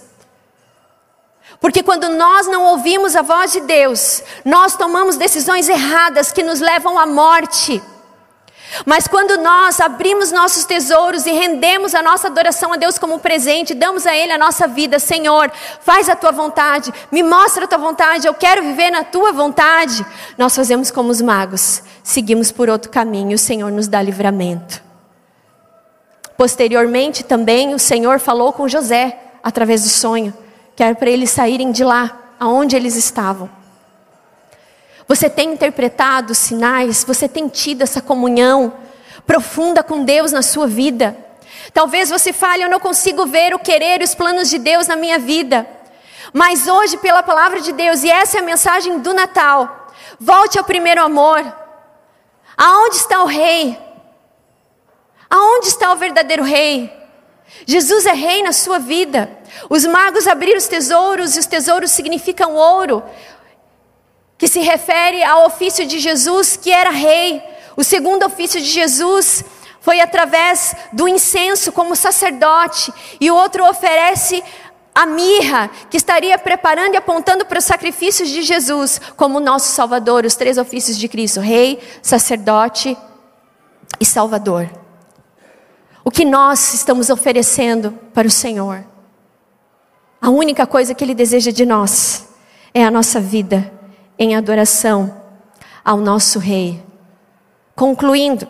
Porque 1.60 1.84
quando 1.84 2.10
nós 2.10 2.48
não 2.48 2.64
ouvimos 2.66 3.16
a 3.16 3.22
voz 3.22 3.52
de 3.52 3.62
Deus, 3.62 4.24
nós 4.46 4.76
tomamos 4.76 5.18
decisões 5.18 5.68
erradas 5.68 6.32
que 6.32 6.44
nos 6.44 6.60
levam 6.60 6.98
à 6.98 7.06
morte. 7.06 7.82
Mas 8.86 9.08
quando 9.08 9.38
nós 9.38 9.80
abrimos 9.80 10.32
nossos 10.32 10.66
tesouros 10.66 11.26
e 11.26 11.32
rendemos 11.32 11.96
a 11.96 12.02
nossa 12.02 12.28
adoração 12.28 12.72
a 12.74 12.78
Deus 12.78 12.98
como 12.98 13.20
presente, 13.20 13.74
damos 13.74 14.06
a 14.06 14.16
Ele 14.16 14.32
a 14.32 14.38
nossa 14.38 14.68
vida, 14.68 15.00
Senhor, 15.00 15.52
faz 15.82 16.08
a 16.08 16.16
tua 16.16 16.32
vontade, 16.32 16.94
me 17.12 17.24
mostra 17.24 17.66
a 17.66 17.68
tua 17.68 17.78
vontade, 17.78 18.28
eu 18.28 18.34
quero 18.34 18.62
viver 18.62 18.92
na 18.92 19.04
tua 19.04 19.32
vontade. 19.32 20.06
Nós 20.38 20.56
fazemos 20.56 20.92
como 20.92 21.10
os 21.10 21.22
magos, 21.22 21.82
seguimos 22.04 22.52
por 22.52 22.70
outro 22.70 22.92
caminho, 22.92 23.36
o 23.36 23.40
Senhor 23.40 23.72
nos 23.72 23.88
dá 23.88 24.02
livramento. 24.02 24.82
Posteriormente 26.38 27.24
também 27.24 27.74
o 27.74 27.80
Senhor 27.80 28.20
falou 28.20 28.54
com 28.54 28.68
José 28.68 29.20
através 29.44 29.84
do 29.84 29.90
sonho, 29.90 30.34
que 30.76 30.84
era 30.84 30.96
para 30.96 31.10
eles 31.10 31.32
saírem 31.32 31.72
de 31.72 31.84
lá, 31.84 32.18
aonde 32.40 32.76
eles 32.76 32.96
estavam. 32.96 33.50
Você 35.10 35.28
tem 35.28 35.54
interpretado 35.54 36.36
sinais? 36.36 37.04
Você 37.04 37.28
tem 37.28 37.48
tido 37.48 37.82
essa 37.82 38.00
comunhão 38.00 38.72
profunda 39.26 39.82
com 39.82 40.04
Deus 40.04 40.32
na 40.32 40.44
sua 40.44 40.68
vida? 40.68 41.18
Talvez 41.74 42.12
você 42.12 42.32
fale, 42.32 42.64
eu 42.64 42.70
não 42.70 42.80
consigo 42.80 43.26
ver 43.26 43.56
o 43.56 43.60
querer 43.60 44.02
e 44.02 44.04
os 44.04 44.14
planos 44.14 44.52
de 44.52 44.60
Deus 44.60 44.86
na 44.86 44.96
minha 44.96 45.18
vida. 45.18 45.68
Mas 46.32 46.68
hoje, 46.68 46.96
pela 46.98 47.24
palavra 47.24 47.60
de 47.60 47.72
Deus, 47.72 48.04
e 48.04 48.10
essa 48.12 48.38
é 48.38 48.42
a 48.42 48.44
mensagem 48.44 49.00
do 49.00 49.12
Natal, 49.12 49.88
volte 50.20 50.60
ao 50.60 50.64
primeiro 50.64 51.02
amor. 51.02 51.44
Aonde 52.56 52.98
está 52.98 53.24
o 53.24 53.26
rei? 53.26 53.80
Aonde 55.28 55.70
está 55.70 55.92
o 55.92 55.96
verdadeiro 55.96 56.44
rei? 56.44 56.96
Jesus 57.66 58.06
é 58.06 58.14
rei 58.14 58.44
na 58.44 58.52
sua 58.52 58.78
vida. 58.78 59.30
Os 59.70 59.86
magos 59.86 60.28
abriram 60.28 60.58
os 60.58 60.68
tesouros 60.68 61.36
e 61.36 61.40
os 61.40 61.46
tesouros 61.46 61.92
significam 61.92 62.54
ouro, 62.56 63.04
que 64.40 64.48
se 64.48 64.62
refere 64.62 65.22
ao 65.22 65.46
ofício 65.46 65.86
de 65.86 66.00
Jesus, 66.00 66.56
que 66.56 66.72
era 66.72 66.90
rei. 66.90 67.44
O 67.76 67.84
segundo 67.84 68.26
ofício 68.26 68.60
de 68.62 68.68
Jesus 68.68 69.44
foi 69.82 70.00
através 70.00 70.74
do 70.94 71.10
incenso 71.10 71.74
como 71.74 71.96
sacerdote, 71.96 72.92
e 73.20 73.30
o 73.30 73.36
outro 73.36 73.70
oferece 73.70 74.42
a 74.96 75.06
mirra, 75.06 75.70
que 75.90 75.98
estaria 75.98 76.38
preparando 76.38 76.94
e 76.94 76.98
apontando 76.98 77.46
para 77.46 77.60
os 77.60 77.66
sacrifícios 77.66 78.30
de 78.30 78.42
Jesus, 78.42 79.00
como 79.18 79.42
nosso 79.42 79.74
Salvador, 79.74 80.26
os 80.26 80.36
três 80.36 80.58
ofícios 80.58 80.98
de 80.98 81.10
Cristo: 81.10 81.42
Rei, 81.42 81.80
sacerdote 82.02 82.98
e 84.00 84.06
Salvador. 84.06 84.70
O 86.04 86.10
que 86.10 86.24
nós 86.24 86.74
estamos 86.74 87.10
oferecendo 87.10 87.92
para 88.14 88.28
o 88.28 88.32
Senhor? 88.32 88.86
A 90.22 90.30
única 90.30 90.66
coisa 90.66 90.94
que 90.94 91.04
Ele 91.04 91.14
deseja 91.14 91.52
de 91.52 91.66
nós 91.66 92.30
é 92.74 92.86
a 92.86 92.92
nossa 92.92 93.20
vida 93.20 93.79
em 94.20 94.36
adoração 94.36 95.24
ao 95.84 95.98
nosso 95.98 96.38
Rei. 96.38 96.84
Concluindo, 97.76 98.46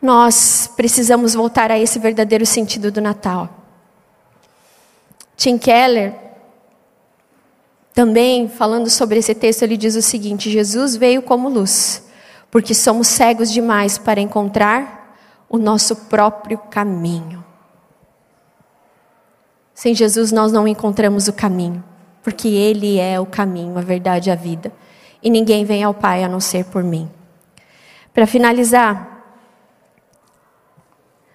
nós 0.00 0.70
precisamos 0.76 1.34
voltar 1.34 1.70
a 1.70 1.78
esse 1.78 1.98
verdadeiro 1.98 2.44
sentido 2.44 2.92
do 2.92 3.00
Natal. 3.00 3.48
Tim 5.36 5.56
Keller, 5.56 6.14
também 7.94 8.48
falando 8.48 8.90
sobre 8.90 9.18
esse 9.18 9.34
texto, 9.34 9.62
ele 9.62 9.76
diz 9.76 9.96
o 9.96 10.02
seguinte: 10.02 10.50
Jesus 10.50 10.96
veio 10.96 11.22
como 11.22 11.48
luz, 11.48 12.04
porque 12.50 12.74
somos 12.74 13.08
cegos 13.08 13.50
demais 13.50 13.96
para 13.96 14.20
encontrar 14.20 15.16
o 15.48 15.58
nosso 15.58 15.96
próprio 15.96 16.58
caminho. 16.58 17.44
Sem 19.74 19.94
Jesus 19.94 20.30
nós 20.30 20.52
não 20.52 20.68
encontramos 20.68 21.26
o 21.26 21.32
caminho, 21.32 21.82
porque 22.22 22.48
Ele 22.48 22.98
é 22.98 23.18
o 23.18 23.26
caminho, 23.26 23.76
a 23.78 23.82
verdade 23.82 24.28
e 24.28 24.32
a 24.32 24.36
vida. 24.36 24.72
E 25.22 25.30
ninguém 25.30 25.64
vem 25.64 25.82
ao 25.82 25.94
Pai 25.94 26.24
a 26.24 26.28
não 26.28 26.40
ser 26.40 26.64
por 26.66 26.82
mim. 26.82 27.10
Para 28.12 28.26
finalizar, 28.26 29.24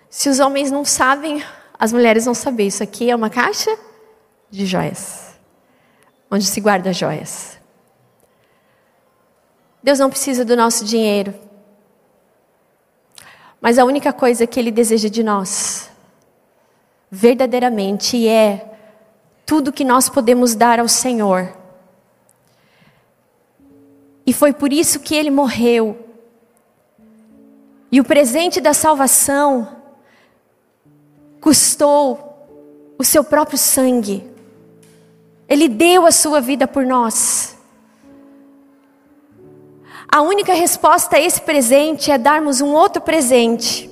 se 0.10 0.30
os 0.30 0.40
homens 0.40 0.72
não 0.72 0.86
sabem, 0.86 1.44
as 1.78 1.92
mulheres 1.92 2.26
vão 2.26 2.34
saber. 2.34 2.68
Isso 2.68 2.84
aqui 2.84 3.10
é 3.10 3.16
uma 3.16 3.30
caixa 3.30 3.78
de 4.50 4.66
joias, 4.66 5.36
onde 6.30 6.46
se 6.46 6.62
guarda 6.62 6.94
joias. 6.94 7.60
Deus 9.84 10.00
não 10.00 10.10
precisa 10.10 10.44
do 10.44 10.56
nosso 10.56 10.84
dinheiro, 10.84 11.34
mas 13.62 13.78
a 13.78 13.86
única 13.86 14.12
coisa 14.12 14.48
que 14.48 14.60
Ele 14.60 14.72
deseja 14.72 15.10
de 15.10 15.24
nós, 15.24 15.92
verdadeiramente, 17.10 18.28
é 18.28 18.75
tudo 19.46 19.72
que 19.72 19.84
nós 19.84 20.10
podemos 20.10 20.56
dar 20.56 20.80
ao 20.80 20.88
Senhor. 20.88 21.56
E 24.26 24.34
foi 24.34 24.52
por 24.52 24.74
isso 24.74 25.00
que 25.00 25.16
Ele 25.16 25.30
morreu. 25.30 25.98
E 27.92 28.02
o 28.02 28.04
presente 28.04 28.60
da 28.60 28.74
salvação 28.74 29.76
custou 31.40 32.96
o 32.98 33.04
seu 33.04 33.24
próprio 33.24 33.58
sangue. 33.58 34.28
Ele 35.48 35.68
deu 35.68 36.06
a 36.06 36.12
sua 36.12 36.42
vida 36.42 36.68
por 36.68 36.86
nós. 36.86 37.56
A 40.08 40.22
única 40.22 40.54
resposta 40.54 41.18
a 41.18 41.20
esse 41.20 41.42
presente 41.42 42.10
é 42.10 42.18
darmos 42.18 42.62
um 42.62 42.74
outro 42.74 43.02
presente. 43.02 43.90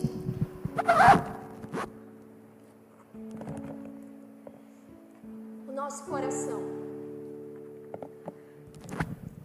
Nosso 5.94 6.06
coração. 6.06 6.60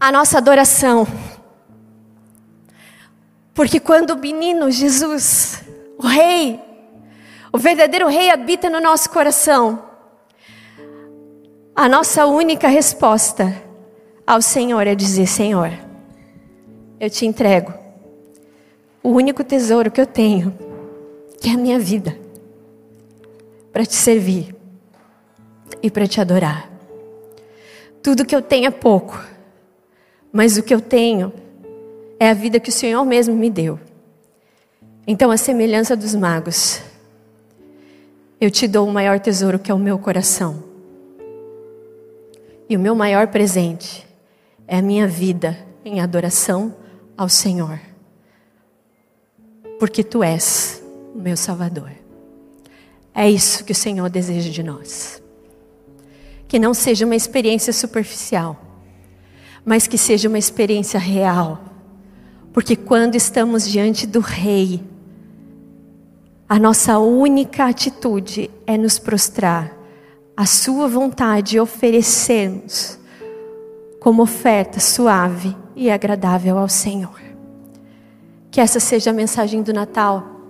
A 0.00 0.10
nossa 0.10 0.38
adoração. 0.38 1.06
Porque 3.52 3.78
quando 3.78 4.12
o 4.12 4.16
menino 4.16 4.70
Jesus, 4.70 5.62
o 5.98 6.06
Rei, 6.06 6.58
o 7.52 7.58
verdadeiro 7.58 8.08
Rei 8.08 8.30
habita 8.30 8.70
no 8.70 8.80
nosso 8.80 9.10
coração, 9.10 9.90
a 11.76 11.86
nossa 11.86 12.24
única 12.24 12.66
resposta 12.66 13.54
ao 14.26 14.40
Senhor 14.40 14.86
é 14.86 14.94
dizer: 14.94 15.26
Senhor, 15.26 15.70
eu 16.98 17.10
te 17.10 17.26
entrego 17.26 17.74
o 19.02 19.10
único 19.10 19.44
tesouro 19.44 19.90
que 19.90 20.00
eu 20.00 20.06
tenho, 20.06 20.56
que 21.42 21.50
é 21.50 21.52
a 21.52 21.58
minha 21.58 21.78
vida, 21.78 22.18
para 23.70 23.84
te 23.84 23.94
servir 23.94 24.57
e 25.82 25.90
para 25.90 26.06
te 26.06 26.20
adorar. 26.20 26.70
Tudo 28.02 28.24
que 28.24 28.34
eu 28.34 28.42
tenho 28.42 28.66
é 28.66 28.70
pouco, 28.70 29.22
mas 30.32 30.56
o 30.56 30.62
que 30.62 30.74
eu 30.74 30.80
tenho 30.80 31.32
é 32.18 32.30
a 32.30 32.34
vida 32.34 32.60
que 32.60 32.70
o 32.70 32.72
Senhor 32.72 33.04
mesmo 33.04 33.34
me 33.34 33.50
deu. 33.50 33.78
Então, 35.06 35.30
a 35.30 35.36
semelhança 35.36 35.96
dos 35.96 36.14
magos, 36.14 36.82
eu 38.40 38.50
te 38.50 38.68
dou 38.68 38.86
o 38.86 38.92
maior 38.92 39.18
tesouro 39.18 39.58
que 39.58 39.70
é 39.70 39.74
o 39.74 39.78
meu 39.78 39.98
coração. 39.98 40.62
E 42.68 42.76
o 42.76 42.80
meu 42.80 42.94
maior 42.94 43.28
presente 43.28 44.06
é 44.66 44.76
a 44.76 44.82
minha 44.82 45.08
vida 45.08 45.58
em 45.84 46.00
adoração 46.00 46.74
ao 47.16 47.28
Senhor. 47.28 47.80
Porque 49.78 50.04
tu 50.04 50.22
és 50.22 50.82
o 51.14 51.18
meu 51.18 51.36
Salvador. 51.36 51.90
É 53.14 53.28
isso 53.28 53.64
que 53.64 53.72
o 53.72 53.74
Senhor 53.74 54.08
deseja 54.10 54.50
de 54.50 54.62
nós. 54.62 55.22
Que 56.48 56.58
não 56.58 56.74
seja 56.74 57.04
uma 57.04 57.14
experiência 57.14 57.72
superficial, 57.72 58.60
mas 59.64 59.86
que 59.86 59.96
seja 59.96 60.28
uma 60.28 60.38
experiência 60.38 60.98
real. 60.98 61.62
Porque 62.52 62.74
quando 62.74 63.14
estamos 63.14 63.68
diante 63.68 64.06
do 64.06 64.18
Rei, 64.18 64.82
a 66.48 66.58
nossa 66.58 66.98
única 66.98 67.66
atitude 67.66 68.50
é 68.66 68.78
nos 68.78 68.98
prostrar 68.98 69.76
a 70.34 70.46
sua 70.46 70.88
vontade 70.88 71.56
e 71.56 71.60
oferecermos 71.60 72.98
como 74.00 74.22
oferta 74.22 74.80
suave 74.80 75.54
e 75.76 75.90
agradável 75.90 76.56
ao 76.56 76.68
Senhor. 76.68 77.20
Que 78.50 78.60
essa 78.60 78.80
seja 78.80 79.10
a 79.10 79.12
mensagem 79.12 79.62
do 79.62 79.72
Natal. 79.72 80.40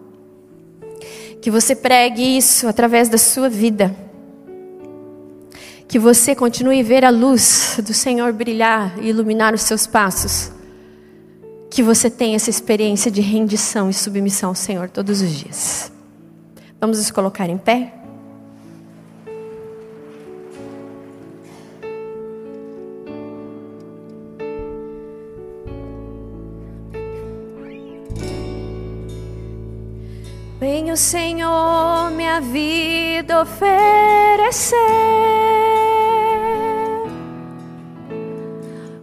Que 1.42 1.50
você 1.50 1.74
pregue 1.74 2.22
isso 2.22 2.68
através 2.68 3.08
da 3.08 3.18
sua 3.18 3.48
vida. 3.48 3.94
Que 5.88 5.98
você 5.98 6.34
continue 6.34 6.80
a 6.80 6.84
ver 6.84 7.04
a 7.04 7.10
luz 7.10 7.80
do 7.82 7.94
Senhor 7.94 8.32
brilhar 8.32 8.98
e 9.02 9.08
iluminar 9.08 9.54
os 9.54 9.62
seus 9.62 9.86
passos. 9.86 10.52
Que 11.70 11.82
você 11.82 12.10
tenha 12.10 12.36
essa 12.36 12.50
experiência 12.50 13.10
de 13.10 13.20
rendição 13.20 13.88
e 13.88 13.94
submissão 13.94 14.50
ao 14.50 14.54
Senhor 14.54 14.90
todos 14.90 15.22
os 15.22 15.30
dias. 15.30 15.90
Vamos 16.80 16.98
nos 16.98 17.10
colocar 17.10 17.48
em 17.48 17.58
pé? 17.58 17.97
Vem 30.70 30.92
o 30.92 30.96
Senhor 30.98 32.10
minha 32.10 32.42
vida 32.42 33.40
oferecer 33.40 34.76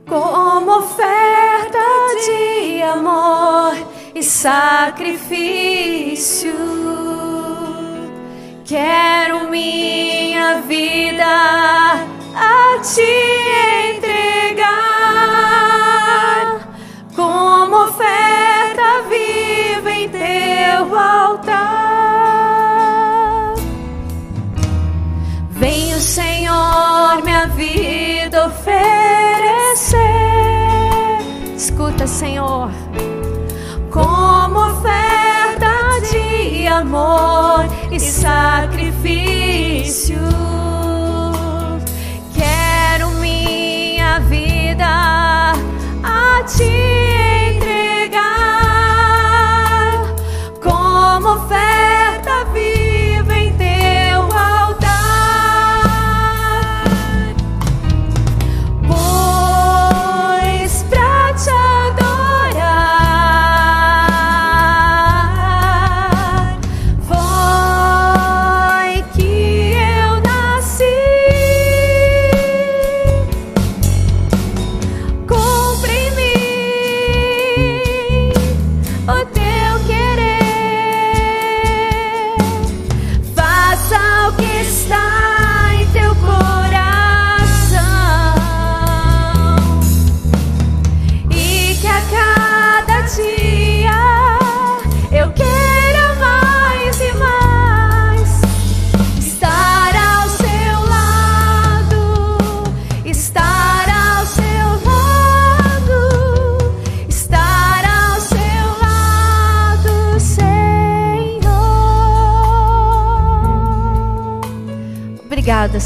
como 0.08 0.78
oferta 0.78 1.80
de 2.24 2.84
amor 2.84 3.74
e 4.14 4.22
sacrifício. 4.22 6.54
Quero 8.64 9.50
minha 9.50 10.62
vida 10.62 11.26
a 12.36 12.80
te 12.84 13.02
entregar 13.98 14.70
como 17.16 17.86
oferta 17.86 19.02
teu 20.20 20.98
altar. 20.98 21.96
Vem 25.50 25.94
o 25.94 26.00
Senhor 26.00 27.24
minha 27.24 27.48
vida 27.48 28.48
oferecer. 28.48 28.76
Escuta, 31.56 32.08
Senhor, 32.08 32.70
como 33.92 34.60
oferta 34.60 35.72
de 36.12 36.68
amor 36.68 37.66
e 37.92 38.00
sacrifício. 38.00 38.96
Quero 42.34 43.12
minha 43.12 44.20
vida 44.20 44.86
a 46.04 46.44
ti 46.44 46.85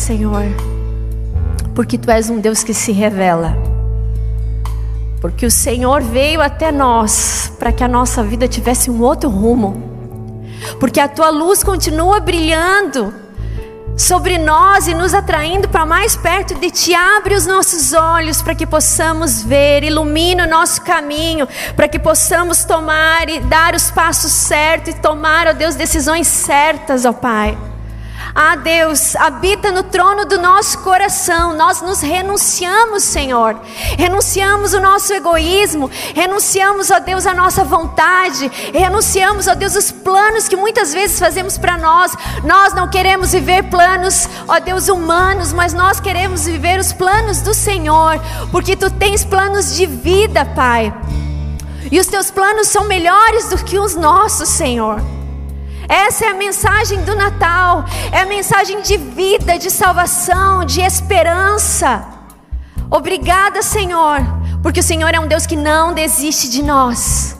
Senhor, 0.09 0.45
porque 1.75 1.95
tu 1.95 2.09
és 2.09 2.31
um 2.31 2.39
Deus 2.39 2.63
que 2.63 2.73
se 2.73 2.91
revela. 2.91 3.55
Porque 5.21 5.45
o 5.45 5.51
Senhor 5.51 6.01
veio 6.01 6.41
até 6.41 6.71
nós 6.71 7.53
para 7.59 7.71
que 7.71 7.83
a 7.83 7.87
nossa 7.87 8.23
vida 8.23 8.47
tivesse 8.47 8.89
um 8.89 9.03
outro 9.03 9.29
rumo. 9.29 9.79
Porque 10.79 10.99
a 10.99 11.07
tua 11.07 11.29
luz 11.29 11.63
continua 11.63 12.19
brilhando 12.19 13.13
sobre 13.95 14.39
nós 14.39 14.87
e 14.87 14.95
nos 14.95 15.13
atraindo 15.13 15.69
para 15.69 15.85
mais 15.85 16.15
perto 16.15 16.55
de 16.55 16.71
ti. 16.71 16.95
Abre 16.95 17.35
os 17.35 17.45
nossos 17.45 17.93
olhos 17.93 18.41
para 18.41 18.55
que 18.55 18.65
possamos 18.65 19.43
ver, 19.43 19.83
ilumina 19.83 20.45
o 20.45 20.49
nosso 20.49 20.81
caminho, 20.81 21.47
para 21.75 21.87
que 21.87 21.99
possamos 21.99 22.63
tomar 22.63 23.29
e 23.29 23.41
dar 23.41 23.75
os 23.75 23.91
passos 23.91 24.31
certos 24.31 24.95
e 24.95 24.97
tomar, 24.97 25.45
ó 25.45 25.53
Deus, 25.53 25.75
decisões 25.75 26.25
certas, 26.25 27.05
ó 27.05 27.13
Pai. 27.13 27.55
Ah, 28.33 28.55
Deus, 28.55 29.15
habita 29.15 29.71
no 29.71 29.83
trono 29.83 30.25
do 30.25 30.39
nosso 30.39 30.79
coração. 30.79 31.55
Nós 31.55 31.81
nos 31.81 32.01
renunciamos, 32.01 33.03
Senhor. 33.03 33.59
Renunciamos 33.97 34.73
o 34.73 34.79
nosso 34.79 35.13
egoísmo. 35.13 35.89
Renunciamos, 36.13 36.91
ó 36.91 36.99
Deus, 36.99 37.25
a 37.25 37.33
nossa 37.33 37.63
vontade. 37.63 38.49
Renunciamos, 38.73 39.47
ó 39.47 39.55
Deus, 39.55 39.75
os 39.75 39.91
planos 39.91 40.47
que 40.47 40.55
muitas 40.55 40.93
vezes 40.93 41.19
fazemos 41.19 41.57
para 41.57 41.77
nós. 41.77 42.13
Nós 42.43 42.73
não 42.73 42.87
queremos 42.87 43.31
viver 43.31 43.63
planos, 43.63 44.29
ó 44.47 44.59
Deus, 44.59 44.87
humanos, 44.89 45.51
mas 45.51 45.73
nós 45.73 45.99
queremos 45.99 46.45
viver 46.45 46.79
os 46.79 46.93
planos 46.93 47.41
do 47.41 47.53
Senhor, 47.53 48.21
porque 48.51 48.75
tu 48.75 48.89
tens 48.91 49.25
planos 49.25 49.75
de 49.75 49.85
vida, 49.85 50.45
Pai. 50.45 50.93
E 51.91 51.99
os 51.99 52.07
teus 52.07 52.29
planos 52.29 52.67
são 52.67 52.85
melhores 52.85 53.49
do 53.49 53.57
que 53.57 53.79
os 53.79 53.95
nossos, 53.95 54.49
Senhor. 54.49 55.18
Essa 55.89 56.25
é 56.25 56.29
a 56.29 56.35
mensagem 56.35 57.03
do 57.03 57.15
Natal, 57.15 57.83
é 58.11 58.19
a 58.19 58.25
mensagem 58.27 58.79
de 58.83 58.95
vida, 58.95 59.57
de 59.57 59.71
salvação, 59.71 60.63
de 60.63 60.81
esperança. 60.81 62.05
Obrigada, 62.91 63.63
Senhor, 63.63 64.19
porque 64.61 64.81
o 64.81 64.83
Senhor 64.83 65.15
é 65.15 65.19
um 65.19 65.27
Deus 65.27 65.47
que 65.47 65.55
não 65.55 65.91
desiste 65.91 66.47
de 66.47 66.61
nós. 66.61 67.35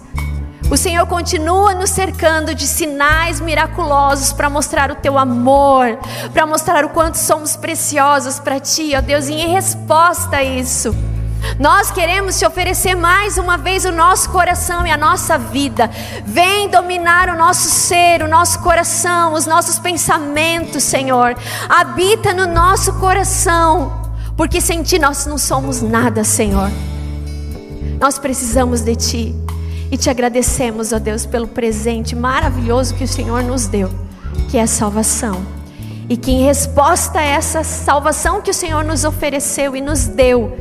O 0.72 0.76
Senhor 0.76 1.06
continua 1.06 1.76
nos 1.76 1.92
cercando 1.92 2.56
de 2.56 2.66
sinais 2.66 3.40
miraculosos 3.40 4.34
para 4.34 4.50
mostrar 4.50 4.92
o 4.92 4.96
teu 4.96 5.20
amor, 5.20 6.00
para 6.34 6.48
mostrar 6.48 6.84
o 6.84 6.90
quanto 6.90 7.20
somos 7.20 7.56
preciosos 7.56 8.40
para 8.40 8.60
ti, 8.60 8.94
ó 8.96 9.02
Deus, 9.02 9.28
e 9.28 9.34
em 9.34 9.54
resposta 9.54 10.38
a 10.38 10.44
isso. 10.44 10.96
Nós 11.58 11.90
queremos 11.90 12.38
te 12.38 12.46
oferecer 12.46 12.96
mais 12.96 13.38
uma 13.38 13.58
vez 13.58 13.86
o 13.86 13.92
nosso 13.92 14.30
coração 14.30 14.86
e 14.86 14.92
a 14.92 14.98
nossa 14.98 15.38
vida. 15.38 15.90
Vem 16.26 16.70
dominar 16.70 17.30
o 17.30 17.38
nosso 17.38 17.70
ser, 17.70 18.22
o 18.22 18.28
nosso 18.28 18.60
coração, 18.60 19.34
os 19.34 19.46
nossos 19.46 19.80
pensamentos, 19.80 20.84
Senhor. 20.84 21.36
Habita 21.68 22.34
no 22.34 22.46
nosso 22.46 22.94
coração, 22.94 24.12
porque 24.38 24.62
sem 24.62 24.84
ti 24.84 25.00
nós 25.00 25.26
não 25.26 25.38
somos 25.38 25.82
nada, 25.82 26.24
Senhor. 26.24 26.70
Nós 28.00 28.18
precisamos 28.18 28.82
de 28.82 28.96
ti 28.96 29.36
e 29.92 29.98
te 29.98 30.10
agradecemos, 30.10 30.94
ó 30.94 31.00
Deus, 31.00 31.26
pelo 31.26 31.48
presente 31.48 32.16
maravilhoso 32.16 32.94
que 32.96 33.04
o 33.04 33.08
Senhor 33.08 33.44
nos 33.44 33.68
deu, 33.68 33.90
que 34.50 34.58
é 34.58 34.62
a 34.62 34.68
salvação. 34.68 35.42
E 36.08 36.16
que 36.16 36.32
em 36.32 36.44
resposta 36.44 37.20
a 37.20 37.24
essa 37.24 37.64
salvação 37.64 38.42
que 38.42 38.50
o 38.50 38.54
Senhor 38.54 38.84
nos 38.84 39.04
ofereceu 39.04 39.76
e 39.76 39.82
nos 39.82 40.08
deu, 40.08 40.58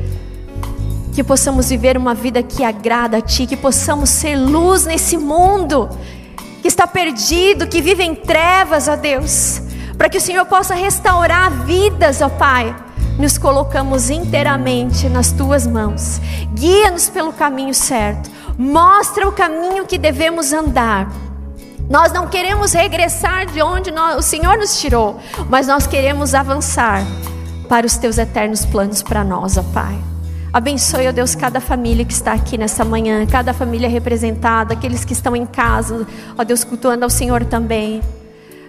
que 1.19 1.23
possamos 1.25 1.67
viver 1.67 1.97
uma 1.97 2.13
vida 2.13 2.41
que 2.41 2.63
agrada 2.63 3.17
a 3.17 3.21
Ti, 3.21 3.45
que 3.45 3.57
possamos 3.57 4.09
ser 4.09 4.37
luz 4.37 4.85
nesse 4.85 5.17
mundo 5.17 5.89
que 6.61 6.67
está 6.69 6.87
perdido, 6.87 7.67
que 7.67 7.81
vive 7.81 8.03
em 8.03 8.15
trevas, 8.15 8.87
ó 8.87 8.95
Deus, 8.95 9.61
para 9.97 10.07
que 10.07 10.17
o 10.17 10.21
Senhor 10.21 10.45
possa 10.45 10.73
restaurar 10.73 11.51
vidas, 11.65 12.21
ó 12.21 12.29
Pai. 12.29 12.73
Nos 13.17 13.37
colocamos 13.37 14.09
inteiramente 14.09 15.09
nas 15.09 15.33
tuas 15.33 15.67
mãos. 15.67 16.21
Guia-nos 16.53 17.09
pelo 17.09 17.33
caminho 17.33 17.73
certo. 17.73 18.31
Mostra 18.57 19.27
o 19.27 19.33
caminho 19.33 19.85
que 19.85 19.97
devemos 19.97 20.53
andar. 20.53 21.11
Nós 21.89 22.13
não 22.13 22.27
queremos 22.27 22.71
regressar 22.71 23.45
de 23.45 23.61
onde 23.61 23.91
nós, 23.91 24.15
o 24.15 24.21
Senhor 24.21 24.57
nos 24.57 24.79
tirou, 24.79 25.19
mas 25.49 25.67
nós 25.67 25.85
queremos 25.85 26.33
avançar 26.33 27.03
para 27.67 27.85
os 27.85 27.97
teus 27.97 28.17
eternos 28.17 28.63
planos 28.63 29.03
para 29.03 29.25
nós, 29.25 29.57
ó 29.57 29.63
Pai. 29.63 30.08
Abençoe, 30.51 31.07
ó 31.07 31.11
Deus, 31.11 31.35
cada 31.35 31.61
família 31.61 32.03
que 32.03 32.11
está 32.13 32.33
aqui 32.33 32.57
nessa 32.57 32.83
manhã, 32.83 33.23
cada 33.27 33.53
família 33.53 33.87
representada, 33.87 34.73
aqueles 34.73 35.05
que 35.05 35.13
estão 35.13 35.35
em 35.35 35.45
casa, 35.45 36.07
ó 36.35 36.43
Deus, 36.43 36.63
cultuando 36.63 37.03
ao 37.03 37.09
Senhor 37.09 37.45
também. 37.45 38.01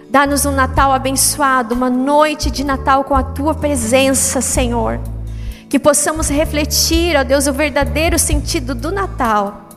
Dá-nos 0.07 0.45
um 0.45 0.51
Natal 0.51 0.91
abençoado, 0.91 1.73
uma 1.73 1.89
noite 1.89 2.51
de 2.51 2.63
Natal 2.63 3.03
com 3.03 3.15
a 3.15 3.23
tua 3.23 3.55
presença, 3.55 4.41
Senhor. 4.41 4.99
Que 5.67 5.79
possamos 5.79 6.29
refletir, 6.29 7.15
ó 7.15 7.23
Deus, 7.23 7.47
o 7.47 7.53
verdadeiro 7.53 8.19
sentido 8.19 8.75
do 8.75 8.91
Natal. 8.91 9.67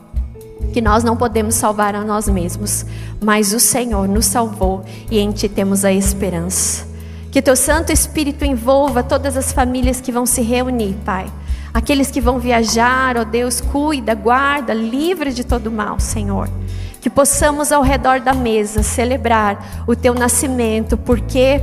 Que 0.73 0.81
nós 0.81 1.03
não 1.03 1.17
podemos 1.17 1.55
salvar 1.55 1.95
a 1.95 2.03
nós 2.03 2.27
mesmos, 2.27 2.85
mas 3.19 3.51
o 3.51 3.59
Senhor 3.59 4.07
nos 4.07 4.27
salvou 4.27 4.85
e 5.09 5.17
em 5.17 5.31
Ti 5.31 5.49
temos 5.49 5.83
a 5.83 5.91
esperança. 5.91 6.85
Que 7.31 7.41
Teu 7.41 7.55
Santo 7.55 7.91
Espírito 7.91 8.45
envolva 8.45 9.01
todas 9.01 9.35
as 9.35 9.51
famílias 9.51 9.99
que 9.99 10.11
vão 10.11 10.27
se 10.27 10.43
reunir, 10.43 10.95
Pai 11.03 11.25
Aqueles 11.75 12.09
que 12.09 12.21
vão 12.21 12.39
viajar, 12.39 13.17
ó 13.17 13.25
Deus, 13.25 13.59
cuida, 13.59 14.15
guarda, 14.15 14.73
livre 14.73 15.33
de 15.33 15.43
todo 15.43 15.69
mal, 15.69 15.99
Senhor. 15.99 16.49
Que 17.01 17.09
possamos 17.09 17.69
ao 17.69 17.81
redor 17.81 18.21
da 18.21 18.33
mesa 18.33 18.81
celebrar 18.81 19.83
o 19.85 19.93
teu 19.93 20.13
nascimento, 20.13 20.95
porque 20.95 21.61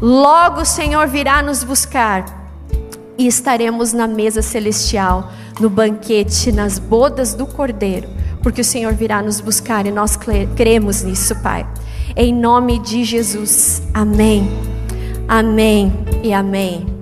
logo 0.00 0.62
o 0.62 0.64
Senhor 0.64 1.06
virá 1.06 1.40
nos 1.40 1.62
buscar 1.62 2.24
e 3.16 3.28
estaremos 3.28 3.92
na 3.92 4.08
mesa 4.08 4.42
celestial, 4.42 5.30
no 5.60 5.70
banquete, 5.70 6.50
nas 6.50 6.80
bodas 6.80 7.32
do 7.32 7.46
Cordeiro, 7.46 8.08
porque 8.42 8.62
o 8.62 8.64
Senhor 8.64 8.94
virá 8.94 9.22
nos 9.22 9.40
buscar 9.40 9.86
e 9.86 9.92
nós 9.92 10.18
cremos 10.56 11.04
nisso, 11.04 11.36
Pai. 11.40 11.64
Em 12.16 12.34
nome 12.34 12.80
de 12.80 13.04
Jesus. 13.04 13.80
Amém. 13.94 14.50
Amém 15.28 15.92
e 16.20 16.32
amém. 16.32 17.01